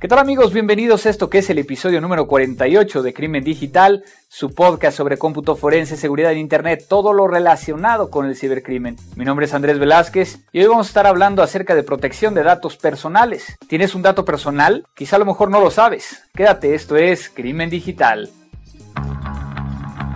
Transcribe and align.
¿Qué 0.00 0.08
tal 0.08 0.18
amigos? 0.18 0.54
Bienvenidos 0.54 1.04
a 1.04 1.10
esto 1.10 1.28
que 1.28 1.40
es 1.40 1.50
el 1.50 1.58
episodio 1.58 2.00
número 2.00 2.26
48 2.26 3.02
de 3.02 3.12
Crimen 3.12 3.44
Digital, 3.44 4.02
su 4.28 4.54
podcast 4.54 4.96
sobre 4.96 5.18
cómputo 5.18 5.56
forense, 5.56 5.98
seguridad 5.98 6.32
en 6.32 6.38
Internet, 6.38 6.86
todo 6.88 7.12
lo 7.12 7.28
relacionado 7.28 8.08
con 8.08 8.24
el 8.24 8.34
cibercrimen. 8.34 8.96
Mi 9.14 9.26
nombre 9.26 9.44
es 9.44 9.52
Andrés 9.52 9.78
Velázquez 9.78 10.38
y 10.52 10.60
hoy 10.60 10.68
vamos 10.68 10.86
a 10.86 10.88
estar 10.88 11.06
hablando 11.06 11.42
acerca 11.42 11.74
de 11.74 11.82
protección 11.82 12.32
de 12.32 12.44
datos 12.44 12.78
personales. 12.78 13.58
¿Tienes 13.68 13.94
un 13.94 14.00
dato 14.00 14.24
personal? 14.24 14.86
Quizá 14.94 15.16
a 15.16 15.18
lo 15.18 15.26
mejor 15.26 15.50
no 15.50 15.60
lo 15.60 15.70
sabes. 15.70 16.22
Quédate, 16.34 16.74
esto 16.74 16.96
es 16.96 17.28
Crimen 17.28 17.68
Digital. 17.68 18.30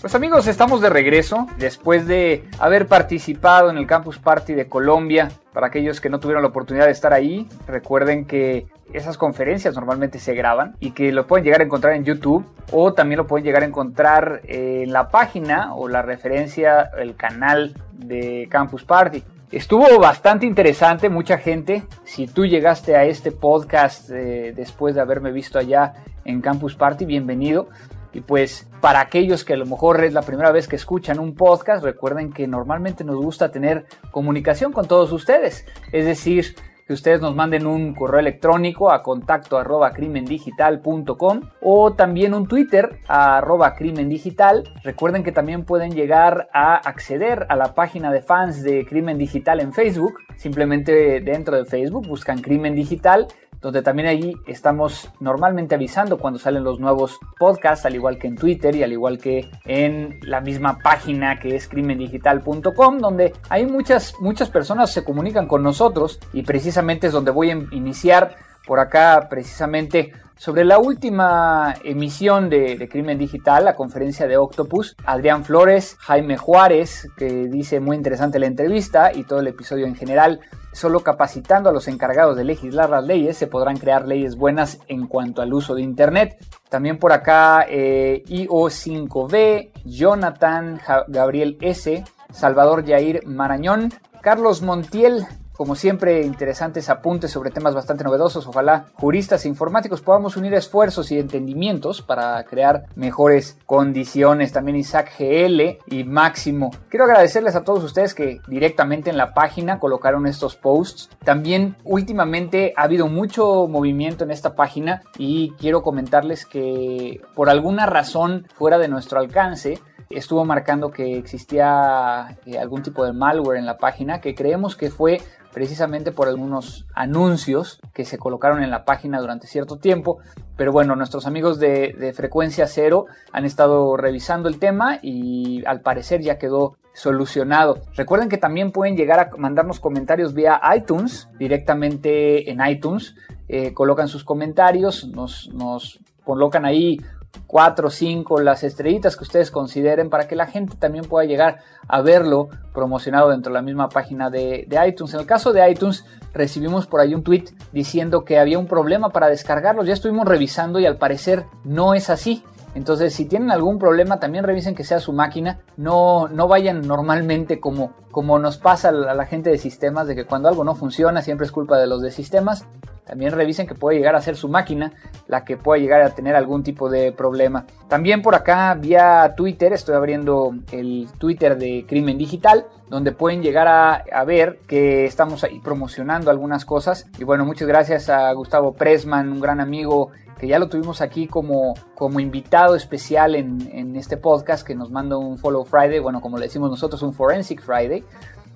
Pues 0.00 0.14
amigos, 0.14 0.46
estamos 0.46 0.80
de 0.80 0.88
regreso 0.88 1.46
después 1.58 2.06
de 2.06 2.44
haber 2.58 2.86
participado 2.86 3.68
en 3.68 3.76
el 3.76 3.86
Campus 3.86 4.18
Party 4.18 4.54
de 4.54 4.66
Colombia. 4.66 5.30
Para 5.52 5.66
aquellos 5.66 6.00
que 6.00 6.08
no 6.08 6.20
tuvieron 6.20 6.42
la 6.42 6.48
oportunidad 6.48 6.86
de 6.86 6.92
estar 6.92 7.12
ahí, 7.12 7.46
recuerden 7.66 8.24
que 8.24 8.66
esas 8.94 9.18
conferencias 9.18 9.74
normalmente 9.74 10.18
se 10.18 10.32
graban 10.32 10.74
y 10.80 10.92
que 10.92 11.12
lo 11.12 11.26
pueden 11.26 11.44
llegar 11.44 11.60
a 11.60 11.64
encontrar 11.64 11.92
en 11.92 12.04
YouTube 12.04 12.46
o 12.72 12.94
también 12.94 13.18
lo 13.18 13.26
pueden 13.26 13.44
llegar 13.44 13.62
a 13.62 13.66
encontrar 13.66 14.40
en 14.44 14.90
la 14.90 15.10
página 15.10 15.74
o 15.74 15.86
la 15.86 16.00
referencia, 16.00 16.90
el 16.98 17.14
canal 17.14 17.74
de 17.92 18.48
Campus 18.50 18.84
Party. 18.84 19.22
Estuvo 19.52 19.98
bastante 19.98 20.46
interesante, 20.46 21.10
mucha 21.10 21.36
gente. 21.36 21.82
Si 22.04 22.26
tú 22.26 22.46
llegaste 22.46 22.96
a 22.96 23.04
este 23.04 23.32
podcast 23.32 24.08
eh, 24.08 24.54
después 24.56 24.94
de 24.94 25.02
haberme 25.02 25.30
visto 25.30 25.58
allá 25.58 25.92
en 26.24 26.40
Campus 26.40 26.74
Party, 26.74 27.04
bienvenido. 27.04 27.68
Y 28.12 28.20
pues 28.20 28.68
para 28.80 29.00
aquellos 29.00 29.44
que 29.44 29.54
a 29.54 29.56
lo 29.56 29.66
mejor 29.66 30.02
es 30.04 30.12
la 30.12 30.22
primera 30.22 30.50
vez 30.52 30.66
que 30.66 30.76
escuchan 30.76 31.18
un 31.18 31.34
podcast, 31.34 31.84
recuerden 31.84 32.32
que 32.32 32.46
normalmente 32.46 33.04
nos 33.04 33.16
gusta 33.16 33.50
tener 33.50 33.86
comunicación 34.10 34.72
con 34.72 34.88
todos 34.88 35.12
ustedes. 35.12 35.66
Es 35.92 36.04
decir, 36.04 36.56
que 36.90 36.94
ustedes 36.94 37.20
nos 37.20 37.36
manden 37.36 37.68
un 37.68 37.94
correo 37.94 38.18
electrónico 38.18 38.90
a 38.90 39.04
contacto 39.04 39.56
arroba 39.56 39.92
crimendigital.com 39.92 41.42
o 41.60 41.92
también 41.92 42.34
un 42.34 42.48
Twitter 42.48 42.98
a 43.06 43.38
arroba 43.38 43.76
crimendigital. 43.76 44.64
Recuerden 44.82 45.22
que 45.22 45.30
también 45.30 45.64
pueden 45.64 45.92
llegar 45.92 46.48
a 46.52 46.74
acceder 46.74 47.46
a 47.48 47.54
la 47.54 47.76
página 47.76 48.10
de 48.10 48.22
fans 48.22 48.64
de 48.64 48.84
Crimen 48.86 49.18
Digital 49.18 49.60
en 49.60 49.72
Facebook. 49.72 50.14
Simplemente 50.34 51.20
dentro 51.20 51.56
de 51.56 51.64
Facebook 51.64 52.08
buscan 52.08 52.42
Crimen 52.42 52.74
Digital 52.74 53.28
donde 53.60 53.82
también 53.82 54.08
allí 54.08 54.36
estamos 54.46 55.10
normalmente 55.20 55.74
avisando 55.74 56.18
cuando 56.18 56.38
salen 56.38 56.64
los 56.64 56.80
nuevos 56.80 57.18
podcasts, 57.38 57.84
al 57.86 57.94
igual 57.94 58.18
que 58.18 58.28
en 58.28 58.36
Twitter 58.36 58.74
y 58.74 58.82
al 58.82 58.92
igual 58.92 59.18
que 59.18 59.50
en 59.64 60.18
la 60.22 60.40
misma 60.40 60.78
página 60.78 61.38
que 61.38 61.56
es 61.56 61.68
crimendigital.com, 61.68 62.98
donde 62.98 63.34
hay 63.48 63.66
muchas, 63.66 64.14
muchas 64.20 64.50
personas 64.50 64.92
se 64.92 65.04
comunican 65.04 65.46
con 65.46 65.62
nosotros 65.62 66.20
y 66.32 66.42
precisamente 66.42 67.08
es 67.08 67.12
donde 67.12 67.30
voy 67.30 67.50
a 67.50 67.54
iniciar 67.72 68.36
por 68.66 68.78
acá 68.78 69.26
precisamente 69.28 70.12
sobre 70.40 70.64
la 70.64 70.78
última 70.78 71.74
emisión 71.84 72.48
de, 72.48 72.88
Crimen 72.90 73.18
Digital, 73.18 73.62
la 73.62 73.76
conferencia 73.76 74.26
de 74.26 74.38
Octopus, 74.38 74.96
Adrián 75.04 75.44
Flores, 75.44 75.98
Jaime 76.00 76.38
Juárez, 76.38 77.10
que 77.18 77.46
dice 77.48 77.78
muy 77.78 77.94
interesante 77.94 78.38
la 78.38 78.46
entrevista 78.46 79.12
y 79.14 79.24
todo 79.24 79.40
el 79.40 79.48
episodio 79.48 79.84
en 79.84 79.94
general, 79.94 80.40
solo 80.72 81.00
capacitando 81.00 81.68
a 81.68 81.74
los 81.74 81.88
encargados 81.88 82.38
de 82.38 82.44
legislar 82.44 82.88
las 82.88 83.04
leyes 83.04 83.36
se 83.36 83.48
podrán 83.48 83.76
crear 83.76 84.08
leyes 84.08 84.34
buenas 84.34 84.78
en 84.88 85.08
cuanto 85.08 85.42
al 85.42 85.52
uso 85.52 85.74
de 85.74 85.82
Internet. 85.82 86.38
También 86.70 86.98
por 86.98 87.12
acá 87.12 87.66
eh, 87.68 88.22
IO5B, 88.26 89.72
Jonathan 89.84 90.80
Gabriel 91.08 91.58
S., 91.60 92.02
Salvador 92.32 92.86
Jair 92.86 93.26
Marañón, 93.26 93.92
Carlos 94.22 94.62
Montiel, 94.62 95.26
como 95.60 95.74
siempre, 95.74 96.22
interesantes 96.22 96.88
apuntes 96.88 97.32
sobre 97.32 97.50
temas 97.50 97.74
bastante 97.74 98.02
novedosos. 98.02 98.46
Ojalá 98.46 98.86
juristas 98.94 99.44
e 99.44 99.48
informáticos 99.48 100.00
podamos 100.00 100.38
unir 100.38 100.54
esfuerzos 100.54 101.12
y 101.12 101.18
entendimientos 101.18 102.00
para 102.00 102.42
crear 102.44 102.86
mejores 102.94 103.58
condiciones. 103.66 104.52
También 104.52 104.78
Isaac 104.78 105.12
GL 105.18 105.76
y 105.94 106.04
Máximo. 106.04 106.70
Quiero 106.88 107.04
agradecerles 107.04 107.56
a 107.56 107.62
todos 107.62 107.84
ustedes 107.84 108.14
que 108.14 108.40
directamente 108.48 109.10
en 109.10 109.18
la 109.18 109.34
página 109.34 109.78
colocaron 109.78 110.26
estos 110.26 110.56
posts. 110.56 111.10
También 111.24 111.76
últimamente 111.84 112.72
ha 112.74 112.84
habido 112.84 113.08
mucho 113.08 113.68
movimiento 113.68 114.24
en 114.24 114.30
esta 114.30 114.54
página 114.54 115.02
y 115.18 115.50
quiero 115.58 115.82
comentarles 115.82 116.46
que 116.46 117.20
por 117.34 117.50
alguna 117.50 117.84
razón 117.84 118.48
fuera 118.54 118.78
de 118.78 118.88
nuestro 118.88 119.20
alcance, 119.20 119.78
estuvo 120.10 120.44
marcando 120.44 120.90
que 120.90 121.16
existía 121.16 122.36
eh, 122.44 122.58
algún 122.58 122.82
tipo 122.82 123.04
de 123.04 123.12
malware 123.12 123.58
en 123.58 123.66
la 123.66 123.78
página 123.78 124.20
que 124.20 124.34
creemos 124.34 124.74
que 124.74 124.90
fue 124.90 125.20
precisamente 125.52 126.12
por 126.12 126.28
algunos 126.28 126.86
anuncios 126.94 127.80
que 127.92 128.04
se 128.04 128.18
colocaron 128.18 128.62
en 128.62 128.70
la 128.70 128.84
página 128.84 129.20
durante 129.20 129.46
cierto 129.46 129.78
tiempo. 129.78 130.18
Pero 130.56 130.72
bueno, 130.72 130.96
nuestros 130.96 131.26
amigos 131.26 131.58
de, 131.58 132.12
Frecuencia 132.14 132.66
Cero 132.66 133.06
han 133.32 133.44
estado 133.44 133.96
revisando 133.96 134.48
el 134.48 134.58
tema 134.58 134.98
y 135.02 135.64
al 135.66 135.80
parecer 135.80 136.20
ya 136.20 136.38
quedó 136.38 136.76
solucionado. 136.92 137.78
Recuerden 137.94 138.28
que 138.28 138.38
también 138.38 138.72
pueden 138.72 138.96
llegar 138.96 139.20
a 139.20 139.36
mandarnos 139.36 139.80
comentarios 139.80 140.34
vía 140.34 140.60
iTunes, 140.76 141.28
directamente 141.38 142.50
en 142.50 142.60
iTunes. 142.66 143.14
Eh, 143.48 143.72
colocan 143.72 144.08
sus 144.08 144.24
comentarios, 144.24 145.08
nos, 145.08 145.48
nos 145.52 146.00
colocan 146.24 146.64
ahí 146.64 146.98
cuatro, 147.46 147.90
cinco, 147.90 148.40
las 148.40 148.62
estrellitas 148.62 149.16
que 149.16 149.24
ustedes 149.24 149.50
consideren 149.50 150.08
para 150.08 150.28
que 150.28 150.36
la 150.36 150.46
gente 150.46 150.76
también 150.76 151.04
pueda 151.04 151.26
llegar 151.26 151.58
a 151.88 152.00
verlo 152.00 152.48
promocionado 152.72 153.30
dentro 153.30 153.50
de 153.50 153.54
la 153.54 153.62
misma 153.62 153.88
página 153.88 154.30
de, 154.30 154.68
iTunes. 154.86 155.14
En 155.14 155.20
el 155.20 155.26
caso 155.26 155.52
de 155.52 155.68
iTunes 155.68 156.04
recibimos 156.32 156.86
por 156.86 157.00
ahí 157.00 157.12
un 157.12 157.24
tweet 157.24 157.46
diciendo 157.72 158.24
que 158.24 158.38
había 158.38 158.58
un 158.58 158.66
problema 158.66 159.10
para 159.10 159.26
descargarlos. 159.28 159.86
Ya 159.86 159.94
estuvimos 159.94 160.26
revisando 160.26 160.78
y 160.78 160.86
al 160.86 160.96
parecer 160.96 161.44
no 161.64 161.94
es 161.94 162.08
así. 162.08 162.44
Entonces, 162.76 163.12
si 163.14 163.24
tienen 163.24 163.50
algún 163.50 163.80
problema, 163.80 164.20
también 164.20 164.44
revisen 164.44 164.76
que 164.76 164.84
sea 164.84 165.00
su 165.00 165.12
máquina. 165.12 165.58
No, 165.76 166.28
no 166.28 166.46
vayan 166.46 166.86
normalmente 166.86 167.58
como, 167.58 167.94
como 168.12 168.38
nos 168.38 168.58
pasa 168.58 168.90
a 168.90 168.92
la 168.92 169.26
gente 169.26 169.50
de 169.50 169.58
sistemas, 169.58 170.06
de 170.06 170.14
que 170.14 170.24
cuando 170.24 170.48
algo 170.48 170.62
no 170.62 170.76
funciona 170.76 171.20
siempre 171.20 171.46
es 171.46 171.52
culpa 171.52 171.78
de 171.78 171.88
los 171.88 172.00
de 172.00 172.12
sistemas. 172.12 172.64
También 173.10 173.32
revisen 173.32 173.66
que 173.66 173.74
puede 173.74 173.98
llegar 173.98 174.14
a 174.14 174.22
ser 174.22 174.36
su 174.36 174.48
máquina 174.48 174.92
la 175.26 175.44
que 175.44 175.56
pueda 175.56 175.82
llegar 175.82 176.00
a 176.00 176.10
tener 176.10 176.36
algún 176.36 176.62
tipo 176.62 176.88
de 176.88 177.10
problema. 177.10 177.66
También 177.88 178.22
por 178.22 178.36
acá 178.36 178.72
vía 178.74 179.34
Twitter, 179.36 179.72
estoy 179.72 179.96
abriendo 179.96 180.54
el 180.70 181.08
Twitter 181.18 181.58
de 181.58 181.84
Crimen 181.88 182.18
Digital, 182.18 182.66
donde 182.88 183.10
pueden 183.10 183.42
llegar 183.42 183.66
a, 183.66 184.24
ver 184.24 184.60
que 184.68 185.06
estamos 185.06 185.42
ahí 185.42 185.58
promocionando 185.58 186.30
algunas 186.30 186.64
cosas. 186.64 187.08
Y 187.18 187.24
bueno, 187.24 187.44
muchas 187.44 187.66
gracias 187.66 188.08
a 188.08 188.32
Gustavo 188.32 188.74
Pressman, 188.74 189.28
un 189.32 189.40
gran 189.40 189.58
amigo 189.58 190.12
que 190.38 190.46
ya 190.46 190.60
lo 190.60 190.68
tuvimos 190.68 191.00
aquí 191.00 191.26
como, 191.26 191.74
como 191.96 192.20
invitado 192.20 192.76
especial 192.76 193.34
en, 193.34 193.68
en 193.72 193.96
este 193.96 194.18
podcast, 194.18 194.64
que 194.64 194.76
nos 194.76 194.92
manda 194.92 195.16
un 195.16 195.36
Follow 195.36 195.64
Friday, 195.64 195.98
bueno, 195.98 196.20
como 196.20 196.38
le 196.38 196.44
decimos 196.44 196.70
nosotros, 196.70 197.02
un 197.02 197.12
Forensic 197.12 197.60
Friday. 197.60 198.04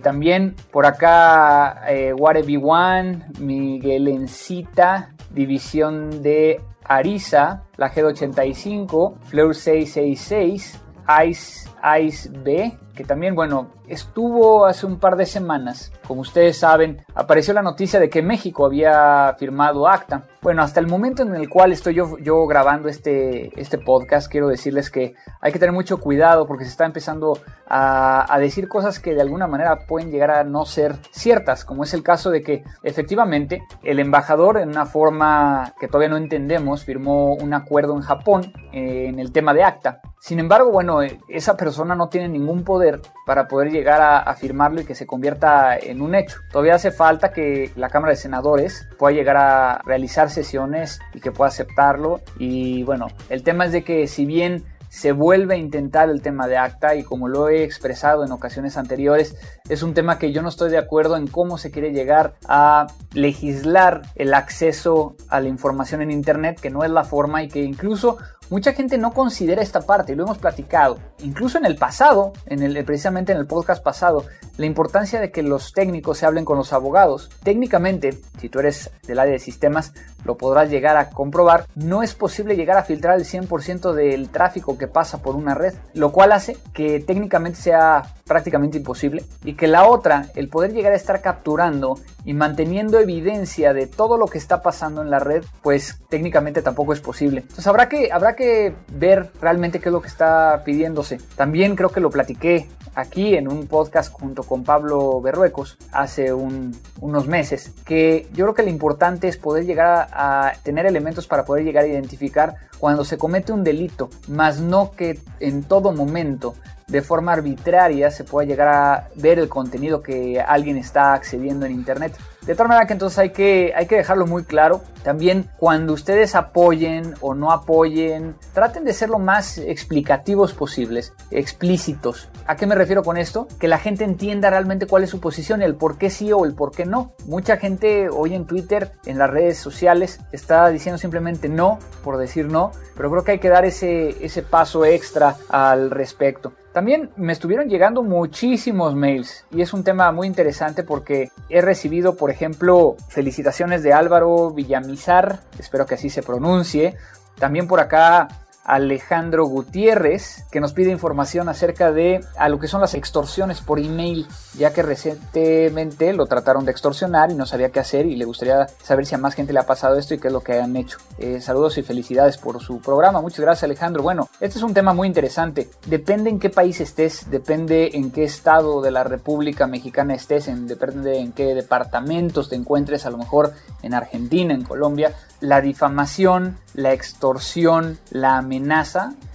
También 0.05 0.55
por 0.71 0.85
acá 0.85 1.81
eh, 1.89 2.13
One, 2.15 3.25
Miguel 3.41 4.07
Encita, 4.09 5.15
División 5.31 6.23
de 6.23 6.61
Ariza, 6.85 7.63
la 7.79 7.91
G85, 7.91 9.15
Fleur 9.23 9.55
666, 9.55 10.79
Ice, 11.27 11.71
Ice 12.03 12.31
B, 12.31 12.79
que 12.95 13.05
también, 13.05 13.35
bueno, 13.35 13.69
estuvo 13.89 14.67
hace 14.67 14.87
un 14.87 14.99
par 14.99 15.17
de 15.17 15.27
semanas. 15.27 15.93
Como 16.07 16.21
ustedes 16.21 16.59
saben, 16.59 17.05
apareció 17.15 17.53
la 17.53 17.63
noticia 17.63 17.99
de 17.99 18.09
que 18.09 18.23
México 18.23 18.65
había 18.65 19.35
firmado 19.39 19.89
ACTA. 19.89 20.27
Bueno, 20.41 20.63
hasta 20.63 20.81
el 20.81 20.87
momento 20.87 21.23
en 21.23 21.35
el 21.35 21.49
cual 21.49 21.73
estoy 21.73 21.95
yo, 21.95 22.19
yo 22.19 22.47
grabando 22.47 22.89
este, 22.89 23.59
este 23.61 23.79
podcast, 23.79 24.31
quiero 24.31 24.49
decirles 24.49 24.91
que 24.91 25.15
hay 25.41 25.53
que 25.53 25.59
tener 25.59 25.73
mucho 25.73 25.99
cuidado 25.99 26.47
porque 26.47 26.65
se 26.65 26.71
está 26.71 26.85
empezando 26.85 27.39
a, 27.67 28.37
decir 28.39 28.69
cosas 28.69 29.01
que 29.01 29.15
de 29.15 29.23
alguna 29.23 29.47
manera 29.47 29.87
pueden 29.87 30.11
llegar 30.11 30.31
a 30.31 30.45
no 30.45 30.67
ser 30.67 30.97
ciertas, 31.11 31.65
como 31.65 31.85
es 31.85 31.95
el 31.95 32.03
caso 32.03 32.31
de 32.31 32.43
que 32.43 32.63
efectivamente 32.83 33.63
el 33.83 33.99
embajador 33.99 34.59
en 34.59 34.69
una 34.69 34.87
forma 34.87 35.73
que 35.81 35.89
todavía 35.89 36.11
no 36.11 36.17
entendemos 36.19 36.85
firmó 36.85 37.35
un 37.35 37.55
acuerdo 37.55 37.95
en 37.97 38.03
Japón 38.03 38.53
eh, 38.73 39.07
en 39.09 39.19
el 39.19 39.33
tema 39.33 39.55
de 39.55 39.65
ACTA. 39.65 40.03
Sin 40.21 40.39
embargo, 40.39 40.71
bueno, 40.71 41.03
eh, 41.03 41.19
esa 41.29 41.57
persona 41.57 41.95
no 41.95 42.09
tiene 42.09 42.29
ningún 42.29 42.65
poder 42.65 42.84
para 43.27 43.49
poder 43.49 43.71
llegar 43.71 44.01
a, 44.01 44.19
a, 44.19 44.35
firmarlo 44.35 44.81
y 44.81 44.85
que 44.85 44.95
se 44.95 45.07
convierta 45.07 45.77
en 45.77 46.03
un 46.03 46.15
hecho. 46.15 46.39
Todavía 46.51 46.75
hace 46.75 46.91
falta 46.91 47.33
que 47.33 47.71
la 47.77 47.89
Cámara 47.89 48.13
de 48.13 48.17
Senadores 48.17 48.89
pueda 48.99 49.15
llegar 49.15 49.37
a 49.37 49.81
realizar 49.85 50.31
sesiones 50.31 51.01
y 51.13 51.21
que 51.21 51.33
pueda 51.33 51.49
aceptarlo. 51.49 52.21
Y 52.39 52.83
bueno, 52.85 53.09
el 53.29 53.43
tema 53.43 53.67
es 53.67 53.73
de 53.73 53.85
que 53.85 54.07
si 54.07 54.27
bien 54.27 54.65
se 54.95 55.11
vuelve 55.11 55.55
a 55.55 55.59
intentar 55.59 56.09
el 56.09 56.23
tema 56.23 56.47
de 56.47 56.57
acta 56.57 56.95
y 56.95 57.03
como 57.03 57.27
lo 57.27 57.49
he 57.49 57.65
expresado 57.65 58.25
en 58.25 58.31
ocasiones 58.31 58.77
anteriores, 58.77 59.37
es 59.69 59.83
un 59.83 59.93
tema 59.93 60.21
que 60.21 60.31
yo 60.31 60.41
no 60.41 60.49
estoy 60.49 60.71
de 60.71 60.79
acuerdo 60.79 61.17
en 61.17 61.27
cómo 61.27 61.59
se 61.59 61.73
quiere 61.73 61.91
llegar 61.91 62.35
a 62.47 62.87
legislar 63.13 64.03
el 64.15 64.33
acceso 64.35 65.17
a 65.29 65.41
la 65.41 65.49
información 65.49 66.01
en 66.01 66.13
Internet, 66.13 66.61
que 66.61 66.71
no 66.71 66.85
es 66.85 66.93
la 66.93 67.03
forma 67.03 67.43
y 67.43 67.49
que 67.49 67.63
incluso 67.63 68.19
mucha 68.51 68.73
gente 68.73 68.99
no 68.99 69.13
considera 69.13 69.63
esta 69.63 69.83
parte, 69.83 70.17
lo 70.17 70.25
hemos 70.25 70.39
platicado, 70.39 70.99
incluso 71.23 71.59
en 71.59 71.65
el 71.65 71.77
pasado, 71.77 72.33
en 72.47 72.63
el, 72.63 72.85
precisamente 72.85 73.33
en 73.33 73.39
el 73.39 73.47
podcast 73.47 73.83
pasado, 73.83 74.25
la 74.57 74.67
importancia 74.67 75.21
de 75.21 75.31
que 75.31 75.43
los 75.43 75.73
técnicos 75.73 76.19
se 76.19 76.27
hablen 76.27 76.45
con 76.45 76.57
los 76.57 76.73
abogados. 76.73 77.31
Técnicamente, 77.43 78.19
si 78.39 78.49
tú 78.49 78.61
eres 78.61 78.91
del 79.07 79.19
área 79.19 79.33
de 79.33 79.39
sistemas, 79.39 79.93
lo 80.25 80.37
podrás 80.37 80.71
llegar 80.71 80.97
a 80.97 81.11
comprobar, 81.11 81.67
no 81.75 82.03
es 82.03 82.15
posible 82.15 82.57
llegar 82.57 82.77
a 82.79 82.85
filtrar 82.85 83.19
el 83.19 83.25
100% 83.25 83.93
del 83.93 84.29
tráfico 84.29 84.79
que 84.79 84.89
pasa 84.89 85.19
por 85.19 85.37
una 85.37 85.55
red, 85.55 85.75
lo 85.93 86.13
cual 86.13 86.33
hace 86.33 86.57
que 86.73 87.01
técnicamente 87.01 87.61
sea 87.61 88.15
prácticamente 88.27 88.79
imposible 88.79 89.25
y 89.45 89.55
que 89.55 89.67
la 89.67 89.87
otra, 89.87 90.27
el 90.35 90.49
poder 90.49 90.73
llegar 90.73 90.93
a 90.93 90.97
estar 90.97 91.21
capturando 91.21 91.99
y 92.25 92.35
manteniendo 92.35 92.99
evidencia 92.99 93.73
de 93.73 93.87
todo 93.87 94.17
lo 94.17 94.27
que 94.27 94.39
está 94.39 94.63
pasando 94.63 95.03
en 95.03 95.11
la 95.11 95.19
red, 95.19 95.45
pues 95.63 95.99
técnicamente 96.09 96.63
tampoco 96.63 96.93
es 96.93 97.01
posible. 97.01 97.41
Entonces 97.41 97.67
habrá 97.67 97.89
que, 97.89 98.11
habrá 98.13 98.35
que 98.35 98.75
ver 98.89 99.31
realmente 99.41 99.81
qué 99.81 99.89
es 99.89 99.93
lo 99.93 100.01
que 100.01 100.09
está 100.09 100.63
pidiéndose. 100.65 101.19
También 101.37 101.77
creo 101.77 101.91
que 101.91 102.01
lo 102.01 102.11
platiqué 102.11 102.69
aquí 102.95 103.35
en 103.35 103.49
un 103.49 103.67
podcast 103.67 104.13
junto 104.13 104.45
con 104.45 104.65
Pablo 104.65 105.21
Berruecos 105.21 105.77
hace 105.93 106.33
un, 106.33 106.77
unos 107.01 107.27
meses, 107.27 107.73
que 107.85 108.29
yo 108.33 108.45
creo 108.45 108.55
que 108.55 108.63
lo 108.63 108.71
importante 108.71 109.29
es 109.29 109.37
poder 109.37 109.65
llegar 109.65 110.09
a, 110.13 110.53
tener 110.63 110.87
elementos 110.87 111.27
para 111.27 111.45
poder 111.45 111.65
llegar 111.65 111.85
a 111.85 111.89
identificar 111.89 112.57
cuando 112.79 113.05
se 113.05 113.19
comete 113.19 113.53
un 113.53 113.65
delito, 113.65 114.11
más 114.29 114.61
no 114.61 114.93
que 114.93 115.19
en 115.41 115.65
todo 115.65 115.93
momento 115.93 116.55
de 116.87 117.03
forma 117.03 117.33
arbitraria 117.33 118.11
se 118.11 118.25
pueda 118.25 118.47
llegar 118.47 118.69
a 118.69 119.09
ver 119.17 119.39
el 119.39 119.49
contenido 119.49 120.03
que 120.03 120.41
alguien 120.41 120.77
está 120.77 121.15
accediendo 121.15 121.67
en 121.67 121.73
internet. 121.73 122.15
De 122.47 122.55
tal 122.55 122.69
manera 122.69 122.87
que 122.87 122.93
entonces 122.93 123.19
hay 123.19 123.31
que, 123.31 123.73
hay 123.75 123.87
que 123.87 123.97
dejarlo 123.97 124.27
muy 124.27 124.45
claro. 124.45 124.83
También 125.03 125.49
cuando 125.57 125.95
ustedes 125.95 126.35
apoyen 126.35 127.15
o 127.23 127.35
no 127.35 127.53
apoyen, 127.53 128.35
traten 128.53 128.85
de 128.85 128.93
ser 128.93 129.09
lo 129.09 129.19
más 129.19 129.57
explicativos 129.57 130.53
posibles, 130.53 131.15
explícitos. 131.31 132.29
¿A 132.47 132.57
qué 132.57 132.67
me 132.67 132.75
refiero 132.75 133.03
con 133.03 133.17
esto? 133.17 133.49
Que 133.59 133.67
la 133.67 133.79
gente 133.79 134.05
entienda 134.05 134.51
realmente 134.51 134.87
cuál 134.87 135.05
es 135.05 135.11
su 135.11 135.21
posición, 135.21 135.63
el 135.63 135.75
por 135.75 135.97
qué 135.97 136.11
sí 136.11 136.33
o 136.33 136.45
el 136.45 136.55
por 136.55 136.73
qué 136.73 136.85
no. 136.85 137.13
Mucha 137.27 137.57
gente 137.57 138.11
hoy 138.11 138.35
en 138.35 138.45
Twitter, 138.45 138.93
en 139.07 139.17
las 139.19 139.31
redes 139.31 139.57
sociales, 139.57 140.21
está 140.33 140.69
diciendo 140.69 140.99
simplemente 140.99 141.49
no 141.49 141.79
por 142.03 142.19
decir 142.19 142.47
no, 142.47 142.73
pero 142.95 143.11
creo 143.11 143.25
que 143.25 143.33
hay 143.33 143.39
que 143.39 143.49
dar 143.49 143.65
ese, 143.65 144.23
ese 144.25 144.43
paso 144.43 144.85
extra 144.85 145.37
al 145.49 145.91
respecto. 145.91 146.53
También 146.75 147.11
me 147.15 147.33
estuvieron 147.33 147.69
llegando 147.69 148.03
muchísimos 148.03 148.97
mails 148.97 149.47
y 149.53 149.63
es 149.63 149.73
un 149.73 149.85
tema 149.85 150.11
muy 150.11 150.27
interesante 150.27 150.83
porque 150.83 151.31
he 151.49 151.61
recibido, 151.61 152.17
por 152.17 152.33
ejemplo, 152.33 152.97
felicitaciones 153.09 153.85
de 153.85 153.93
Álvaro 153.93 154.51
Villamizar, 154.51 155.39
espero 155.57 155.87
que 155.87 155.95
así 155.95 156.11
se 156.11 156.25
pronuncie. 156.25 156.97
También 157.39 157.69
por 157.69 157.79
acá 157.79 158.27
Alejandro 158.65 159.47
Gutiérrez, 159.47 160.47
que 160.51 160.61
nos 160.61 160.73
pide 160.73 160.91
información 160.91 161.49
acerca 161.49 161.93
de 161.93 162.25
a 162.39 162.49
lo 162.49 162.59
que 162.59 162.67
son 162.67 162.81
las 162.81 162.95
extorsiones 162.95 163.61
por 163.61 163.79
email, 163.79 164.27
ya 164.57 164.73
que 164.73 164.83
recientemente 164.83 166.13
lo 166.15 166.27
trataron 166.27 166.65
de 166.65 166.71
extorsionar 166.71 167.31
y 167.31 167.35
no 167.35 167.45
sabía 167.45 167.69
qué 167.69 167.81
hacer 167.81 168.07
y 168.07 168.17
le 168.17 168.25
gustaría 168.25 168.67
saber 168.83 169.05
si 169.05 169.15
a 169.15 169.19
más 169.19 169.35
gente 169.35 169.53
le 169.53 169.61
ha 169.61 169.67
pasado 169.67 169.99
esto 169.99 170.15
y 170.15 170.19
qué 170.19 170.29
es 170.29 170.33
lo 170.33 170.41
que 170.41 170.59
han 170.59 170.77
hecho. 170.77 170.99
Eh, 171.19 171.41
saludos 171.43 171.77
y 171.77 171.83
felicidades 171.83 172.39
por 172.39 172.61
su 172.63 172.81
programa. 172.81 173.21
Muchas 173.21 173.41
gracias 173.41 173.65
Alejandro. 173.65 174.03
Bueno, 174.03 174.29
este 174.41 174.59
es 174.59 174.65
un 174.65 174.73
tema 174.73 174.95
muy 174.95 175.09
interesante. 175.09 175.69
Depende 175.87 176.31
en 176.31 176.39
qué 176.39 176.49
país 176.49 176.81
estés, 176.81 177.31
depende 177.31 177.91
en 177.95 178.11
qué 178.11 178.25
estado 178.25 178.81
de 178.81 178.91
la 178.91 179.05
República 179.05 179.67
Mexicana 179.67 180.15
estés, 180.15 180.49
en, 180.49 180.67
depende 180.67 181.19
en 181.19 181.33
qué 181.33 181.55
departamentos 181.55 182.49
te 182.49 182.57
encuentres, 182.57 183.05
a 183.05 183.11
lo 183.11 183.19
mejor 183.19 183.53
en 183.83 183.93
Argentina, 183.93 184.55
en 184.55 184.65
Colombia. 184.65 185.13
La 185.41 185.61
difamación, 185.61 186.57
la 186.73 186.95
extorsión, 186.95 187.99
la 188.11 188.39
amenaza 188.39 188.54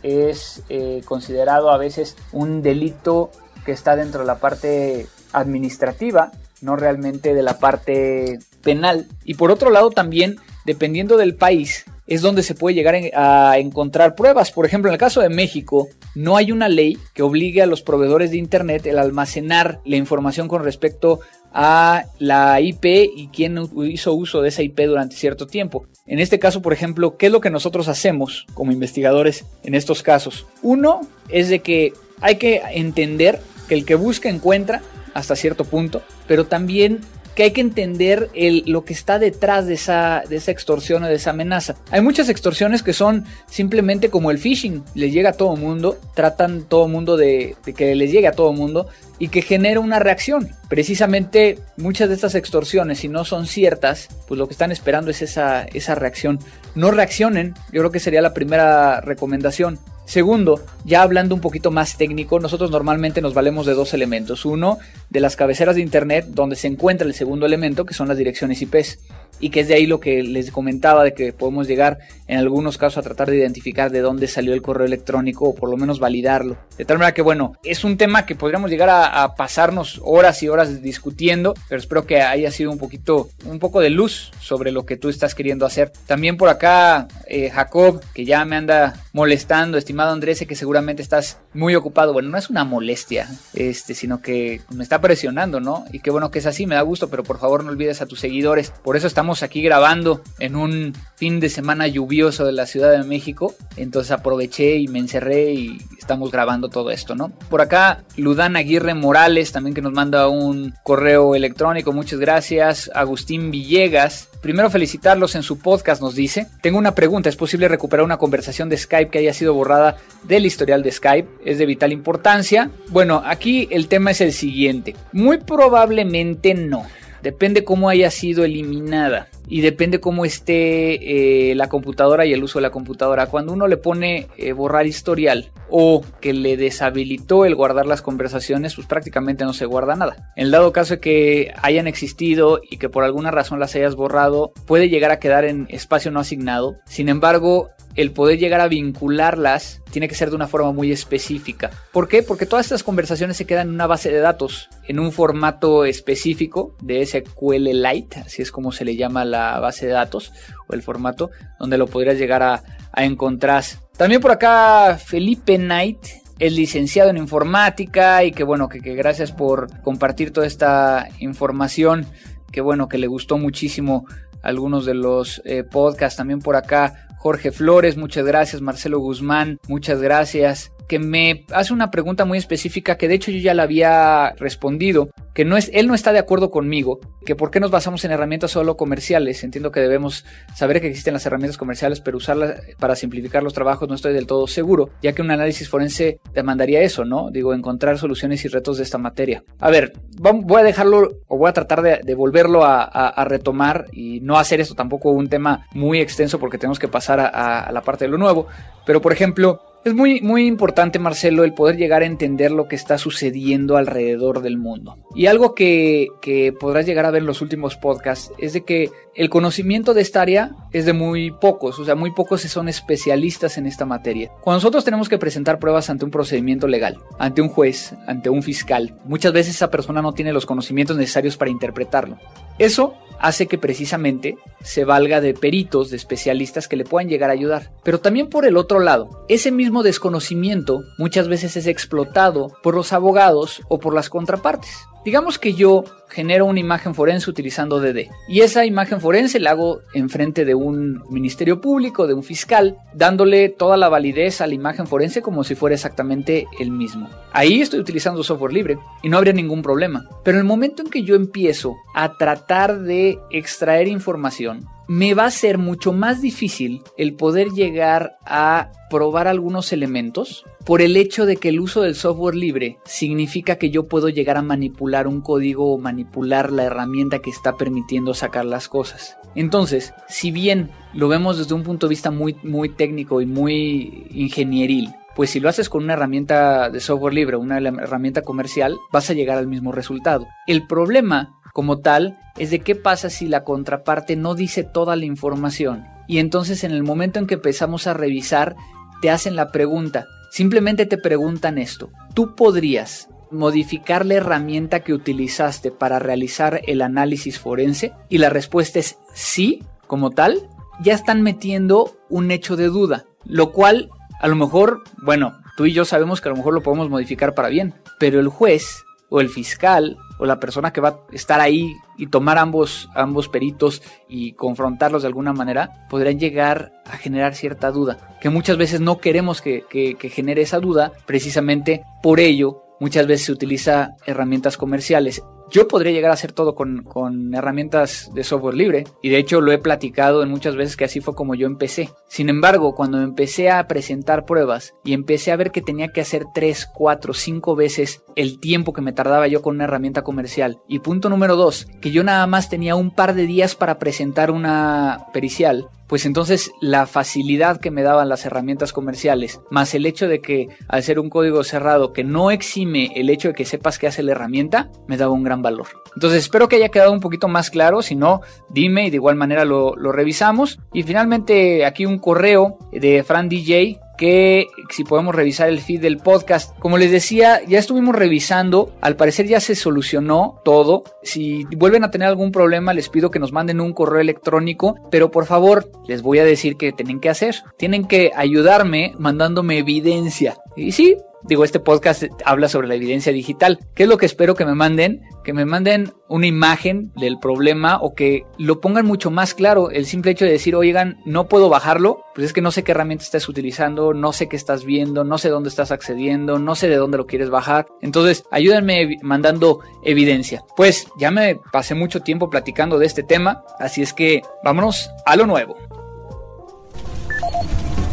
es 0.04 0.64
eh, 0.70 1.02
considerado 1.06 1.72
a 1.72 1.78
veces 1.78 2.16
un 2.32 2.62
delito 2.62 3.32
que 3.66 3.72
está 3.72 3.96
dentro 3.96 4.22
de 4.22 4.28
la 4.28 4.40
parte 4.40 5.08
administrativa, 5.34 6.32
no 6.62 6.76
realmente 6.76 7.34
de 7.34 7.44
la 7.44 7.60
parte 7.60 8.40
penal. 8.62 9.08
Y 9.24 9.36
por 9.36 9.52
otro 9.52 9.70
lado 9.70 9.92
también, 9.92 10.38
dependiendo 10.66 11.18
del 11.18 11.36
país, 11.36 11.86
es 12.08 12.22
donde 12.22 12.42
se 12.42 12.56
puede 12.56 12.76
llegar 12.76 12.96
a 13.14 13.58
encontrar 13.60 14.16
pruebas. 14.16 14.52
Por 14.52 14.66
ejemplo, 14.66 14.90
en 14.90 14.94
el 14.94 15.00
caso 15.00 15.22
de 15.22 15.30
México, 15.30 15.88
no 16.16 16.38
hay 16.38 16.52
una 16.52 16.68
ley 16.68 16.98
que 17.14 17.22
obligue 17.22 17.62
a 17.62 17.68
los 17.68 17.84
proveedores 17.84 18.32
de 18.32 18.38
Internet 18.38 18.88
el 18.88 18.98
almacenar 18.98 19.80
la 19.86 19.96
información 19.96 20.48
con 20.48 20.64
respecto 20.64 21.20
a 21.54 22.06
la 22.18 22.60
IP 22.62 22.86
y 23.16 23.30
quién 23.32 23.60
hizo 23.86 24.14
uso 24.14 24.42
de 24.42 24.50
esa 24.50 24.64
IP 24.64 24.82
durante 24.82 25.16
cierto 25.16 25.46
tiempo. 25.46 25.86
En 26.10 26.18
este 26.18 26.40
caso, 26.40 26.64
por 26.64 26.74
ejemplo, 26.74 27.18
¿qué 27.18 27.28
es 27.28 27.32
lo 27.32 27.40
que 27.40 27.52
nosotros 27.52 27.88
hacemos 27.88 28.48
como 28.56 28.72
investigadores 28.72 29.46
en 29.64 29.76
estos 29.76 30.02
casos? 30.02 30.48
Uno 30.64 31.02
es 31.30 31.50
de 31.50 31.60
que 31.60 31.94
hay 32.20 32.38
que 32.38 32.64
entender 32.72 33.40
que 33.68 33.76
el 33.76 33.86
que 33.86 33.94
busca 33.94 34.28
encuentra 34.28 34.82
hasta 35.14 35.36
cierto 35.36 35.66
punto, 35.66 36.02
pero 36.28 36.48
también 36.48 37.02
que 37.40 37.44
hay 37.44 37.52
que 37.52 37.62
entender 37.62 38.30
lo 38.66 38.84
que 38.84 38.92
está 38.92 39.18
detrás 39.18 39.66
de 39.66 39.76
esa, 39.76 40.24
extorsión 40.30 41.06
o 41.06 41.08
de 41.08 41.16
esa 41.16 41.30
amenaza. 41.30 41.76
Hay 41.90 42.02
muchas 42.02 42.28
extorsiones 42.28 42.84
que 42.84 42.92
son 42.92 43.24
simplemente 43.48 44.10
como 44.10 44.30
el 44.30 44.40
phishing, 44.40 44.84
les 44.94 45.14
llega 45.14 45.30
a 45.30 45.34
todo 45.34 45.56
mundo, 45.56 45.98
tratan 46.14 46.64
todo 46.64 46.90
mundo 46.90 47.16
de, 47.16 47.56
de 47.64 47.74
que 47.74 47.96
les 47.96 48.12
llegue 48.12 48.28
a 48.28 48.34
todo 48.34 48.52
mundo 48.52 48.90
y 49.20 49.30
que 49.30 49.42
genera 49.42 49.80
una 49.80 50.00
reacción. 50.00 50.50
Precisamente 50.68 51.60
muchas 51.78 52.10
de 52.10 52.16
estas 52.16 52.36
extorsiones, 52.36 53.00
si 53.00 53.08
no 53.08 53.24
son 53.24 53.48
ciertas, 53.48 54.10
pues 54.28 54.38
lo 54.38 54.48
que 54.50 54.54
están 54.54 54.74
esperando 54.74 55.10
es 55.10 55.22
esa, 55.22 55.64
esa 55.64 55.96
reacción. 55.96 56.40
No 56.76 56.92
reaccionen, 56.92 57.54
yo 57.72 57.80
creo 57.80 57.92
que 57.92 58.02
sería 58.02 58.22
la 58.22 58.34
primera 58.34 59.00
recomendación. 59.00 59.80
Segundo, 60.10 60.66
ya 60.86 61.04
hablando 61.04 61.36
un 61.36 61.42
poquito 61.42 61.70
más 61.70 61.96
técnico, 61.96 62.40
nosotros 62.40 62.72
normalmente 62.72 63.22
nos 63.22 63.36
valemos 63.36 63.68
de 63.68 63.76
dos 63.76 63.94
elementos. 63.94 64.44
Uno, 64.44 64.80
de 65.10 65.20
las 65.20 65.36
cabeceras 65.36 65.76
de 65.76 65.82
Internet, 65.82 66.26
donde 66.30 66.56
se 66.56 66.68
encuentra 66.68 67.08
el 67.08 67.14
segundo 67.14 67.46
elemento, 67.46 67.86
que 67.86 67.94
son 67.94 68.08
las 68.08 68.18
direcciones 68.18 68.62
IPs. 68.62 69.00
Y 69.42 69.52
que 69.52 69.62
es 69.62 69.70
de 69.70 69.76
ahí 69.76 69.86
lo 69.86 70.02
que 70.02 70.22
les 70.22 70.52
comentaba, 70.52 71.04
de 71.04 71.14
que 71.14 71.32
podemos 71.32 71.68
llegar 71.68 72.00
en 72.28 72.40
algunos 72.40 72.78
casos 72.78 72.98
a 72.98 73.02
tratar 73.02 73.30
de 73.30 73.38
identificar 73.38 73.90
de 73.90 74.02
dónde 74.02 74.28
salió 74.28 74.54
el 74.54 74.62
correo 74.62 74.86
electrónico 74.86 75.46
o 75.46 75.56
por 75.56 75.70
lo 75.70 75.78
menos 75.78 76.00
validarlo. 76.00 76.58
De 76.78 76.84
tal 76.84 76.98
manera 76.98 77.14
que, 77.14 77.22
bueno, 77.22 77.54
es 77.64 77.86
un 77.86 77.96
tema 77.96 78.26
que 78.26 78.36
podríamos 78.36 78.70
llegar 78.70 78.90
a, 78.90 79.36
pasarnos 79.36 80.02
horas 80.04 80.44
y 80.44 80.50
horas 80.50 80.82
discutiendo, 80.82 81.54
pero 81.70 81.80
espero 81.80 82.06
que 82.06 82.22
haya 82.22 82.52
sido 82.52 82.72
un 82.72 82.78
poquito, 82.78 83.30
un 83.46 83.60
poco 83.60 83.80
de 83.80 83.90
luz 83.90 84.32
sobre 84.42 84.72
lo 84.72 84.86
que 84.86 84.98
tú 84.98 85.08
estás 85.08 85.36
queriendo 85.36 85.66
hacer. 85.66 85.94
También 86.06 86.36
por 86.36 86.50
acá, 86.50 87.08
eh, 87.28 87.50
Jacob, 87.50 88.02
que 88.14 88.26
ya 88.26 88.44
me 88.44 88.58
anda 88.58 88.96
molestando, 89.14 89.78
estimado 89.78 90.12
Andrés, 90.12 90.44
que 90.46 90.56
seguramente 90.56 91.02
estás 91.02 91.40
muy 91.54 91.76
ocupado. 91.76 92.14
Bueno, 92.14 92.30
no 92.30 92.38
es 92.38 92.50
una 92.50 92.66
molestia, 92.66 93.30
este, 93.54 93.94
sino 93.94 94.22
que 94.22 94.62
me 94.70 94.84
está 94.84 94.99
presionando, 95.02 95.60
¿no? 95.60 95.86
Y 95.92 96.00
qué 96.00 96.12
bueno 96.12 96.32
que 96.32 96.40
es 96.40 96.46
así, 96.46 96.66
me 96.66 96.76
da 96.76 96.82
gusto, 96.82 97.10
pero 97.10 97.24
por 97.24 97.40
favor 97.40 97.64
no 97.64 97.72
olvides 97.72 98.02
a 98.02 98.06
tus 98.06 98.20
seguidores. 98.20 98.72
Por 98.84 98.96
eso 98.96 99.08
estamos 99.08 99.44
aquí 99.44 99.62
grabando 99.62 100.22
en 100.40 100.56
un 100.56 100.94
fin 101.16 101.40
de 101.40 101.50
semana 101.50 101.88
lluvioso 101.88 102.46
de 102.46 102.54
la 102.54 102.66
Ciudad 102.66 102.92
de 102.92 103.04
México. 103.04 103.56
Entonces 103.78 104.12
aproveché 104.12 104.78
y 104.78 104.88
me 104.88 105.00
encerré 105.00 105.54
y 105.54 105.78
estamos 105.98 106.32
grabando 106.32 106.70
todo 106.70 106.92
esto, 106.92 107.16
¿no? 107.16 107.30
Por 107.50 107.62
acá, 107.62 108.04
Ludán 108.18 108.56
Aguirre 108.56 108.94
Morales, 108.94 109.52
también 109.52 109.74
que 109.74 109.82
nos 109.82 109.94
manda 109.94 110.28
un 110.28 110.74
correo 110.84 111.36
electrónico, 111.36 111.94
muchas 111.94 112.20
gracias. 112.20 112.90
Agustín 112.94 113.52
Villegas, 113.52 114.30
primero 114.42 114.70
felicitarlos 114.70 115.36
en 115.36 115.44
su 115.44 115.60
podcast, 115.60 116.02
nos 116.02 116.16
dice. 116.16 116.48
Tengo 116.62 116.78
una 116.78 116.96
pregunta, 116.96 117.30
¿es 117.30 117.36
posible 117.36 117.68
recuperar 117.68 118.06
una 118.06 118.18
conversación 118.18 118.70
de 118.70 118.78
Skype 118.78 119.12
que 119.12 119.20
haya 119.20 119.34
sido 119.34 119.54
borrada 119.54 119.98
del 120.24 120.46
historial 120.46 120.84
de 120.84 120.92
Skype? 120.92 121.30
Es 121.46 121.58
de 121.58 121.66
vital 121.66 121.92
importancia. 121.92 122.72
Bueno, 122.90 123.22
aquí 123.26 123.68
el 123.72 123.88
tema 123.88 124.12
es 124.12 124.22
el 124.22 124.34
siguiente. 124.34 124.96
Muy 125.12 125.38
probablemente 125.40 126.54
no. 126.54 126.86
Depende 127.22 127.64
cómo 127.64 127.90
haya 127.90 128.12
sido 128.12 128.44
eliminada 128.44 129.28
y 129.48 129.62
depende 129.62 130.00
cómo 130.00 130.26
esté 130.26 131.50
eh, 131.52 131.56
la 131.56 131.70
computadora 131.70 132.26
y 132.26 132.34
el 132.34 132.44
uso 132.44 132.60
de 132.60 132.64
la 132.64 132.70
computadora. 132.70 133.28
Cuando 133.28 133.52
uno 133.52 133.68
le 133.68 133.78
pone 133.78 134.28
eh, 134.38 134.54
borrar 134.54 134.86
historial 134.86 135.52
o 135.70 136.04
que 136.22 136.34
le 136.34 136.56
deshabilitó 136.56 137.46
el 137.46 137.56
guardar 137.56 137.86
las 137.86 138.02
conversaciones, 138.02 138.76
pues 138.76 138.88
prácticamente 138.88 139.44
no 139.44 139.54
se 139.54 139.66
guarda 139.66 139.96
nada. 139.96 140.32
En 140.36 140.46
el 140.46 140.52
dado 140.52 140.72
caso 140.72 140.96
de 140.96 141.00
que 141.00 141.54
hayan 141.62 141.88
existido 141.88 142.62
y 142.70 142.78
que 142.78 142.90
por 142.90 143.04
alguna 143.04 143.32
razón 143.32 143.60
las 143.60 143.76
hayas 143.76 143.96
borrado, 143.96 144.54
puede 144.66 144.90
llegar 144.90 145.12
a 145.12 145.20
quedar 145.20 145.46
en 145.46 145.68
espacio 145.70 146.12
no 146.12 146.20
asignado. 146.20 146.76
Sin 146.86 147.10
embargo, 147.10 147.70
el 148.02 148.12
poder 148.12 148.40
llegar 148.40 148.62
a 148.62 148.70
vincularlas 148.70 149.82
tiene 149.92 150.08
que 150.08 150.16
ser 150.16 150.30
de 150.30 150.38
una 150.38 150.48
forma 150.48 150.72
muy 150.72 150.90
específica. 150.90 151.70
¿Por 151.92 152.08
qué? 152.08 152.24
Porque 152.24 152.46
todas 152.46 152.66
estas 152.66 152.82
conversaciones 152.82 153.36
se 153.36 153.46
quedan 153.46 153.68
en 153.68 153.74
una 153.74 153.88
base 153.88 154.10
de 154.10 154.20
datos, 154.20 154.70
en 154.88 155.00
un 155.00 155.12
formato 155.12 155.84
específico 155.84 156.78
de 156.82 157.06
SQLite, 157.06 158.22
así 158.22 158.42
es 158.42 158.54
como 158.54 158.72
se 158.72 158.86
le 158.86 158.96
llama 158.96 159.26
la 159.26 159.60
base 159.60 159.86
de 159.86 159.92
datos 159.92 160.32
o 160.70 160.74
el 160.74 160.82
formato, 160.82 161.30
donde 161.60 161.78
lo 161.78 161.88
podrías 161.88 162.18
llegar 162.18 162.42
a, 162.42 162.64
encontrar. 162.96 163.64
También 163.98 164.20
por 164.20 164.32
acá 164.32 164.98
Felipe 164.98 165.58
Knight 165.58 166.00
es 166.38 166.54
licenciado 166.54 167.10
en 167.10 167.18
informática 167.18 168.24
y 168.24 168.32
que 168.32 168.44
bueno, 168.44 168.68
que, 168.68 168.80
gracias 168.80 169.32
por 169.32 169.82
compartir 169.82 170.32
toda 170.32 170.48
esta 170.48 171.08
información, 171.20 172.06
que 172.52 172.62
bueno, 172.62 172.88
que 172.88 172.98
le 172.98 173.08
gustó 173.08 173.38
muchísimo 173.38 174.06
algunos 174.42 174.86
de 174.86 174.94
los 174.94 175.42
eh, 175.46 175.64
podcasts 175.64 176.18
también 176.18 176.40
por 176.40 176.56
acá. 176.56 177.09
Jorge 177.20 177.52
Flores, 177.52 177.98
muchas 177.98 178.26
gracias. 178.26 178.62
Marcelo 178.62 179.00
Guzmán, 179.00 179.60
muchas 179.68 180.02
gracias 180.02 180.72
que 180.90 180.98
me 180.98 181.46
hace 181.54 181.72
una 181.72 181.92
pregunta 181.92 182.26
muy 182.26 182.40
específica 182.40 182.98
que 182.98 183.08
de 183.08 183.14
hecho 183.14 183.30
yo 183.30 183.38
ya 183.38 183.54
la 183.54 183.64
había 183.64 184.34
respondido, 184.38 185.12
que 185.36 185.46
no 185.46 185.56
es, 185.56 185.70
él 185.72 185.88
no 185.88 185.94
está 185.94 186.12
de 186.12 186.18
acuerdo 186.18 186.50
conmigo, 186.50 187.00
que 187.26 187.36
por 187.36 187.52
qué 187.52 187.60
nos 187.60 187.70
basamos 187.70 188.04
en 188.06 188.12
herramientas 188.12 188.52
solo 188.52 188.76
comerciales. 188.76 189.44
Entiendo 189.44 189.72
que 189.72 189.82
debemos 189.82 190.26
saber 190.56 190.82
que 190.82 190.88
existen 190.88 191.14
las 191.14 191.26
herramientas 191.28 191.60
comerciales, 191.60 192.02
pero 192.02 192.18
usarlas 192.18 192.56
para 192.80 192.96
simplificar 192.96 193.44
los 193.44 193.54
trabajos 193.54 193.88
no 193.88 193.94
estoy 193.94 194.14
del 194.14 194.26
todo 194.26 194.48
seguro, 194.48 194.90
ya 195.04 195.14
que 195.14 195.22
un 195.22 195.30
análisis 195.30 195.70
forense 195.70 196.20
demandaría 196.34 196.82
eso, 196.82 197.06
¿no? 197.06 197.30
Digo, 197.30 197.54
encontrar 197.54 198.00
soluciones 198.00 198.44
y 198.44 198.48
retos 198.48 198.78
de 198.78 198.84
esta 198.84 198.98
materia. 198.98 199.44
A 199.60 199.70
ver, 199.70 199.94
voy 200.18 200.60
a 200.60 200.64
dejarlo 200.64 201.08
o 201.28 201.38
voy 201.38 201.50
a 201.50 201.54
tratar 201.54 201.84
de, 201.84 202.16
volverlo 202.16 202.66
a, 202.66 203.24
retomar 203.26 203.86
y 203.92 204.22
no 204.22 204.40
hacer 204.40 204.60
esto 204.60 204.74
tampoco 204.74 205.12
un 205.12 205.30
tema 205.30 205.68
muy 205.74 206.02
extenso 206.02 206.40
porque 206.40 206.58
tenemos 206.58 206.80
que 206.80 206.88
pasar 206.88 207.20
a 207.20 207.72
la 207.72 207.82
parte 207.82 208.06
de 208.06 208.12
lo 208.12 208.18
nuevo. 208.18 208.48
Pero 208.86 209.02
por 209.02 209.14
ejemplo, 209.14 209.62
es 209.86 209.94
muy, 209.94 210.22
muy 210.22 210.46
importante, 210.46 211.00
Marcelo, 211.00 211.44
el 211.44 211.54
poder 211.54 211.78
llegar 211.78 212.02
a 212.02 212.06
entender 212.06 212.52
lo 212.52 212.68
que 212.68 212.76
está 212.76 212.98
sucediendo 212.98 213.78
alrededor 213.78 214.42
del 214.42 214.58
mundo. 214.58 214.98
Y 215.16 215.28
algo 215.28 215.56
que, 215.56 216.08
que, 216.22 216.52
podrás 216.52 216.86
llegar 216.86 217.06
a 217.06 217.12
ver 217.12 217.22
en 217.22 217.28
los 217.28 217.42
últimos 217.42 217.78
podcasts 217.78 218.32
es 218.38 218.54
de 218.54 218.66
que 218.66 218.90
el 219.16 219.30
conocimiento 219.30 219.94
de 219.94 220.02
esta 220.02 220.22
área 220.22 220.52
es 220.72 220.86
de 220.86 220.94
muy 220.94 221.32
pocos, 221.32 221.80
o 221.80 221.86
sea, 221.86 221.96
muy 221.96 222.12
pocos 222.12 222.42
son 222.42 222.68
especialistas 222.68 223.58
en 223.58 223.66
esta 223.66 223.86
materia. 223.86 224.32
Cuando 224.42 224.58
nosotros 224.58 224.84
tenemos 224.84 225.08
que 225.08 225.18
presentar 225.18 225.60
pruebas 225.60 225.90
ante 225.90 226.06
un 226.06 226.12
procedimiento 226.12 226.68
legal, 226.68 226.98
ante 227.18 227.42
un 227.42 227.50
juez, 227.50 227.94
ante 228.08 228.30
un 228.30 228.44
fiscal, 228.44 228.98
muchas 229.06 229.34
veces 229.34 229.56
esa 229.56 229.70
persona 229.70 230.02
no 230.02 230.14
tiene 230.14 230.34
los 230.34 230.46
conocimientos 230.46 230.98
necesarios 230.98 231.38
para 231.38 231.52
interpretarlo. 231.52 232.18
Eso 232.58 232.96
hace 233.20 233.48
que 233.48 233.58
precisamente 233.58 234.38
se 234.62 234.86
valga 234.86 235.22
de 235.22 235.34
peritos, 235.34 235.90
de 235.90 235.98
especialistas 235.98 236.68
que 236.68 236.76
le 236.76 236.86
puedan 236.86 237.10
llegar 237.10 237.30
a 237.30 237.34
ayudar. 237.34 237.72
Pero 237.84 238.00
también 238.00 238.28
por 238.28 238.46
el 238.46 238.58
otro 238.58 238.80
lado, 238.80 239.26
ese 239.28 239.52
mismo 239.52 239.84
desconocimiento 239.84 240.84
muchas 240.98 241.28
veces 241.28 241.56
es 241.58 241.68
explotado 241.68 242.52
por 242.64 242.76
los 242.76 242.94
abogados 242.94 243.62
o 243.68 243.80
por 243.80 243.94
las 243.94 244.10
contrapartes. 244.10 244.89
Digamos 245.06 245.40
que 245.40 245.54
yo 245.54 245.86
genero 246.10 246.46
una 246.46 246.60
imagen 246.60 246.94
forense 246.94 247.30
utilizando 247.30 247.80
DD 247.80 248.10
y 248.28 248.42
esa 248.42 248.66
imagen 248.66 249.00
forense 249.00 249.40
la 249.40 249.52
hago 249.52 249.82
enfrente 249.94 250.44
de 250.44 250.56
un 250.56 251.04
ministerio 251.10 251.62
público, 251.62 252.08
de 252.08 252.14
un 252.14 252.24
fiscal, 252.24 252.78
dándole 252.94 253.50
toda 253.50 253.78
la 253.78 253.90
validez 253.90 254.42
a 254.42 254.48
la 254.48 254.56
imagen 254.56 254.88
forense 254.88 255.22
como 255.22 255.44
si 255.44 255.56
fuera 255.56 255.76
exactamente 255.76 256.48
el 256.60 256.72
mismo. 256.72 257.10
Ahí 257.32 257.62
estoy 257.62 257.80
utilizando 257.80 258.24
software 258.24 258.54
libre 258.54 258.78
y 259.02 259.10
no 259.10 259.18
habría 259.18 259.34
ningún 259.34 259.62
problema. 259.62 260.06
Pero 260.24 260.38
en 260.38 260.42
el 260.42 260.48
momento 260.48 260.84
en 260.84 260.90
que 260.90 261.04
yo 261.04 261.16
empiezo 261.16 261.76
a 261.96 262.18
tratar 262.18 262.80
de 262.80 263.20
extraer 263.32 263.88
información, 263.88 264.68
me 264.90 265.14
va 265.14 265.26
a 265.26 265.32
ser 265.32 265.60
mucho 265.60 265.94
más 265.94 266.20
difícil 266.20 266.82
el 266.98 267.14
poder 267.14 267.50
llegar 267.50 268.18
a 268.26 268.72
probar 268.90 269.28
algunos 269.28 269.72
elementos 269.72 270.44
por 270.66 270.82
el 270.82 270.98
hecho 270.98 271.28
de 271.28 271.38
que 271.38 271.50
el 271.50 271.60
uso 271.60 271.84
del 271.84 271.94
software 271.94 272.34
libre 272.34 272.80
significa 272.86 273.58
que 273.58 273.70
yo 273.70 273.88
puedo 273.88 274.10
llegar 274.10 274.36
a 274.36 274.42
manipular 274.42 275.08
un 275.08 275.22
código 275.22 275.72
o 275.72 275.78
manipular 275.78 276.52
la 276.52 276.64
herramienta 276.64 277.20
que 277.20 277.30
está 277.30 277.56
permitiendo 277.56 278.16
sacar 278.16 278.46
las 278.46 278.68
cosas. 278.68 279.16
Entonces, 279.36 279.94
si 280.08 280.32
bien 280.32 280.72
lo 280.96 281.08
vemos 281.08 281.38
desde 281.38 281.54
un 281.54 281.62
punto 281.62 281.86
de 281.86 281.92
vista 281.92 282.10
muy, 282.10 282.36
muy 282.42 282.70
técnico 282.70 283.22
y 283.22 283.28
muy 283.28 284.08
ingenieril, 284.10 284.90
pues 285.16 285.30
si 285.30 285.40
lo 285.40 285.50
haces 285.50 285.70
con 285.70 285.84
una 285.84 285.94
herramienta 285.94 286.70
de 286.70 286.80
software 286.80 287.14
libre 287.14 287.38
una 287.38 287.60
herramienta 287.60 288.24
comercial, 288.24 288.78
vas 288.92 289.10
a 289.10 289.14
llegar 289.14 289.38
al 289.38 289.48
mismo 289.48 289.72
resultado. 289.72 290.26
El 290.48 290.66
problema 290.66 291.39
como 291.54 291.80
tal 291.80 292.18
es 292.38 292.52
de 292.52 292.60
qué 292.60 292.76
pasa 292.76 293.10
si 293.10 293.28
la 293.28 293.44
contraparte 293.44 294.16
no 294.16 294.36
dice 294.36 294.64
toda 294.64 294.96
la 294.96 295.06
información. 295.06 295.86
Y 296.08 296.20
entonces 296.20 296.64
en 296.64 296.72
el 296.72 296.84
momento 296.84 297.20
en 297.20 297.28
que 297.28 297.36
empezamos 297.36 297.86
a 297.88 297.94
revisar, 297.94 298.56
te 299.02 299.10
hacen 299.10 299.36
la 299.36 299.52
pregunta. 299.52 300.08
Simplemente 300.32 300.86
te 300.86 300.98
preguntan 300.98 301.58
esto. 301.58 301.90
¿Tú 302.14 302.36
podrías 302.36 303.10
modificar 303.32 304.06
la 304.06 304.16
herramienta 304.16 304.82
que 304.82 304.94
utilizaste 304.94 305.72
para 305.72 306.00
realizar 306.00 306.62
el 306.68 306.82
análisis 306.82 307.40
forense? 307.40 307.94
Y 308.10 308.18
la 308.18 308.30
respuesta 308.30 308.80
es 308.80 308.98
sí, 309.14 309.64
como 309.88 310.12
tal. 310.12 310.48
Ya 310.82 310.94
están 310.94 311.22
metiendo 311.22 311.98
un 312.10 312.32
hecho 312.32 312.56
de 312.56 312.68
duda. 312.68 313.06
Lo 313.26 313.52
cual, 313.52 313.90
a 314.20 314.28
lo 314.28 314.36
mejor, 314.36 314.84
bueno, 315.04 315.38
tú 315.58 315.66
y 315.66 315.74
yo 315.74 315.86
sabemos 315.86 316.22
que 316.22 316.30
a 316.30 316.32
lo 316.32 316.38
mejor 316.38 316.54
lo 316.54 316.64
podemos 316.64 316.90
modificar 316.90 317.34
para 317.34 317.50
bien. 317.50 317.74
Pero 318.00 318.20
el 318.20 318.30
juez 318.30 318.84
o 319.10 319.20
el 319.22 319.30
fiscal 319.30 319.98
o 320.20 320.26
la 320.26 320.40
persona 320.40 320.72
que 320.72 320.82
va 320.82 320.90
a 320.90 321.00
estar 321.12 321.40
ahí 321.40 321.74
y 321.98 322.08
tomar 322.08 322.38
ambos, 322.38 322.90
ambos 322.94 323.30
peritos 323.30 323.82
y 324.08 324.34
confrontarlos 324.34 325.02
de 325.02 325.08
alguna 325.08 325.34
manera, 325.34 325.88
podrían 325.90 326.20
llegar 326.20 326.74
a 326.86 326.98
generar 326.98 327.34
cierta 327.36 327.72
duda, 327.72 328.18
que 328.22 328.30
muchas 328.30 328.58
veces 328.58 328.82
no 328.82 329.00
queremos 329.00 329.42
que, 329.42 329.64
que, 329.70 329.96
que 329.96 330.10
genere 330.10 330.42
esa 330.42 330.60
duda, 330.60 330.92
precisamente 331.06 331.84
por 332.04 332.20
ello 332.20 332.64
muchas 332.80 333.08
veces 333.08 333.26
se 333.28 333.32
utiliza 333.32 333.96
herramientas 334.06 334.58
comerciales 334.58 335.24
yo 335.50 335.68
podría 335.68 335.92
llegar 335.92 336.12
a 336.12 336.16
hacer 336.16 336.32
todo 336.32 336.56
con, 336.56 336.84
con, 336.84 337.34
herramientas 337.34 338.12
de 338.14 338.24
software 338.24 338.56
libre 338.56 338.84
y 339.02 339.10
de 339.10 339.18
hecho 339.18 339.42
lo 339.42 339.52
he 339.52 339.58
platicado 339.58 340.24
en 340.24 340.30
muchas 340.30 340.56
veces 340.56 340.76
que 340.76 340.86
así 340.86 341.02
fue 341.02 341.16
como 341.16 341.36
yo 341.36 341.48
empecé. 341.48 341.90
Sin 342.08 342.30
embargo, 342.30 342.76
cuando 342.76 343.02
empecé 343.02 343.50
a 343.50 343.68
presentar 343.68 344.26
pruebas 344.26 344.74
y 344.84 344.94
empecé 344.94 345.32
a 345.32 345.36
ver 345.36 345.52
que 345.52 345.62
tenía 345.62 345.90
que 345.90 346.02
hacer 346.02 346.26
3, 346.34 346.70
4, 346.74 347.14
5 347.14 347.56
veces 347.56 348.04
el 348.16 348.40
tiempo 348.40 348.74
que 348.74 348.82
me 348.82 348.94
tardaba 348.94 349.28
yo 349.28 349.42
con 349.42 349.56
una 349.56 349.66
herramienta 349.66 350.04
comercial 350.04 350.60
y 350.68 350.80
punto 350.80 351.10
número 351.10 351.36
2, 351.36 351.68
que 351.82 351.92
yo 351.92 352.04
nada 352.04 352.28
más 352.28 352.50
tenía 352.50 352.76
un 352.76 352.92
par 352.92 353.14
de 353.16 353.26
días 353.26 353.56
para 353.56 353.80
presentar 353.80 354.32
una 354.32 355.08
pericial, 355.14 355.70
pues 355.90 356.06
entonces 356.06 356.52
la 356.62 356.86
facilidad 356.86 357.60
que 357.60 357.72
me 357.72 357.82
daban 357.82 358.10
las 358.10 358.24
herramientas 358.26 358.74
comerciales, 358.74 359.42
más 359.50 359.74
el 359.74 359.88
hecho 359.88 360.08
de 360.08 360.22
que 360.22 360.48
al 360.68 360.84
ser 360.84 361.00
un 361.00 361.10
código 361.10 361.44
cerrado 361.44 361.94
que 361.94 362.04
no 362.04 362.30
exime 362.30 362.92
el 362.96 363.10
hecho 363.10 363.30
de 363.30 363.34
que 363.34 363.44
sepas 363.44 363.80
qué 363.80 363.88
hace 363.88 364.04
la 364.04 364.12
herramienta, 364.12 364.70
me 364.88 364.98
daba 364.98 365.14
un 365.14 365.24
gran 365.24 365.39
valor. 365.42 365.68
Entonces 365.96 366.24
espero 366.24 366.48
que 366.48 366.58
haya 366.58 366.70
quedado 366.70 366.92
un 366.92 367.00
poquito 367.00 367.28
más 367.28 367.50
claro, 367.50 367.82
si 367.82 367.96
no, 367.96 368.22
dime 368.50 368.88
y 368.88 368.90
de 368.90 368.98
igual 368.98 369.16
manera 369.16 369.46
lo, 369.46 369.76
lo 369.76 369.92
revisamos. 369.92 370.60
Y 370.74 370.84
finalmente 370.84 371.66
aquí 371.66 371.86
un 371.86 372.00
correo 372.00 372.58
de 372.72 373.04
Fran 373.04 373.30
DJ 373.30 373.80
que 374.00 374.48
si 374.70 374.86
podemos 374.86 375.14
revisar 375.14 375.50
el 375.50 375.60
feed 375.60 375.82
del 375.82 375.98
podcast. 375.98 376.58
Como 376.60 376.78
les 376.78 376.90
decía, 376.90 377.42
ya 377.46 377.60
estuvimos 377.60 377.94
revisando, 377.94 378.74
al 378.80 378.96
parecer 378.96 379.28
ya 379.28 379.42
se 379.42 379.56
solucionó 379.56 380.42
todo. 380.46 380.84
Si 381.04 381.44
vuelven 381.58 381.84
a 381.84 381.92
tener 381.92 382.08
algún 382.08 382.32
problema, 382.32 382.74
les 382.74 382.88
pido 382.88 383.12
que 383.12 383.20
nos 383.20 383.34
manden 383.34 383.60
un 383.60 383.74
correo 383.74 384.00
electrónico, 384.00 384.76
pero 384.90 385.12
por 385.12 385.26
favor, 385.26 385.70
les 385.86 386.02
voy 386.02 386.20
a 386.20 386.24
decir 386.24 386.56
que 386.56 386.72
tienen 386.72 387.02
que 387.02 387.10
hacer. 387.10 387.36
Tienen 387.58 387.86
que 387.86 388.12
ayudarme 388.16 388.96
mandándome 388.98 389.58
evidencia. 389.58 390.38
Y 390.56 390.72
sí, 390.72 390.96
digo, 391.30 391.44
este 391.44 391.60
podcast 391.60 392.04
habla 392.26 392.50
sobre 392.50 392.68
la 392.68 392.76
evidencia 392.76 393.14
digital. 393.14 393.60
¿Qué 393.76 393.84
es 393.84 393.90
lo 393.90 393.98
que 393.98 394.08
espero 394.08 394.36
que 394.36 394.46
me 394.46 394.56
manden? 394.56 395.02
Que 395.24 395.32
me 395.32 395.46
manden 395.46 395.94
una 396.10 396.26
imagen 396.26 396.92
del 396.96 397.20
problema 397.20 397.80
o 397.80 397.94
que 397.94 398.26
lo 398.38 398.60
pongan 398.60 398.88
mucho 398.88 399.12
más 399.12 399.36
claro. 399.36 399.70
El 399.70 399.86
simple 399.86 400.12
hecho 400.12 400.26
de 400.26 400.32
decir, 400.32 400.56
oigan, 400.56 400.98
no 401.06 401.28
puedo 401.28 401.48
bajarlo, 401.48 402.04
pues 402.16 402.26
es 402.26 402.34
que 402.34 402.42
no 402.42 402.52
sé 402.52 402.64
qué 402.64 402.72
herramienta 402.72 403.04
estás 403.04 403.30
utilizando, 403.30 403.94
no 403.94 404.12
sé 404.12 404.28
qué 404.28 404.36
estás 404.36 404.66
viendo, 404.66 405.04
no 405.04 405.20
sé 405.20 405.30
dónde 405.30 405.50
estás 405.50 405.72
accediendo, 405.72 406.40
no 406.40 406.56
sé 406.56 406.68
de 406.68 406.78
dónde 406.78 406.98
lo 406.98 407.06
quieres 407.06 407.30
bajar. 407.30 407.68
Entonces, 407.82 408.24
ayúdenme 408.32 408.98
mandando 409.04 409.60
evidencia. 409.84 410.44
Pues 410.58 410.88
ya 410.98 411.12
me 411.12 411.40
pasé 411.52 411.76
mucho 411.76 412.02
tiempo 412.02 412.30
platicando 412.32 412.80
de 412.80 412.88
este 412.88 413.04
tema, 413.04 413.44
así 413.60 413.84
es 413.84 413.94
que 413.94 414.24
vámonos 414.44 414.90
a 415.06 415.16
lo 415.16 415.28
nuevo. 415.28 415.56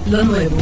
Lo 0.09 0.25
nuevo. 0.25 0.57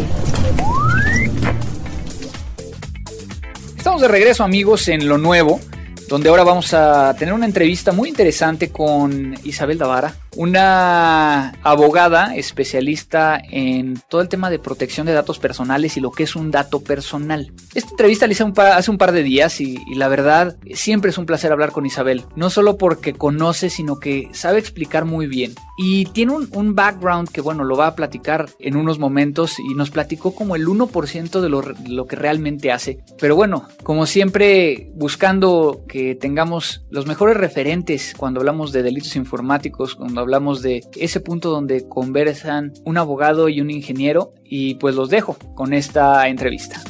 Estamos 3.84 4.00
de 4.00 4.08
regreso 4.08 4.42
amigos 4.42 4.88
en 4.88 5.06
lo 5.06 5.18
nuevo, 5.18 5.60
donde 6.08 6.30
ahora 6.30 6.42
vamos 6.42 6.72
a 6.72 7.14
tener 7.18 7.34
una 7.34 7.44
entrevista 7.44 7.92
muy 7.92 8.08
interesante 8.08 8.70
con 8.70 9.34
Isabel 9.44 9.76
Davara, 9.76 10.14
una 10.36 11.50
abogada 11.62 12.34
especialista 12.36 13.40
en 13.50 14.00
todo 14.08 14.20
el 14.20 14.28
tema 14.28 14.50
de 14.50 14.58
protección 14.58 15.06
de 15.06 15.12
datos 15.12 15.38
personales 15.38 15.96
y 15.96 16.00
lo 16.00 16.10
que 16.10 16.24
es 16.24 16.36
un 16.36 16.50
dato 16.50 16.82
personal. 16.82 17.52
Esta 17.74 17.90
entrevista 17.90 18.26
la 18.26 18.32
hice 18.32 18.44
hace 18.44 18.90
un 18.90 18.98
par 18.98 19.12
de 19.12 19.22
días 19.22 19.60
y, 19.60 19.78
la 19.94 20.08
verdad 20.08 20.56
siempre 20.72 21.10
es 21.10 21.18
un 21.18 21.26
placer 21.26 21.52
hablar 21.52 21.70
con 21.70 21.86
Isabel, 21.86 22.24
no 22.34 22.50
solo 22.50 22.76
porque 22.76 23.12
conoce, 23.12 23.70
sino 23.70 24.00
que 24.00 24.28
sabe 24.32 24.58
explicar 24.58 25.04
muy 25.04 25.26
bien. 25.26 25.54
Y 25.76 26.06
tiene 26.06 26.32
un, 26.32 26.74
background 26.74 27.28
que 27.28 27.40
bueno, 27.40 27.62
lo 27.62 27.76
va 27.76 27.88
a 27.88 27.94
platicar 27.94 28.48
en 28.58 28.76
unos 28.76 28.98
momentos 28.98 29.58
y 29.60 29.74
nos 29.74 29.90
platicó 29.90 30.34
como 30.34 30.56
el 30.56 30.66
1% 30.66 31.40
de 31.40 31.48
lo, 31.48 31.62
lo 31.88 32.06
que 32.06 32.16
realmente 32.16 32.72
hace. 32.72 32.98
Pero 33.20 33.36
bueno, 33.36 33.68
como 33.82 34.06
siempre, 34.06 34.90
buscando 34.94 35.84
que 35.88 36.14
tengamos 36.16 36.84
los 36.90 37.06
mejores 37.06 37.36
referentes 37.36 38.14
cuando 38.16 38.40
hablamos 38.40 38.72
de 38.72 38.82
delitos 38.82 39.14
informáticos, 39.16 39.94
cuando 39.94 40.20
hablamos 40.24 40.62
de 40.62 40.82
ese 40.96 41.20
punto 41.20 41.50
donde 41.50 41.88
conversan 41.88 42.72
un 42.84 42.98
abogado 42.98 43.48
y 43.48 43.60
un 43.60 43.70
ingeniero 43.70 44.32
y 44.44 44.74
pues 44.76 44.94
los 44.94 45.10
dejo 45.10 45.36
con 45.54 45.72
esta 45.72 46.26
entrevista. 46.28 46.82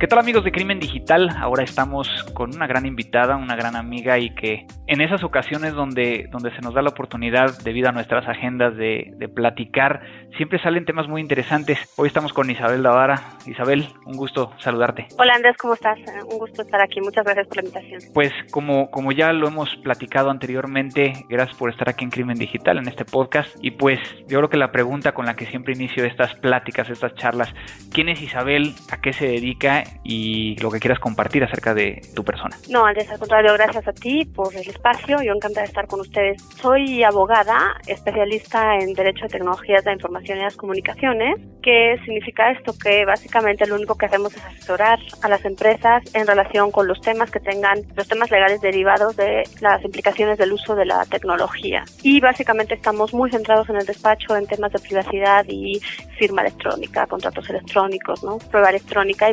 ¿Qué 0.00 0.06
tal 0.06 0.18
amigos 0.18 0.44
de 0.44 0.50
Crimen 0.50 0.80
Digital? 0.80 1.28
Ahora 1.38 1.62
estamos 1.62 2.08
con 2.32 2.56
una 2.56 2.66
gran 2.66 2.86
invitada, 2.86 3.36
una 3.36 3.54
gran 3.54 3.76
amiga 3.76 4.18
y 4.18 4.34
que 4.34 4.66
en 4.86 5.02
esas 5.02 5.22
ocasiones 5.22 5.74
donde, 5.74 6.26
donde 6.32 6.50
se 6.56 6.62
nos 6.62 6.72
da 6.72 6.80
la 6.80 6.88
oportunidad 6.88 7.58
debido 7.62 7.90
a 7.90 7.92
nuestras 7.92 8.26
agendas 8.26 8.74
de, 8.78 9.12
de 9.18 9.28
platicar, 9.28 10.00
siempre 10.38 10.58
salen 10.62 10.86
temas 10.86 11.06
muy 11.06 11.20
interesantes. 11.20 11.78
Hoy 11.98 12.08
estamos 12.08 12.32
con 12.32 12.48
Isabel 12.48 12.82
Davara. 12.82 13.36
Isabel, 13.44 13.88
un 14.06 14.16
gusto 14.16 14.52
saludarte. 14.58 15.06
Hola 15.18 15.34
Andrés, 15.36 15.58
¿cómo 15.58 15.74
estás? 15.74 15.98
Un 16.32 16.38
gusto 16.38 16.62
estar 16.62 16.80
aquí. 16.80 17.02
Muchas 17.02 17.22
gracias 17.22 17.46
por 17.48 17.56
la 17.58 17.62
invitación. 17.64 18.00
Pues 18.14 18.32
como, 18.50 18.90
como 18.90 19.12
ya 19.12 19.34
lo 19.34 19.48
hemos 19.48 19.68
platicado 19.82 20.30
anteriormente, 20.30 21.12
gracias 21.28 21.58
por 21.58 21.68
estar 21.68 21.90
aquí 21.90 22.04
en 22.04 22.10
Crimen 22.10 22.38
Digital, 22.38 22.78
en 22.78 22.88
este 22.88 23.04
podcast. 23.04 23.54
Y 23.60 23.72
pues 23.72 23.98
yo 24.26 24.38
creo 24.38 24.48
que 24.48 24.56
la 24.56 24.72
pregunta 24.72 25.12
con 25.12 25.26
la 25.26 25.36
que 25.36 25.44
siempre 25.44 25.74
inicio 25.74 26.06
estas 26.06 26.34
pláticas, 26.36 26.88
estas 26.88 27.14
charlas, 27.16 27.54
¿quién 27.92 28.08
es 28.08 28.22
Isabel? 28.22 28.74
¿A 28.90 29.02
qué 29.02 29.12
se 29.12 29.26
dedica? 29.26 29.84
Y 30.02 30.56
lo 30.60 30.70
que 30.70 30.80
quieras 30.80 30.98
compartir 30.98 31.44
acerca 31.44 31.74
de 31.74 32.00
tu 32.14 32.24
persona. 32.24 32.56
No, 32.68 32.84
Andrés, 32.86 33.10
al 33.10 33.18
contrario, 33.18 33.52
gracias 33.54 33.86
a 33.86 33.92
ti 33.92 34.24
por 34.24 34.54
el 34.54 34.68
espacio. 34.68 35.22
Yo 35.22 35.32
encantada 35.32 35.62
de 35.62 35.68
estar 35.68 35.86
con 35.86 36.00
ustedes. 36.00 36.42
Soy 36.60 37.02
abogada, 37.02 37.76
especialista 37.86 38.76
en 38.76 38.92
Derecho 38.94 39.24
de 39.24 39.28
Tecnologías 39.28 39.84
de 39.84 39.90
la 39.90 39.94
Información 39.94 40.38
y 40.38 40.42
las 40.42 40.56
Comunicaciones. 40.56 41.36
¿Qué 41.62 41.96
significa 42.04 42.50
esto? 42.50 42.72
Que 42.76 43.04
básicamente 43.04 43.66
lo 43.66 43.74
único 43.74 43.96
que 43.96 44.06
hacemos 44.06 44.34
es 44.34 44.44
asesorar 44.44 44.98
a 45.22 45.28
las 45.28 45.44
empresas 45.44 46.02
en 46.14 46.26
relación 46.26 46.70
con 46.70 46.88
los 46.88 47.00
temas 47.00 47.30
que 47.30 47.40
tengan, 47.40 47.80
los 47.94 48.08
temas 48.08 48.30
legales 48.30 48.60
derivados 48.60 49.16
de 49.16 49.44
las 49.60 49.84
implicaciones 49.84 50.38
del 50.38 50.52
uso 50.52 50.74
de 50.74 50.86
la 50.86 51.04
tecnología. 51.04 51.84
Y 52.02 52.20
básicamente 52.20 52.74
estamos 52.74 53.12
muy 53.12 53.30
centrados 53.30 53.68
en 53.68 53.76
el 53.76 53.86
despacho 53.86 54.36
en 54.36 54.46
temas 54.46 54.72
de 54.72 54.78
privacidad 54.78 55.44
y 55.48 55.80
firma 56.18 56.42
electrónica, 56.42 57.06
contratos 57.06 57.48
electrónicos, 57.48 58.22
¿no? 58.22 58.38
Prueba 58.38 58.70
electrónica, 58.70 59.30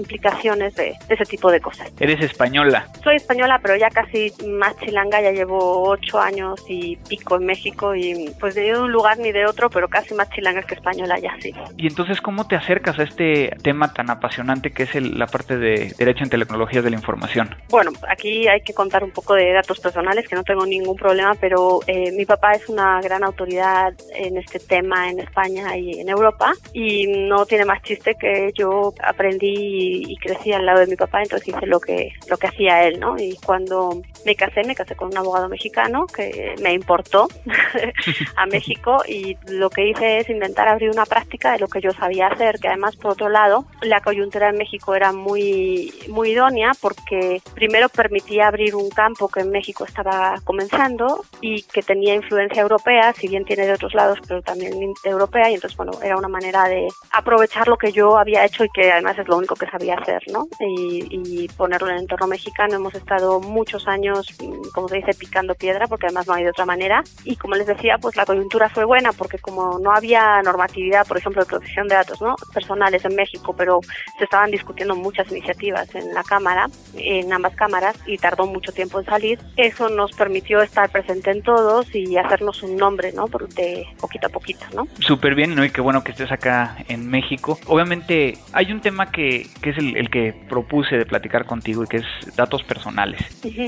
implicaciones 0.48 0.75
de, 0.75 0.98
ese 1.10 1.25
tipo 1.25 1.51
de 1.51 1.60
cosas. 1.60 1.92
¿Eres 2.00 2.22
española? 2.22 2.88
Soy 3.04 3.16
española, 3.16 3.60
pero 3.62 3.75
ya 3.75 3.89
casi 3.89 4.32
más 4.48 4.77
chilanga, 4.77 5.22
ya 5.22 5.32
llevo 5.32 5.89
ocho 5.89 6.20
años 6.20 6.63
y 6.68 6.96
pico 7.10 7.36
en 7.36 7.46
México 7.46 7.96
y 7.96 8.30
pues 8.39 8.56
de 8.56 8.77
un 8.77 8.92
lugar 8.92 9.18
ni 9.18 9.32
de 9.32 9.46
otro, 9.46 9.70
pero 9.70 9.88
casi 9.88 10.13
más 10.13 10.30
chilanga 10.30 10.62
que 10.63 10.75
española 10.75 11.20
ya 11.20 11.36
sí. 11.42 11.54
Y 11.77 11.88
entonces, 11.88 12.22
¿cómo 12.22 12.48
te 12.48 12.56
acercas 12.56 13.00
a 13.00 13.04
este 13.04 13.56
tema 13.63 13.94
tan 13.94 14.10
apasionante 14.10 14.72
que 14.72 14.84
es 14.84 14.96
la 14.96 15.27
parte 15.27 15.58
de 15.58 15.94
Derecho 15.98 16.24
en 16.24 16.30
Tecnologías 16.30 16.84
de 16.84 16.89
la 16.89 16.96
Información? 16.96 17.56
Bueno, 17.70 17.92
aquí 18.10 18.48
hay 18.48 18.62
que 18.62 18.74
contar 18.74 19.04
un 19.04 19.12
poco 19.12 19.34
de 19.34 19.51
datos 19.54 19.80
personales, 19.80 20.27
que 20.27 20.36
no 20.36 20.44
tengo 20.44 20.66
ningún 20.66 20.96
problema, 20.96 21.36
pero 21.39 21.80
eh, 21.88 22.12
mi 22.12 22.26
papá 22.26 22.54
es 22.54 22.69
una 22.69 23.02
gran 23.02 23.24
autoridad 23.24 23.93
en 24.15 24.38
este 24.38 24.60
tema 24.60 25.10
en 25.10 25.19
España 25.19 25.78
y 25.78 26.00
en 26.00 26.10
Europa 26.10 26.54
y 26.74 27.08
no 27.08 27.45
tiene 27.45 27.65
más 27.65 27.82
chiste 27.82 28.15
que 28.19 28.52
yo 28.54 28.93
aprendí 29.04 30.04
y 30.08 30.15
crecí 30.17 30.37
al 30.54 30.65
lado 30.65 30.80
de 30.80 30.88
mi 30.88 30.95
papá, 30.95 31.21
entonces 31.21 31.47
hice 31.47 31.65
lo 31.65 31.80
que, 31.80 32.13
lo 32.30 32.38
que 32.38 32.47
hacía 32.47 32.84
él, 32.84 33.00
¿no? 33.00 33.17
Y 33.17 33.38
cuando 33.45 34.02
me 34.26 34.36
casé, 34.36 34.63
me 34.65 34.76
casé 34.76 34.95
con 34.95 35.10
un 35.10 35.17
abogado 35.17 35.50
mexicano 35.50 36.06
que 36.08 36.56
me 36.62 36.73
importó 36.73 37.28
a 38.36 38.45
México 38.45 38.97
y 39.08 39.38
lo 39.47 39.69
que 39.69 39.89
hice 39.89 40.19
es 40.19 40.30
intentar 40.30 40.67
abrir 40.67 40.89
una 40.89 41.06
práctica 41.06 41.52
de 41.52 41.60
lo 41.60 41.67
que 41.67 41.82
yo 41.82 41.91
sabía 41.91 42.28
hacer, 42.28 42.60
que 42.60 42.67
además, 42.67 42.95
por 42.95 43.12
otro 43.12 43.30
lado, 43.30 43.65
la 43.82 44.02
coyuntura 44.02 44.50
en 44.50 44.58
México 44.58 44.95
era 44.95 45.12
muy, 45.12 45.93
muy 46.10 46.32
idónea 46.32 46.71
porque 46.82 47.41
primero 47.54 47.89
permitía 47.89 48.47
abrir 48.47 48.76
un 48.76 48.89
campo 48.89 49.28
que 49.28 49.41
en 49.41 49.52
México 49.52 49.86
estaba 49.86 50.36
comenzando 50.43 51.23
y 51.41 51.63
que 51.63 51.82
tenía 51.82 52.15
influencia 52.15 52.62
europea, 52.62 53.13
si 53.13 53.28
bien 53.28 53.45
tiene 53.45 53.65
de 53.65 53.73
otros 53.73 53.93
lados, 53.93 54.19
pero 54.28 54.41
también 54.41 54.73
europea, 55.04 55.50
y 55.50 55.56
entonces, 55.56 55.78
bueno, 55.78 55.91
era 56.02 56.17
una 56.17 56.28
manera 56.28 56.65
de 56.65 56.88
aprovechar 57.12 57.67
lo 57.67 57.78
que 57.78 57.91
yo 57.91 58.17
había 58.17 58.45
hecho 58.45 58.63
y 58.63 58.69
que 58.69 58.91
además 58.91 59.17
es 59.17 59.28
lo 59.28 59.38
único 59.38 59.56
que 59.56 59.69
sabía 59.69 59.95
hacer, 59.95 60.21
¿no? 60.32 60.48
Y, 60.60 61.48
ponerlo 61.58 61.88
en 61.88 61.96
el 61.96 62.02
entorno 62.02 62.28
mexicano. 62.28 62.76
Hemos 62.76 62.94
estado 62.94 63.40
muchos 63.40 63.88
años, 63.88 64.28
mm, 64.42 64.70
como 64.74 64.88
se 64.88 64.98
dice, 64.98 65.13
picando 65.13 65.56
piedra, 65.56 65.88
porque 65.88 66.08
además 66.08 66.28
no 66.28 66.34
hay 66.34 66.44
de 66.44 66.50
otra 66.50 66.66
manera. 66.66 67.04
Y 67.24 67.36
como 67.36 67.56
les 67.56 67.68
decía, 67.68 67.98
pues 68.00 68.16
la 68.16 68.26
coyuntura 68.26 68.70
fue 68.70 68.86
buena, 68.86 69.12
porque 69.13 69.38
como 69.40 69.80
no 69.80 69.92
había 69.92 70.42
normatividad, 70.44 71.08
por 71.08 71.18
ejemplo, 71.18 71.42
de 71.42 71.48
protección 71.48 71.88
de 71.88 71.96
datos 71.96 72.20
personales 72.54 73.04
en 73.06 73.16
México, 73.16 73.56
pero 73.58 73.80
se 74.18 74.26
estaban 74.26 74.52
discutiendo 74.52 74.96
muchas 74.96 75.32
iniciativas 75.32 75.94
en 75.96 76.13
la 76.13 76.24
Cámara, 76.24 76.68
en 76.96 77.32
ambas 77.32 77.56
cámaras, 77.56 77.96
y 78.06 78.18
tardó 78.18 78.46
mucho 78.46 78.72
tiempo 78.72 79.00
en 79.00 79.06
salir, 79.06 79.40
eso 79.56 79.90
nos 79.90 80.12
permitió 80.12 80.62
estar 80.62 80.90
presente 80.90 81.32
en 81.32 81.42
todos 81.42 81.94
y 81.94 82.18
hacernos 82.18 82.63
un 82.63 82.76
nombre, 82.76 83.12
¿no? 83.13 83.28
De 83.56 83.86
poquito 84.00 84.28
a 84.28 84.30
poquito, 84.30 84.66
¿no? 84.76 84.88
Súper 85.00 85.36
bien, 85.36 85.56
¿no? 85.56 85.63
Y 85.63 85.70
qué 85.70 85.82
bueno 85.82 86.04
que 86.04 86.12
estés 86.12 86.32
acá 86.32 86.78
en 86.88 87.10
México. 87.10 87.60
Obviamente 87.68 88.38
hay 88.54 88.72
un 88.72 88.82
tema 88.82 89.12
que, 89.12 89.48
que 89.62 89.72
es 89.72 89.78
el, 89.78 89.96
el 89.96 90.10
que 90.10 90.16
propuse 90.49 90.97
de 90.97 91.06
platicar 91.06 91.45
contigo 91.45 91.84
y 91.84 91.88
que 91.88 91.97
es 91.97 92.36
datos 92.36 92.63
personales. 92.63 93.21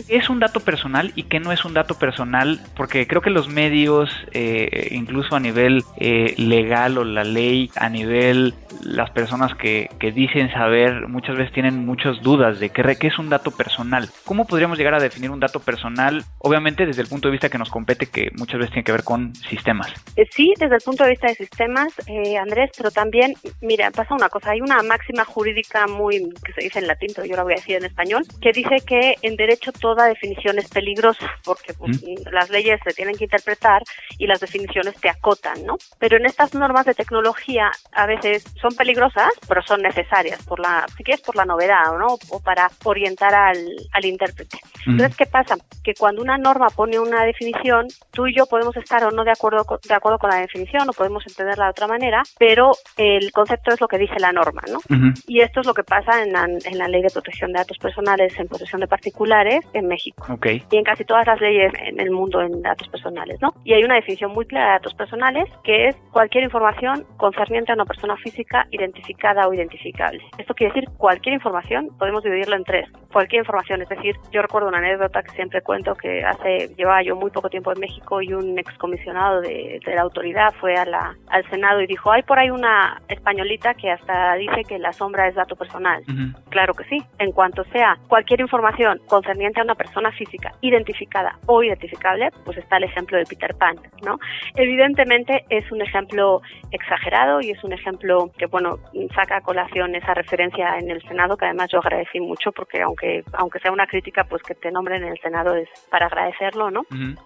es 0.08 0.30
un 0.30 0.40
dato 0.40 0.60
personal 0.60 1.12
y 1.16 1.24
qué 1.24 1.40
no 1.40 1.52
es 1.52 1.66
un 1.66 1.74
dato 1.74 1.96
personal? 1.98 2.60
Porque 2.76 3.08
creo 3.08 3.22
que 3.22 3.30
los 3.30 3.48
medios, 3.50 4.10
eh, 4.32 4.90
incluso 4.92 5.36
a 5.36 5.40
nivel 5.40 5.84
eh, 5.98 6.34
legal 6.38 6.98
o 6.98 7.04
la 7.04 7.24
ley, 7.24 7.72
a 7.76 7.90
nivel 7.90 8.54
las 8.84 9.10
personas 9.12 9.56
que, 9.56 9.90
que, 10.00 10.12
dicen 10.12 10.52
saber, 10.52 11.08
muchas 11.08 11.38
veces 11.38 11.54
tienen 11.54 11.86
muchas 11.86 12.22
dudas 12.22 12.60
de 12.60 12.70
qué, 12.70 12.84
qué 13.00 13.08
es 13.08 13.20
un 13.20 13.30
dato 13.30 13.52
personal. 13.52 14.10
¿Cómo 14.26 14.46
podríamos 14.46 14.78
llegar 14.78 14.94
a 14.94 15.00
definir 15.00 15.32
un 15.32 15.40
dato 15.40 15.60
personal? 15.60 16.24
Obviamente 16.40 16.86
desde 16.86 17.02
el 17.02 17.08
punto 17.08 17.28
de 17.28 17.34
vista 17.34 17.50
que 17.50 17.58
nos 17.58 17.70
compete, 17.70 18.08
que 18.08 18.32
muchas 18.38 18.60
veces 18.60 18.72
tiene 18.72 18.84
que 18.84 18.92
ver 18.92 19.04
con 19.04 19.36
sistemas. 19.36 19.92
Eh, 20.16 20.26
sí, 20.36 20.54
desde 20.60 20.76
el 20.76 20.82
punto 20.82 21.04
de 21.04 21.12
vista 21.12 21.28
de 21.28 21.36
sistemas, 21.36 21.94
Andrés, 22.40 22.72
pero 22.78 22.92
también, 22.92 23.34
mira, 23.62 23.92
pasa 23.92 24.14
una 24.14 24.30
cosa, 24.30 24.52
hay 24.52 24.62
una 24.62 24.82
máxima 24.84 25.26
jurídica 25.26 25.88
muy 25.88 26.29
que 26.44 26.54
se 26.54 26.62
dice 26.62 26.80
en 26.80 26.88
latín, 26.88 27.10
pero 27.16 27.28
yo 27.28 27.36
la 27.36 27.44
voy 27.44 27.54
a 27.54 27.58
decir 27.58 27.76
en 27.76 27.86
español, 27.86 28.24
que 28.42 28.52
dice 28.52 28.78
que 28.86 29.16
en 29.22 29.36
derecho 29.36 29.72
toda 29.72 30.08
definición 30.08 30.60
es 30.60 30.70
peligrosa, 30.70 31.28
porque 31.44 31.74
pues, 31.74 32.02
mm. 32.02 32.30
las 32.32 32.50
leyes 32.50 32.80
se 32.84 32.94
tienen 32.94 33.16
que 33.16 33.26
interpretar 33.26 33.82
y 34.18 34.28
las 34.28 34.40
definiciones 34.40 34.96
te 35.00 35.10
acotan, 35.10 35.66
¿no? 35.66 35.78
Pero 36.00 36.18
en 36.18 36.26
estas 36.26 36.54
normas 36.54 36.86
de 36.86 36.94
tecnología 36.94 37.72
a 37.94 38.06
veces 38.06 38.44
son 38.62 38.76
peligrosas, 38.76 39.30
pero 39.48 39.62
son 39.62 39.82
necesarias, 39.82 40.44
por 40.46 40.60
la, 40.60 40.86
si 40.98 41.04
quieres, 41.04 41.22
por 41.22 41.36
la 41.36 41.46
novedad, 41.46 41.98
¿no? 41.98 42.18
O 42.30 42.40
para 42.42 42.70
orientar 42.84 43.34
al, 43.34 43.58
al 43.92 44.06
intérprete. 44.06 44.58
Entonces, 44.86 45.16
¿qué 45.16 45.26
pasa? 45.26 45.56
Que 45.84 45.94
cuando 45.94 46.22
una 46.22 46.38
norma 46.38 46.68
pone 46.70 47.00
una 47.00 47.24
definición, 47.24 47.88
tú 48.12 48.28
y 48.28 48.36
yo 48.36 48.46
podemos 48.46 48.76
estar 48.78 49.04
o 49.04 49.12
no 49.12 49.24
de 49.24 49.32
acuerdo 49.32 49.66
con, 49.66 49.78
de 49.88 49.94
acuerdo 49.94 50.18
con 50.18 50.30
la 50.30 50.38
definición, 50.38 50.90
o 50.90 50.94
podemos 50.94 51.26
entenderla 51.28 51.66
de 51.66 51.72
otra 51.72 51.88
manera, 51.88 52.24
pero 52.38 52.72
el 52.98 53.32
concepto 53.32 53.74
es 53.74 53.82
lo 53.82 53.88
que 53.88 53.98
dice 53.98 54.20
la 54.20 54.32
norma, 54.32 54.62
¿no? 54.72 54.80
Y 55.28 55.42
esto 55.42 55.62
es 55.62 55.68
lo 55.68 55.74
que 55.74 55.84
pasa 55.84 56.19
está 56.20 56.70
en 56.70 56.78
la, 56.78 56.88
Ley 56.88 57.02
de 57.02 57.10
Protección 57.10 57.52
de 57.52 57.60
Datos 57.60 57.78
Personales 57.78 58.38
en 58.40 58.48
posesión 58.48 58.82
de 58.82 58.88
particulares 58.88 59.66
en 59.74 59.88
México. 59.88 60.26
Y 60.72 60.78
en 60.78 60.84
casi 60.84 61.06
todas 61.06 61.26
las 61.28 61.40
leyes 61.40 61.72
en 61.86 62.00
el 62.00 62.12
mundo 62.12 62.42
en 62.42 62.62
datos 62.62 62.88
personales, 62.88 63.40
¿no? 63.42 63.54
Y 63.64 63.74
hay 63.74 63.84
una 63.84 63.96
definición 63.96 64.32
muy 64.32 64.46
clara 64.46 64.68
de 64.68 64.72
datos 64.74 64.94
personales 64.96 65.50
que 65.64 65.88
es 65.88 65.96
cualquier 66.12 66.44
información 66.44 67.06
concerniente 67.18 67.72
a 67.72 67.76
una 67.76 67.86
persona 67.86 68.16
física 68.18 68.68
identificada 68.72 69.48
o 69.48 69.54
identificable. 69.54 70.22
Esto 70.38 70.54
quiere 70.54 70.74
decir 70.74 70.90
cualquier 70.98 71.36
información, 71.36 71.90
podemos 71.98 72.24
dividirlo 72.24 72.56
en 72.56 72.64
tres. 72.64 72.90
Cualquier 73.12 73.42
información, 73.42 73.82
es 73.82 73.90
decir, 73.90 74.16
yo 74.32 74.42
recuerdo 74.42 74.68
una 74.68 74.78
anécdota 74.78 75.24
que 75.24 75.32
siempre 75.32 75.62
cuento 75.62 75.96
que 75.96 76.24
hace, 76.24 76.70
llevaba 76.76 77.02
yo 77.04 77.16
muy 77.16 77.32
poco 77.32 77.50
tiempo 77.50 77.72
en 77.72 77.80
México 77.80 78.22
y 78.22 78.34
un 78.34 78.58
excomisionado 78.58 79.42
de, 79.42 79.80
de 79.86 79.96
la 79.96 80.02
autoridad 80.02 80.54
fue 80.60 80.76
a 80.76 80.86
la, 80.86 81.16
al 81.30 81.50
Senado 81.50 81.82
y 81.82 81.88
dijo, 81.88 82.12
hay 82.12 82.24
por 82.24 82.40
ahí 82.40 82.50
una 82.50 83.02
españolita 83.08 83.74
que 83.74 83.92
hasta 83.92 84.36
dice 84.36 84.64
que 84.68 84.80
la 84.80 84.94
sombra 84.94 85.28
es 85.28 85.36
dato 85.36 85.56
personal. 85.56 86.04
Claro 86.50 86.74
que 86.74 86.84
sí. 86.86 86.98
En 87.20 87.32
cuanto 87.32 87.64
sea 87.66 87.98
cualquier 88.08 88.42
información 88.42 89.00
concerniente 89.08 89.60
a 89.60 89.64
una 89.64 89.76
persona 89.76 90.12
física 90.12 90.52
identificada 90.62 91.38
o 91.46 91.64
identificable, 91.64 92.30
pues 92.46 92.58
está 92.58 92.78
el 92.78 92.86
ejemplo 92.86 93.18
de 93.18 93.26
Peter 93.26 93.54
Pan, 93.56 93.76
¿no? 94.04 94.18
Evidentemente 94.56 95.46
es 95.50 95.72
un 95.72 95.82
ejemplo 95.82 96.42
exagerado 96.72 97.42
y 97.42 97.52
es 97.52 97.64
un 97.64 97.74
ejemplo 97.74 98.32
que, 98.38 98.48
bueno, 98.48 98.78
saca 99.16 99.38
a 99.38 99.42
colación 99.42 99.96
esa 99.96 100.14
referencia 100.14 100.78
en 100.78 100.90
el 100.90 101.02
Senado, 101.04 101.38
que 101.38 101.46
además 101.46 101.70
yo 101.72 101.80
agradecí 101.80 102.20
mucho 102.20 102.52
porque 102.52 102.82
aunque, 102.82 103.24
aunque 103.34 103.60
sea 103.60 103.72
una 103.72 103.88
crítica, 103.88 104.24
pues 104.24 104.42
que 104.44 104.56
te 104.56 104.72
nombren 104.72 105.04
en 105.04 105.12
el 105.12 105.20
Senado 105.20 105.56
es 105.56 105.70
para 105.90 106.08
agradecerlo, 106.08 106.72
¿no? 106.72 106.82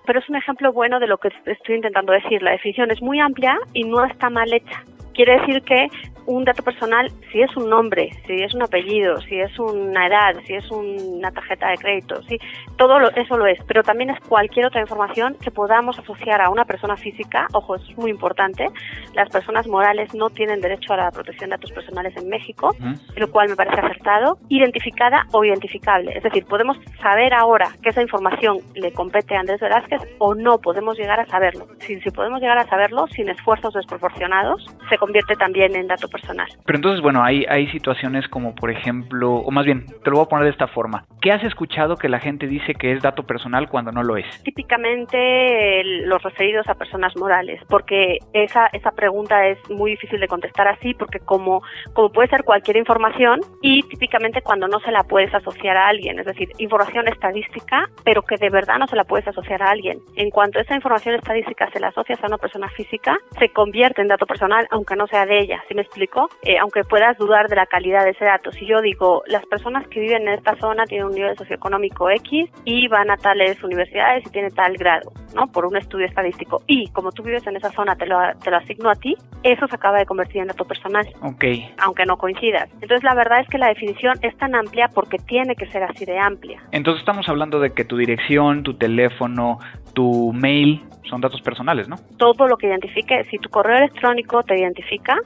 Pero 0.05 0.19
es 0.19 0.29
un 0.29 0.35
ejemplo 0.35 0.73
bueno 0.73 0.99
de 0.99 1.07
lo 1.07 1.17
que 1.17 1.29
estoy 1.45 1.75
intentando 1.75 2.13
decir. 2.13 2.41
La 2.41 2.51
definición 2.51 2.91
es 2.91 3.01
muy 3.01 3.19
amplia 3.19 3.57
y 3.73 3.83
no 3.83 4.03
está 4.05 4.29
mal 4.29 4.51
hecha. 4.53 4.83
Quiere 5.13 5.39
decir 5.39 5.61
que 5.61 5.87
un 6.25 6.45
dato 6.45 6.63
personal, 6.63 7.11
si 7.31 7.41
es 7.41 7.55
un 7.55 7.69
nombre, 7.69 8.09
si 8.25 8.33
es 8.33 8.53
un 8.53 8.63
apellido, 8.63 9.19
si 9.21 9.39
es 9.39 9.57
una 9.59 10.07
edad, 10.07 10.35
si 10.45 10.53
es 10.53 10.69
una 10.71 11.31
tarjeta 11.31 11.69
de 11.69 11.77
crédito, 11.77 12.21
si 12.23 12.39
todo 12.77 12.99
eso 13.15 13.37
lo 13.37 13.45
es, 13.45 13.59
pero 13.67 13.83
también 13.83 14.09
es 14.09 14.19
cualquier 14.21 14.65
otra 14.65 14.81
información 14.81 15.35
que 15.41 15.51
podamos 15.51 15.97
asociar 15.99 16.41
a 16.41 16.49
una 16.49 16.65
persona 16.65 16.95
física, 16.97 17.47
ojo, 17.53 17.75
eso 17.75 17.85
es 17.89 17.97
muy 17.97 18.11
importante, 18.11 18.67
las 19.13 19.29
personas 19.29 19.67
morales 19.67 20.13
no 20.13 20.29
tienen 20.29 20.61
derecho 20.61 20.93
a 20.93 20.97
la 20.97 21.11
protección 21.11 21.49
de 21.49 21.57
datos 21.57 21.71
personales 21.71 22.15
en 22.17 22.29
México, 22.29 22.75
lo 23.15 23.31
cual 23.31 23.49
me 23.49 23.55
parece 23.55 23.79
acertado, 23.79 24.37
identificada 24.49 25.27
o 25.31 25.43
identificable, 25.43 26.15
es 26.15 26.23
decir, 26.23 26.45
podemos 26.45 26.77
saber 27.01 27.33
ahora 27.33 27.69
que 27.81 27.89
esa 27.89 28.01
información 28.01 28.59
le 28.75 28.91
compete 28.91 29.35
a 29.35 29.39
Andrés 29.39 29.59
Velázquez 29.59 30.01
o 30.19 30.35
no 30.35 30.59
podemos 30.59 30.97
llegar 30.97 31.19
a 31.19 31.25
saberlo. 31.25 31.67
Si, 31.79 31.99
si 32.01 32.09
podemos 32.11 32.41
llegar 32.41 32.57
a 32.57 32.67
saberlo 32.67 33.07
sin 33.07 33.29
esfuerzos 33.29 33.73
desproporcionados, 33.73 34.65
se 34.89 34.97
convierte 34.97 35.35
también 35.35 35.75
en 35.75 35.87
dato 35.87 36.07
personal. 36.13 36.47
Pero 36.65 36.77
entonces, 36.77 37.01
bueno, 37.01 37.21
hay, 37.23 37.45
hay 37.49 37.67
situaciones 37.71 38.27
como, 38.29 38.55
por 38.55 38.71
ejemplo, 38.71 39.33
o 39.33 39.51
más 39.51 39.65
bien, 39.65 39.85
te 40.03 40.09
lo 40.09 40.17
voy 40.17 40.25
a 40.25 40.29
poner 40.29 40.45
de 40.45 40.51
esta 40.51 40.67
forma. 40.67 41.03
¿Qué 41.21 41.31
has 41.31 41.43
escuchado 41.43 41.97
que 41.97 42.07
la 42.07 42.19
gente 42.19 42.47
dice 42.47 42.75
que 42.75 42.93
es 42.93 43.01
dato 43.01 43.23
personal 43.23 43.67
cuando 43.67 43.91
no 43.91 44.03
lo 44.03 44.15
es? 44.15 44.25
Típicamente 44.43 45.81
los 46.05 46.21
referidos 46.21 46.67
a 46.69 46.75
personas 46.75 47.15
morales, 47.17 47.61
porque 47.67 48.17
esa, 48.33 48.67
esa 48.67 48.91
pregunta 48.91 49.47
es 49.47 49.57
muy 49.69 49.91
difícil 49.91 50.19
de 50.19 50.27
contestar 50.27 50.67
así, 50.67 50.93
porque 50.93 51.19
como, 51.19 51.61
como 51.93 52.11
puede 52.11 52.29
ser 52.29 52.43
cualquier 52.43 52.77
información 52.77 53.39
y 53.61 53.81
típicamente 53.83 54.41
cuando 54.41 54.67
no 54.67 54.79
se 54.79 54.91
la 54.91 55.03
puedes 55.03 55.33
asociar 55.33 55.77
a 55.77 55.87
alguien, 55.87 56.19
es 56.19 56.25
decir, 56.25 56.49
información 56.59 57.07
estadística, 57.07 57.89
pero 58.03 58.21
que 58.21 58.37
de 58.37 58.49
verdad 58.49 58.77
no 58.77 58.87
se 58.87 58.95
la 58.95 59.03
puedes 59.03 59.27
asociar 59.27 59.63
a 59.63 59.71
alguien. 59.71 59.99
En 60.15 60.29
cuanto 60.29 60.59
esa 60.59 60.75
información 60.75 61.15
estadística 61.15 61.69
se 61.71 61.79
la 61.79 61.87
asocias 61.87 62.23
a 62.23 62.27
una 62.27 62.37
persona 62.37 62.69
física, 62.69 63.17
se 63.39 63.49
convierte 63.49 64.01
en 64.01 64.07
dato 64.07 64.25
personal, 64.25 64.67
aunque 64.71 64.95
no 64.95 65.07
sea 65.07 65.25
de 65.25 65.39
ella. 65.39 65.63
¿Sí 65.67 65.73
me 65.73 65.81
explico? 65.81 66.02
Eh, 66.43 66.57
aunque 66.59 66.83
puedas 66.83 67.17
dudar 67.17 67.47
de 67.47 67.55
la 67.55 67.65
calidad 67.65 68.03
de 68.03 68.11
ese 68.11 68.25
dato. 68.25 68.51
Si 68.51 68.65
yo 68.65 68.81
digo, 68.81 69.23
las 69.27 69.45
personas 69.45 69.87
que 69.87 69.99
viven 69.99 70.27
en 70.27 70.35
esta 70.35 70.55
zona 70.57 70.85
tienen 70.85 71.07
un 71.07 71.15
nivel 71.15 71.37
socioeconómico 71.37 72.09
X 72.09 72.49
y 72.65 72.87
van 72.87 73.11
a 73.11 73.17
tales 73.17 73.63
universidades 73.63 74.25
y 74.25 74.29
tienen 74.29 74.53
tal 74.53 74.75
grado, 74.77 75.11
¿no? 75.35 75.47
Por 75.47 75.65
un 75.65 75.77
estudio 75.77 76.05
estadístico. 76.05 76.61
Y 76.67 76.89
como 76.89 77.11
tú 77.11 77.23
vives 77.23 77.45
en 77.47 77.55
esa 77.55 77.71
zona, 77.71 77.95
te 77.95 78.05
lo, 78.05 78.17
te 78.43 78.51
lo 78.51 78.57
asigno 78.57 78.89
a 78.89 78.95
ti, 78.95 79.15
eso 79.43 79.67
se 79.67 79.75
acaba 79.75 79.99
de 79.99 80.05
convertir 80.05 80.41
en 80.41 80.47
dato 80.47 80.65
personal. 80.65 81.07
Ok. 81.21 81.45
Aunque 81.79 82.05
no 82.05 82.17
coincidas. 82.17 82.69
Entonces, 82.81 83.03
la 83.03 83.15
verdad 83.15 83.39
es 83.41 83.47
que 83.47 83.57
la 83.57 83.67
definición 83.67 84.17
es 84.21 84.35
tan 84.37 84.55
amplia 84.55 84.89
porque 84.93 85.17
tiene 85.17 85.55
que 85.55 85.65
ser 85.67 85.83
así 85.83 86.05
de 86.05 86.17
amplia. 86.19 86.61
Entonces, 86.71 87.01
estamos 87.01 87.27
hablando 87.29 87.59
de 87.59 87.73
que 87.73 87.85
tu 87.85 87.97
dirección, 87.97 88.63
tu 88.63 88.75
teléfono, 88.75 89.59
tu 89.93 90.33
mail 90.33 90.83
son 91.09 91.21
datos 91.21 91.41
personales, 91.41 91.87
¿no? 91.87 91.97
Todo 92.17 92.47
lo 92.47 92.57
que 92.57 92.67
identifique, 92.67 93.23
si 93.25 93.37
tu 93.37 93.49
correo 93.49 93.77
electrónico 93.77 94.43
te 94.43 94.59
identifica, 94.59 95.17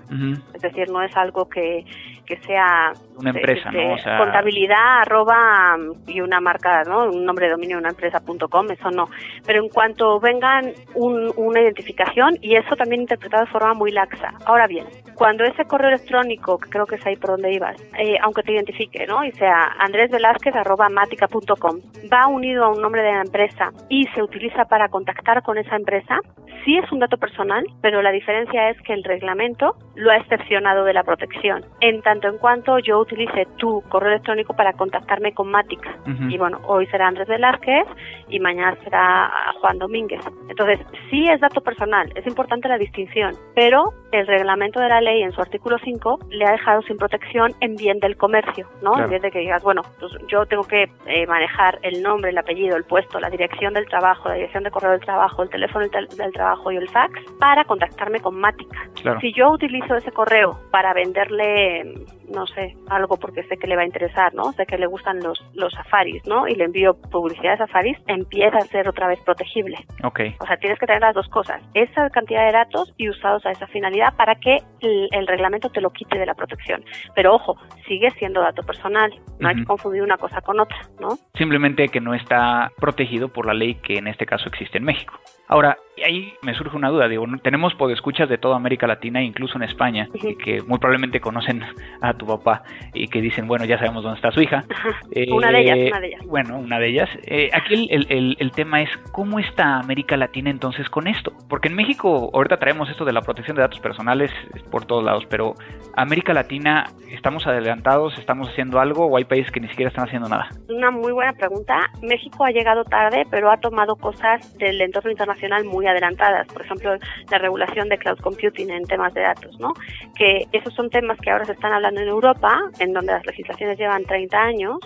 es 0.54 0.62
decir, 0.62 0.90
no 0.90 1.02
es 1.02 1.16
algo 1.16 1.48
que, 1.48 1.86
que 2.26 2.38
sea 2.38 2.94
una 3.18 3.32
empresa, 3.32 3.72
¿no? 3.72 3.94
O 3.94 3.98
sea... 3.98 4.18
Contabilidad, 4.18 5.02
arroba 5.02 5.78
y 6.08 6.22
una 6.22 6.40
marca, 6.40 6.84
¿no? 6.84 7.06
Un 7.10 7.26
nombre 7.26 7.46
de 7.48 7.52
dominio 7.54 7.78
de 7.78 7.82
una 7.82 7.90
empresa.com, 7.90 8.72
eso 8.72 8.92
no. 8.92 9.10
Pero 9.46 9.64
en 9.64 9.70
cuanto 9.70 10.20
vengan 10.20 10.74
una 10.96 11.62
identificación, 11.62 12.38
y 12.42 12.56
eso 12.56 12.76
también 12.76 13.02
interpretado 13.02 13.46
de 13.46 13.52
forma 13.52 13.74
muy 13.74 13.92
laxa. 13.92 14.34
Ahora 14.46 14.68
bien, 14.68 14.86
cuando 15.16 15.44
ese 15.44 15.66
correo 15.66 15.90
electrónico, 15.90 16.58
que 16.58 16.70
creo 16.70 16.86
que 16.86 16.96
es 16.96 17.06
ahí 17.06 17.16
por 17.16 17.32
donde 17.32 17.54
ibas, 17.54 17.76
eh, 17.98 18.18
aunque 18.22 18.44
te 18.44 18.54
identifique, 18.54 19.06
¿no? 19.08 19.24
Y 19.24 19.32
sea 19.34 19.76
Andrés 19.80 20.12
Velázquez 20.12 20.56
arroba 20.56 20.90
matica.com, 20.90 21.80
va 22.12 22.28
unido 22.28 22.66
a 22.66 22.72
un 22.72 22.82
nombre 22.82 23.02
de 23.02 23.12
la 23.12 23.22
empresa 23.22 23.72
y 23.90 24.06
se 24.14 24.22
utiliza 24.22 24.66
para 24.66 24.90
contactar 24.90 25.42
con 25.44 25.58
esa 25.58 25.76
empresa, 25.76 26.20
sí 26.64 26.78
es 26.78 26.92
un 26.92 27.00
dato 27.00 27.18
personal, 27.18 27.66
pero 27.82 28.02
la 28.02 28.12
diferencia 28.12 28.70
es 28.70 28.82
que 28.82 28.94
el 28.94 29.04
reglamento 29.04 29.76
lo 29.96 30.12
ha 30.12 30.18
excepcionado 30.18 30.84
de 30.84 30.94
la 30.94 31.04
protección. 31.04 31.66
En 31.82 32.02
tanto 32.02 32.28
en 32.28 32.38
cuanto 32.38 32.78
yo 32.80 33.00
utilice 33.08 33.48
tu 33.58 33.82
correo 33.90 34.12
electrónico 34.12 34.54
para 34.54 34.74
contactarme 34.74 35.34
con 35.34 35.50
Mática. 35.50 35.96
Y 36.30 36.38
bueno, 36.38 36.60
hoy 36.66 36.86
será 36.88 37.08
Andrés 37.08 37.28
Velázquez 37.28 37.86
y 38.30 38.40
mañana 38.40 38.78
será 38.84 39.32
Juan 39.60 39.78
Domínguez. 39.78 40.22
Entonces, 40.50 40.80
sí 41.10 41.28
es 41.28 41.40
dato 41.42 41.62
personal, 41.62 42.12
es 42.16 42.26
importante 42.28 42.68
la 42.68 42.78
distinción, 42.78 43.34
pero 43.56 43.94
el 44.12 44.28
reglamento 44.28 44.80
de 44.80 44.90
la 44.90 45.02
ley 45.02 45.22
en 45.22 45.32
su 45.32 45.42
artículo 45.42 45.78
5 45.84 46.20
le 46.30 46.46
ha 46.46 46.52
dejado 46.52 46.82
sin 46.84 46.98
protección 46.98 47.54
en 47.62 47.76
bien 47.76 48.00
del 48.00 48.16
comercio, 48.16 48.68
¿no? 48.82 48.98
En 48.98 49.10
vez 49.10 49.22
de 49.22 49.32
que 49.32 49.40
digas, 49.40 49.64
bueno, 49.64 49.82
pues 50.00 50.12
yo 50.28 50.46
tengo 50.46 50.64
que 50.64 50.90
eh, 51.06 51.26
manejar 51.28 51.80
el 51.82 52.02
nombre, 52.02 52.32
el 52.32 52.38
apellido, 52.38 52.78
el 52.78 52.84
puesto, 52.84 53.20
la 53.20 53.30
dirección 53.30 53.74
del 53.74 53.86
trabajo, 53.88 54.30
la 54.30 54.36
dirección 54.36 54.64
de 54.64 54.72
correo 54.72 54.92
del 54.92 55.02
trabajo, 55.02 55.44
el 55.44 55.50
teléfono 55.50 55.86
del, 55.88 56.34
trabajo 56.34 56.72
y 56.72 56.78
el 56.78 56.90
fax 56.90 57.14
para 57.40 57.64
contactarme 57.66 58.20
con 58.20 58.40
Mática. 58.40 58.90
Si 59.22 59.34
yo 59.34 59.52
utilizo 59.52 59.96
ese 59.96 60.12
correo 60.12 60.60
para 60.72 60.94
venderle 60.94 61.96
no 62.34 62.46
sé, 62.48 62.76
algo 62.98 63.18
porque 63.18 63.44
sé 63.44 63.58
que 63.58 63.68
le 63.68 63.76
va 63.76 63.84
a 63.84 63.86
interesar, 63.86 64.34
¿no? 64.34 64.52
Sé 64.54 64.66
que 64.66 64.78
le 64.78 64.88
gustan 64.88 65.20
los, 65.20 65.44
los 65.54 65.74
safaris, 65.74 66.26
¿no? 66.28 66.48
Y 66.48 66.56
le 66.56 66.66
envío 66.66 66.96
publicidad 66.96 67.54
de 67.54 67.58
safaris, 67.58 67.98
empieza 68.08 68.58
a 68.58 68.62
ser 68.62 68.88
otra 68.90 69.08
vez 69.08 69.20
protegible. 69.22 69.78
Ok. 70.04 70.22
O 70.40 70.46
sea, 70.46 70.58
tienes 70.58 70.80
que 70.80 70.86
tener 70.86 71.02
las 71.02 71.16
dos 71.16 71.28
cosas, 71.30 71.62
esa 71.74 72.10
cantidad 72.10 72.46
de 72.46 72.52
datos 72.52 72.94
y 72.98 73.10
usados 73.10 73.46
a 73.46 73.52
esa 73.52 73.68
finalidad 73.68 74.16
para 74.16 74.36
que 74.36 74.58
el, 74.82 75.28
reglamento 75.28 75.70
te 75.70 75.82
lo 75.82 75.90
quite 75.90 76.18
de 76.18 76.26
la 76.26 76.34
protección. 76.34 76.84
Pero 77.16 77.36
ojo, 77.36 77.58
sigue 77.88 78.10
siendo 78.12 78.42
dato 78.42 78.64
personal, 78.64 79.12
no 79.40 79.50
hay 79.50 79.56
que 79.56 79.66
confundir 79.66 80.02
una 80.02 80.18
cosa 80.18 80.42
con 80.42 80.60
otra, 80.60 80.78
¿no? 81.00 81.18
Simplemente 81.36 81.88
que 81.90 82.00
no 82.00 82.14
está 82.14 82.72
protegido 82.80 83.30
por 83.30 83.46
la 83.46 83.54
ley 83.54 83.76
que 83.76 83.98
en 83.98 84.08
este 84.08 84.26
caso 84.26 84.48
existe 84.48 84.78
en 84.78 84.86
México. 84.86 85.14
Ahora, 85.50 85.78
ahí 86.06 86.34
me 86.42 86.54
surge 86.54 86.76
una 86.76 86.90
duda, 86.90 87.08
digo, 87.08 87.26
tenemos 87.42 87.74
podescuchas 87.76 88.28
de 88.28 88.38
toda 88.38 88.58
América 88.58 88.86
Latina, 88.86 89.22
incluso 89.22 89.58
en 89.58 89.64
España, 89.64 90.10
que 90.44 90.62
muy 90.64 90.78
probablemente 90.78 91.22
conocen 91.22 91.64
a 92.02 92.14
tu 92.14 92.26
papá 92.26 92.64
y 92.94 93.08
que 93.08 93.22
dicen, 93.22 93.48
bueno, 93.48 93.64
ya 93.64 93.78
sabemos 93.78 94.04
dónde 94.04 94.18
está 94.18 94.32
su 94.32 94.42
hija. 94.42 94.66
una 95.32 95.52
de 95.52 95.62
ellas, 95.62 95.78
una 95.88 96.00
de 96.02 96.08
ellas. 96.08 96.26
Bueno, 96.26 96.60
una 96.60 96.80
de 96.80 96.88
ellas. 96.90 97.10
Eh, 97.24 97.50
aquí 97.54 97.88
el, 97.90 98.08
el, 98.10 98.36
el, 98.40 98.52
tema 98.52 98.82
es, 98.82 98.90
¿cómo 99.14 99.40
está 99.40 99.80
América 99.80 100.18
Latina 100.18 100.50
entonces 100.50 100.90
con 100.90 101.08
esto? 101.08 101.32
Porque 101.48 101.70
en 101.70 101.76
México, 101.76 102.30
ahorita 102.34 102.58
traemos 102.58 102.90
esto 102.90 103.06
de 103.06 103.14
la 103.14 103.22
protección 103.22 103.56
de 103.56 103.62
datos 103.62 103.80
personales 103.80 104.32
por 104.70 104.84
todos 104.86 105.04
lados, 105.04 105.26
pero 105.30 105.54
América 105.96 106.34
Latina, 106.34 106.88
¿estamos 107.10 107.48
adelantados? 107.48 108.18
¿Estamos 108.20 108.50
haciendo 108.50 108.82
algo 108.82 109.06
o 109.06 109.16
hay 109.16 109.24
países 109.24 109.50
que 109.52 109.62
ni 109.62 109.70
siquiera 109.70 109.90
están 109.90 110.06
haciendo 110.06 110.28
nada? 110.28 110.50
Una 110.68 110.92
muy 110.92 111.14
buena 111.14 111.32
pregunta. 111.32 111.90
México 112.02 112.44
ha 112.44 112.52
llegado 112.52 112.84
tarde, 112.84 113.26
pero 113.32 113.50
ha 113.50 113.58
tomado 113.58 113.96
cosas 113.96 114.58
del 114.58 114.82
entorno 114.82 115.12
internacional 115.12 115.37
muy 115.66 115.88
adelantadas, 115.88 116.48
por 116.48 116.62
ejemplo, 116.62 116.96
la 117.30 117.38
regulación 117.38 117.90
de 117.90 117.98
cloud 117.98 118.20
computing 118.20 118.70
en 118.70 118.84
temas 118.86 119.14
de 119.14 119.22
datos, 119.22 119.60
¿no? 119.60 119.74
Que 120.16 120.46
esos 120.52 120.74
son 120.74 120.90
temas 120.90 121.18
que 121.20 121.30
ahora 121.30 121.46
se 121.46 121.54
están 121.54 121.74
hablando 121.74 122.02
en 122.02 122.08
Europa, 122.08 122.60
en 122.80 122.94
donde 122.94 123.14
las 123.14 123.26
legislaciones 123.26 123.78
llevan 123.78 124.04
30 124.04 124.38
años 124.38 124.78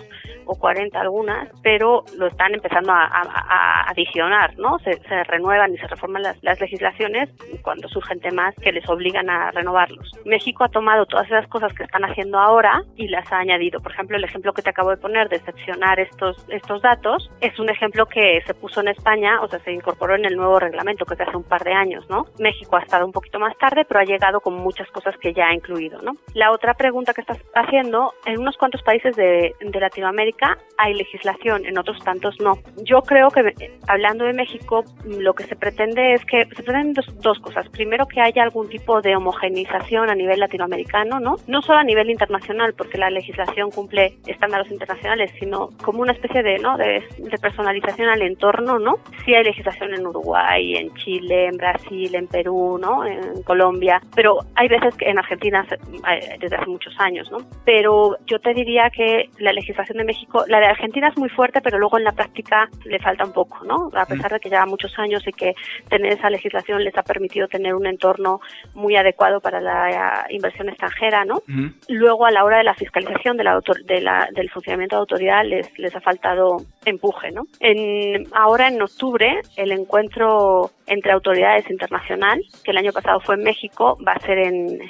o 0.44 0.58
40 0.58 1.00
algunas, 1.00 1.48
pero 1.62 2.04
lo 2.18 2.26
están 2.26 2.54
empezando 2.54 2.92
a, 2.92 3.86
adicionar, 3.88 4.56
¿no? 4.58 4.78
Se, 4.80 4.98
renuevan 5.24 5.74
y 5.74 5.78
se 5.78 5.86
reforman 5.86 6.22
las, 6.22 6.42
las 6.42 6.60
legislaciones 6.60 7.28
cuando 7.62 7.88
surgen 7.88 8.20
temas 8.20 8.54
que 8.56 8.72
les 8.72 8.88
obligan 8.88 9.28
a 9.28 9.50
renovarlos. 9.50 10.10
México 10.24 10.64
ha 10.64 10.68
tomado 10.68 11.06
todas 11.06 11.26
esas 11.26 11.46
cosas 11.48 11.72
que 11.74 11.84
están 11.84 12.04
haciendo 12.04 12.38
ahora 12.38 12.82
y 12.96 13.08
las 13.08 13.30
ha 13.32 13.38
añadido. 13.38 13.80
Por 13.80 13.92
ejemplo, 13.92 14.16
el 14.16 14.24
ejemplo 14.24 14.52
que 14.52 14.62
te 14.62 14.70
acabo 14.70 14.90
de 14.90 14.96
poner 14.96 15.28
de 15.28 15.36
excepcionar 15.36 16.00
estos, 16.00 16.44
estos 16.48 16.82
datos 16.82 17.30
es 17.40 17.58
un 17.58 17.68
ejemplo 17.68 18.06
que 18.06 18.40
se 18.46 18.54
puso 18.54 18.80
en 18.80 18.88
España, 18.88 19.40
o 19.40 19.48
sea, 19.48 19.58
se 19.60 19.72
incorporó 19.72 20.14
en 20.14 20.24
el 20.24 20.36
nuevo 20.42 20.58
reglamento 20.58 21.04
que 21.04 21.14
es 21.14 21.20
hace 21.20 21.36
un 21.36 21.44
par 21.44 21.62
de 21.64 21.72
años, 21.72 22.08
¿no? 22.10 22.26
México 22.38 22.76
ha 22.76 22.82
estado 22.82 23.06
un 23.06 23.12
poquito 23.12 23.38
más 23.38 23.56
tarde, 23.58 23.84
pero 23.86 24.00
ha 24.00 24.04
llegado 24.04 24.40
con 24.40 24.54
muchas 24.54 24.88
cosas 24.90 25.16
que 25.18 25.32
ya 25.32 25.48
ha 25.48 25.54
incluido, 25.54 26.00
¿no? 26.02 26.12
La 26.34 26.50
otra 26.50 26.74
pregunta 26.74 27.14
que 27.14 27.20
estás 27.20 27.38
haciendo, 27.54 28.12
en 28.26 28.40
unos 28.40 28.56
cuantos 28.56 28.82
países 28.82 29.16
de, 29.16 29.54
de 29.60 29.80
Latinoamérica 29.80 30.58
hay 30.78 30.94
legislación, 30.94 31.64
en 31.66 31.78
otros 31.78 31.98
tantos 32.04 32.36
no. 32.40 32.54
Yo 32.84 33.02
creo 33.02 33.28
que, 33.28 33.42
hablando 33.88 34.24
de 34.24 34.32
México, 34.32 34.84
lo 35.04 35.34
que 35.34 35.44
se 35.44 35.56
pretende 35.56 36.14
es 36.14 36.24
que 36.24 36.44
se 36.56 36.62
pretenden 36.62 36.94
dos, 36.94 37.06
dos 37.20 37.38
cosas. 37.40 37.68
Primero, 37.68 38.06
que 38.06 38.20
haya 38.20 38.42
algún 38.42 38.68
tipo 38.68 39.00
de 39.00 39.16
homogenización 39.16 40.10
a 40.10 40.14
nivel 40.14 40.40
latinoamericano, 40.40 41.20
¿no? 41.20 41.36
No 41.46 41.62
solo 41.62 41.78
a 41.78 41.84
nivel 41.84 42.10
internacional, 42.10 42.74
porque 42.76 42.98
la 42.98 43.10
legislación 43.10 43.70
cumple 43.70 44.18
estándares 44.26 44.70
internacionales, 44.70 45.30
sino 45.38 45.68
como 45.84 46.02
una 46.02 46.12
especie 46.12 46.42
de, 46.42 46.58
¿no? 46.58 46.76
de, 46.76 47.02
de 47.18 47.38
personalización 47.38 48.08
al 48.08 48.22
entorno, 48.22 48.78
¿no? 48.78 48.96
Sí 49.24 49.34
hay 49.34 49.44
legislación 49.44 49.94
en 49.94 50.06
Uruguay, 50.06 50.31
en 50.36 50.94
Chile, 50.94 51.46
en 51.46 51.56
Brasil, 51.56 52.14
en 52.14 52.26
Perú, 52.26 52.78
¿no? 52.80 53.04
En 53.04 53.42
Colombia, 53.42 54.00
pero 54.14 54.38
hay 54.54 54.68
veces 54.68 54.94
que 54.96 55.08
en 55.08 55.18
Argentina 55.18 55.66
eh, 56.10 56.36
desde 56.40 56.56
hace 56.56 56.66
muchos 56.66 56.94
años, 56.98 57.30
¿no? 57.30 57.38
Pero 57.64 58.16
yo 58.26 58.38
te 58.38 58.54
diría 58.54 58.90
que 58.90 59.28
la 59.38 59.52
legislación 59.52 59.98
de 59.98 60.04
México, 60.04 60.44
la 60.48 60.60
de 60.60 60.66
Argentina 60.66 61.08
es 61.08 61.16
muy 61.16 61.28
fuerte, 61.28 61.60
pero 61.60 61.78
luego 61.78 61.98
en 61.98 62.04
la 62.04 62.12
práctica 62.12 62.68
le 62.84 62.98
falta 62.98 63.24
un 63.24 63.32
poco, 63.32 63.64
¿no? 63.64 63.90
A 63.94 64.06
pesar 64.06 64.32
de 64.32 64.40
que 64.40 64.48
lleva 64.48 64.66
muchos 64.66 64.98
años 64.98 65.26
y 65.26 65.32
que 65.32 65.54
tener 65.88 66.12
esa 66.12 66.30
legislación 66.30 66.84
les 66.84 66.96
ha 66.96 67.02
permitido 67.02 67.48
tener 67.48 67.74
un 67.74 67.86
entorno 67.86 68.40
muy 68.74 68.96
adecuado 68.96 69.40
para 69.40 69.60
la 69.60 70.26
inversión 70.30 70.68
extranjera, 70.68 71.24
¿no? 71.24 71.42
Luego 71.88 72.26
a 72.26 72.30
la 72.30 72.44
hora 72.44 72.58
de 72.58 72.64
la 72.64 72.74
fiscalización 72.74 73.36
de 73.36 73.44
la, 73.44 73.60
de 73.84 74.00
la, 74.00 74.28
del 74.34 74.50
funcionamiento 74.50 74.96
de 74.96 75.00
autoridad 75.00 75.44
les, 75.44 75.78
les 75.78 75.94
ha 75.94 76.00
faltado 76.00 76.56
empuje, 76.84 77.30
¿no? 77.30 77.46
En, 77.60 78.26
ahora 78.32 78.68
en 78.68 78.80
octubre 78.80 79.40
el 79.56 79.72
encuentro 79.72 80.70
entre 80.86 81.12
autoridades 81.12 81.70
internacional, 81.70 82.42
que 82.64 82.70
el 82.70 82.78
año 82.78 82.92
pasado 82.92 83.20
fue 83.20 83.36
en 83.36 83.42
México, 83.42 83.98
va 84.06 84.12
a 84.12 84.20
ser 84.20 84.38
en 84.38 84.80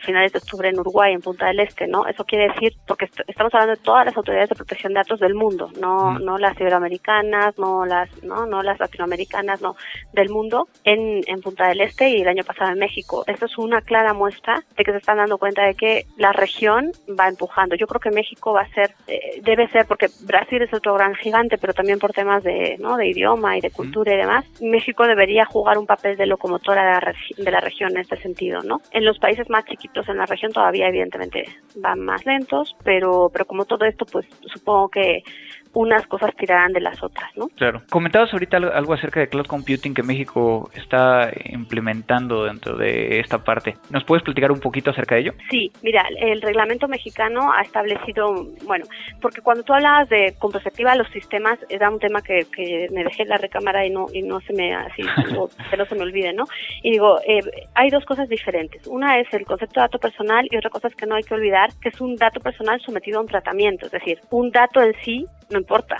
finales 0.00 0.32
de 0.32 0.38
octubre 0.38 0.68
en 0.68 0.78
Uruguay, 0.78 1.12
en 1.12 1.20
Punta 1.20 1.46
del 1.46 1.60
Este, 1.60 1.86
¿no? 1.86 2.06
Eso 2.06 2.24
quiere 2.24 2.48
decir, 2.48 2.74
porque 2.86 3.06
est 3.06 3.20
estamos 3.26 3.52
hablando 3.54 3.76
de 3.76 3.82
todas 3.82 4.04
las 4.04 4.16
autoridades 4.16 4.50
de 4.50 4.56
protección 4.56 4.92
de 4.92 5.00
datos 5.00 5.20
del 5.20 5.34
mundo, 5.34 5.70
no, 5.80 6.12
mm. 6.12 6.24
no 6.24 6.38
las 6.38 6.58
iberoamericanas, 6.60 7.58
no 7.58 7.84
las, 7.86 8.08
no, 8.22 8.46
no 8.46 8.62
las 8.62 8.78
latinoamericanas, 8.78 9.60
no, 9.60 9.76
del 10.12 10.28
mundo, 10.30 10.68
en, 10.84 11.22
en 11.26 11.40
Punta 11.40 11.68
del 11.68 11.80
Este 11.80 12.08
y 12.10 12.22
el 12.22 12.28
año 12.28 12.44
pasado 12.44 12.72
en 12.72 12.78
México. 12.78 13.24
Esto 13.26 13.46
es 13.46 13.58
una 13.58 13.80
clara 13.80 14.12
muestra 14.12 14.62
de 14.76 14.84
que 14.84 14.92
se 14.92 14.98
están 14.98 15.18
dando 15.18 15.38
cuenta 15.38 15.64
de 15.64 15.74
que 15.74 16.06
la 16.16 16.32
región 16.32 16.90
va 17.18 17.28
empujando. 17.28 17.76
Yo 17.76 17.86
creo 17.86 18.00
que 18.00 18.10
México 18.10 18.52
va 18.52 18.62
a 18.62 18.68
ser, 18.74 18.94
eh, 19.06 19.40
debe 19.42 19.68
ser, 19.68 19.86
porque 19.86 20.08
Brasil 20.22 20.62
es 20.62 20.72
otro 20.72 20.94
gran 20.94 21.14
gigante, 21.14 21.58
pero 21.58 21.74
también 21.74 21.98
por 21.98 22.12
temas 22.12 22.42
de, 22.42 22.76
¿no? 22.78 22.96
de 22.96 23.08
idioma 23.08 23.56
y 23.56 23.60
de 23.60 23.70
cultura 23.70 24.14
y 24.14 24.16
demás, 24.16 24.44
México 24.60 25.06
debería 25.06 25.44
jugar 25.44 25.78
un 25.78 25.86
papel 25.86 26.16
de 26.16 26.26
locomotora 26.26 26.84
de 26.84 26.90
la, 26.90 27.14
de 27.36 27.50
la 27.50 27.60
región 27.60 27.92
en 27.92 27.98
este 27.98 28.16
sentido, 28.16 28.60
¿no? 28.62 28.80
En 28.90 29.04
los 29.04 29.18
países 29.18 29.48
más 29.48 29.64
chiquitos 29.76 30.08
en 30.08 30.18
la 30.18 30.26
región 30.26 30.52
todavía 30.52 30.88
evidentemente 30.88 31.44
van 31.76 32.00
más 32.00 32.24
lentos, 32.26 32.76
pero, 32.82 33.30
pero 33.32 33.44
como 33.44 33.64
todo 33.64 33.84
esto, 33.84 34.04
pues 34.06 34.26
supongo 34.52 34.88
que 34.88 35.22
unas 35.76 36.06
cosas 36.06 36.34
tirarán 36.36 36.72
de 36.72 36.80
las 36.80 37.02
otras, 37.02 37.30
¿no? 37.36 37.48
Claro. 37.48 37.82
Comentabas 37.90 38.32
ahorita 38.32 38.56
algo 38.56 38.94
acerca 38.94 39.20
de 39.20 39.28
cloud 39.28 39.44
computing 39.44 39.92
que 39.92 40.02
México 40.02 40.70
está 40.74 41.30
implementando 41.50 42.44
dentro 42.44 42.78
de 42.78 43.20
esta 43.20 43.44
parte. 43.44 43.74
¿Nos 43.90 44.02
puedes 44.04 44.24
platicar 44.24 44.50
un 44.50 44.60
poquito 44.60 44.90
acerca 44.90 45.16
de 45.16 45.20
ello? 45.20 45.32
Sí, 45.50 45.70
mira, 45.82 46.02
el 46.18 46.40
reglamento 46.40 46.88
mexicano 46.88 47.52
ha 47.52 47.60
establecido, 47.60 48.46
bueno, 48.64 48.86
porque 49.20 49.42
cuando 49.42 49.64
tú 49.64 49.74
hablabas 49.74 50.08
de 50.08 50.34
con 50.38 50.50
perspectiva 50.50 50.92
a 50.92 50.96
los 50.96 51.08
sistemas, 51.10 51.58
era 51.68 51.90
un 51.90 51.98
tema 51.98 52.22
que, 52.22 52.46
que 52.50 52.86
me 52.90 53.04
dejé 53.04 53.24
en 53.24 53.28
la 53.28 53.36
recámara 53.36 53.84
y 53.84 53.90
no 53.90 54.06
y 54.14 54.22
no 54.22 54.40
se 54.40 54.54
me 54.54 54.74
así, 54.74 55.02
que 55.70 55.76
no 55.76 55.84
se 55.84 55.94
me 55.94 56.02
olvide, 56.02 56.32
¿no? 56.32 56.44
Y 56.82 56.92
digo, 56.92 57.18
eh, 57.28 57.40
hay 57.74 57.90
dos 57.90 58.06
cosas 58.06 58.30
diferentes. 58.30 58.86
Una 58.86 59.18
es 59.20 59.30
el 59.34 59.44
concepto 59.44 59.80
de 59.80 59.84
dato 59.84 59.98
personal 59.98 60.48
y 60.50 60.56
otra 60.56 60.70
cosa 60.70 60.88
es 60.88 60.94
que 60.94 61.04
no 61.04 61.16
hay 61.16 61.22
que 61.22 61.34
olvidar 61.34 61.68
que 61.82 61.90
es 61.90 62.00
un 62.00 62.16
dato 62.16 62.40
personal 62.40 62.80
sometido 62.80 63.18
a 63.18 63.22
un 63.22 63.28
tratamiento, 63.28 63.84
es 63.84 63.92
decir, 63.92 64.18
un 64.30 64.50
dato 64.50 64.80
en 64.80 64.94
sí 65.04 65.26
no 65.50 65.58
importa. 65.66 65.96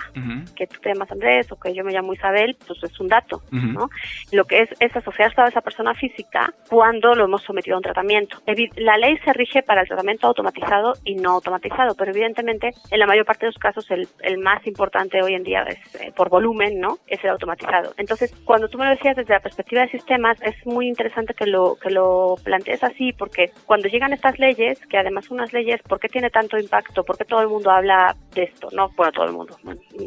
Que 0.55 0.65
tú 0.65 0.79
te 0.81 0.89
llamas 0.89 1.11
Andrés 1.11 1.51
o 1.51 1.59
que 1.59 1.73
yo 1.73 1.83
me 1.83 1.91
llamo 1.91 2.13
Isabel, 2.13 2.55
pues 2.65 2.81
es 2.83 2.99
un 2.99 3.07
dato, 3.07 3.41
¿no? 3.51 3.89
Lo 4.31 4.45
que 4.45 4.61
es, 4.61 4.69
es 4.79 4.95
asociar 4.95 5.33
a 5.37 5.47
esa 5.47 5.61
persona 5.61 5.93
física 5.93 6.53
cuando 6.69 7.13
lo 7.13 7.25
hemos 7.25 7.43
sometido 7.43 7.75
a 7.75 7.79
un 7.79 7.83
tratamiento. 7.83 8.37
La 8.77 8.97
ley 8.97 9.17
se 9.25 9.33
rige 9.33 9.61
para 9.61 9.81
el 9.81 9.87
tratamiento 9.87 10.27
automatizado 10.27 10.93
y 11.03 11.15
no 11.15 11.31
automatizado, 11.31 11.95
pero 11.95 12.11
evidentemente 12.11 12.71
en 12.89 12.99
la 12.99 13.05
mayor 13.05 13.25
parte 13.25 13.45
de 13.45 13.51
los 13.51 13.59
casos 13.59 13.89
el, 13.91 14.07
el 14.21 14.37
más 14.37 14.65
importante 14.65 15.21
hoy 15.21 15.33
en 15.33 15.43
día 15.43 15.63
es 15.63 15.95
eh, 15.95 16.13
por 16.15 16.29
volumen, 16.29 16.79
¿no? 16.79 16.97
Es 17.07 17.23
el 17.23 17.29
automatizado. 17.31 17.93
Entonces, 17.97 18.33
cuando 18.45 18.69
tú 18.69 18.77
me 18.77 18.85
lo 18.85 18.91
decías 18.91 19.15
desde 19.15 19.33
la 19.33 19.41
perspectiva 19.41 19.81
de 19.81 19.89
sistemas, 19.89 20.41
es 20.41 20.55
muy 20.65 20.87
interesante 20.87 21.33
que 21.33 21.45
lo, 21.45 21.75
que 21.75 21.89
lo 21.89 22.35
plantees 22.43 22.83
así, 22.83 23.11
porque 23.13 23.51
cuando 23.65 23.89
llegan 23.89 24.13
estas 24.13 24.39
leyes, 24.39 24.79
que 24.87 24.97
además 24.97 25.25
son 25.25 25.37
unas 25.37 25.51
leyes, 25.51 25.81
¿por 25.83 25.99
qué 25.99 26.07
tiene 26.07 26.29
tanto 26.29 26.57
impacto? 26.57 27.03
¿Por 27.03 27.17
qué 27.17 27.25
todo 27.25 27.41
el 27.41 27.49
mundo 27.49 27.69
habla 27.69 28.15
de 28.33 28.43
esto? 28.43 28.69
No, 28.71 28.89
bueno, 28.95 29.11
todo 29.11 29.25
el 29.25 29.33
mundo, 29.33 29.56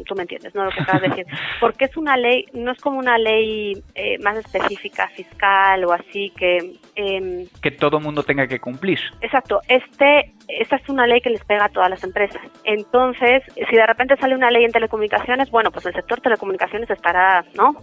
tú 0.05 0.15
me 0.15 0.23
entiendes, 0.23 0.53
¿no? 0.55 0.65
Lo 0.65 0.71
que 0.71 0.81
acabas 0.81 1.01
de 1.01 1.09
decir. 1.09 1.25
Porque 1.59 1.85
es 1.85 1.97
una 1.97 2.17
ley, 2.17 2.45
no 2.53 2.71
es 2.71 2.81
como 2.81 2.99
una 2.99 3.17
ley 3.17 3.81
eh, 3.95 4.17
más 4.19 4.37
específica, 4.37 5.07
fiscal 5.09 5.85
o 5.85 5.93
así, 5.93 6.31
que... 6.37 6.75
Eh, 6.95 7.47
que 7.61 7.71
todo 7.71 7.99
mundo 7.99 8.23
tenga 8.23 8.47
que 8.47 8.59
cumplir. 8.59 8.99
Exacto, 9.21 9.61
este, 9.67 10.33
esta 10.47 10.75
es 10.75 10.89
una 10.89 11.07
ley 11.07 11.21
que 11.21 11.29
les 11.29 11.43
pega 11.45 11.65
a 11.65 11.69
todas 11.69 11.89
las 11.89 12.03
empresas. 12.03 12.41
Entonces, 12.63 13.43
si 13.55 13.75
de 13.75 13.85
repente 13.85 14.17
sale 14.17 14.35
una 14.35 14.51
ley 14.51 14.65
en 14.65 14.71
telecomunicaciones, 14.71 15.49
bueno, 15.51 15.71
pues 15.71 15.85
el 15.85 15.93
sector 15.93 16.21
telecomunicaciones 16.21 16.89
estará, 16.89 17.45
¿no? 17.55 17.75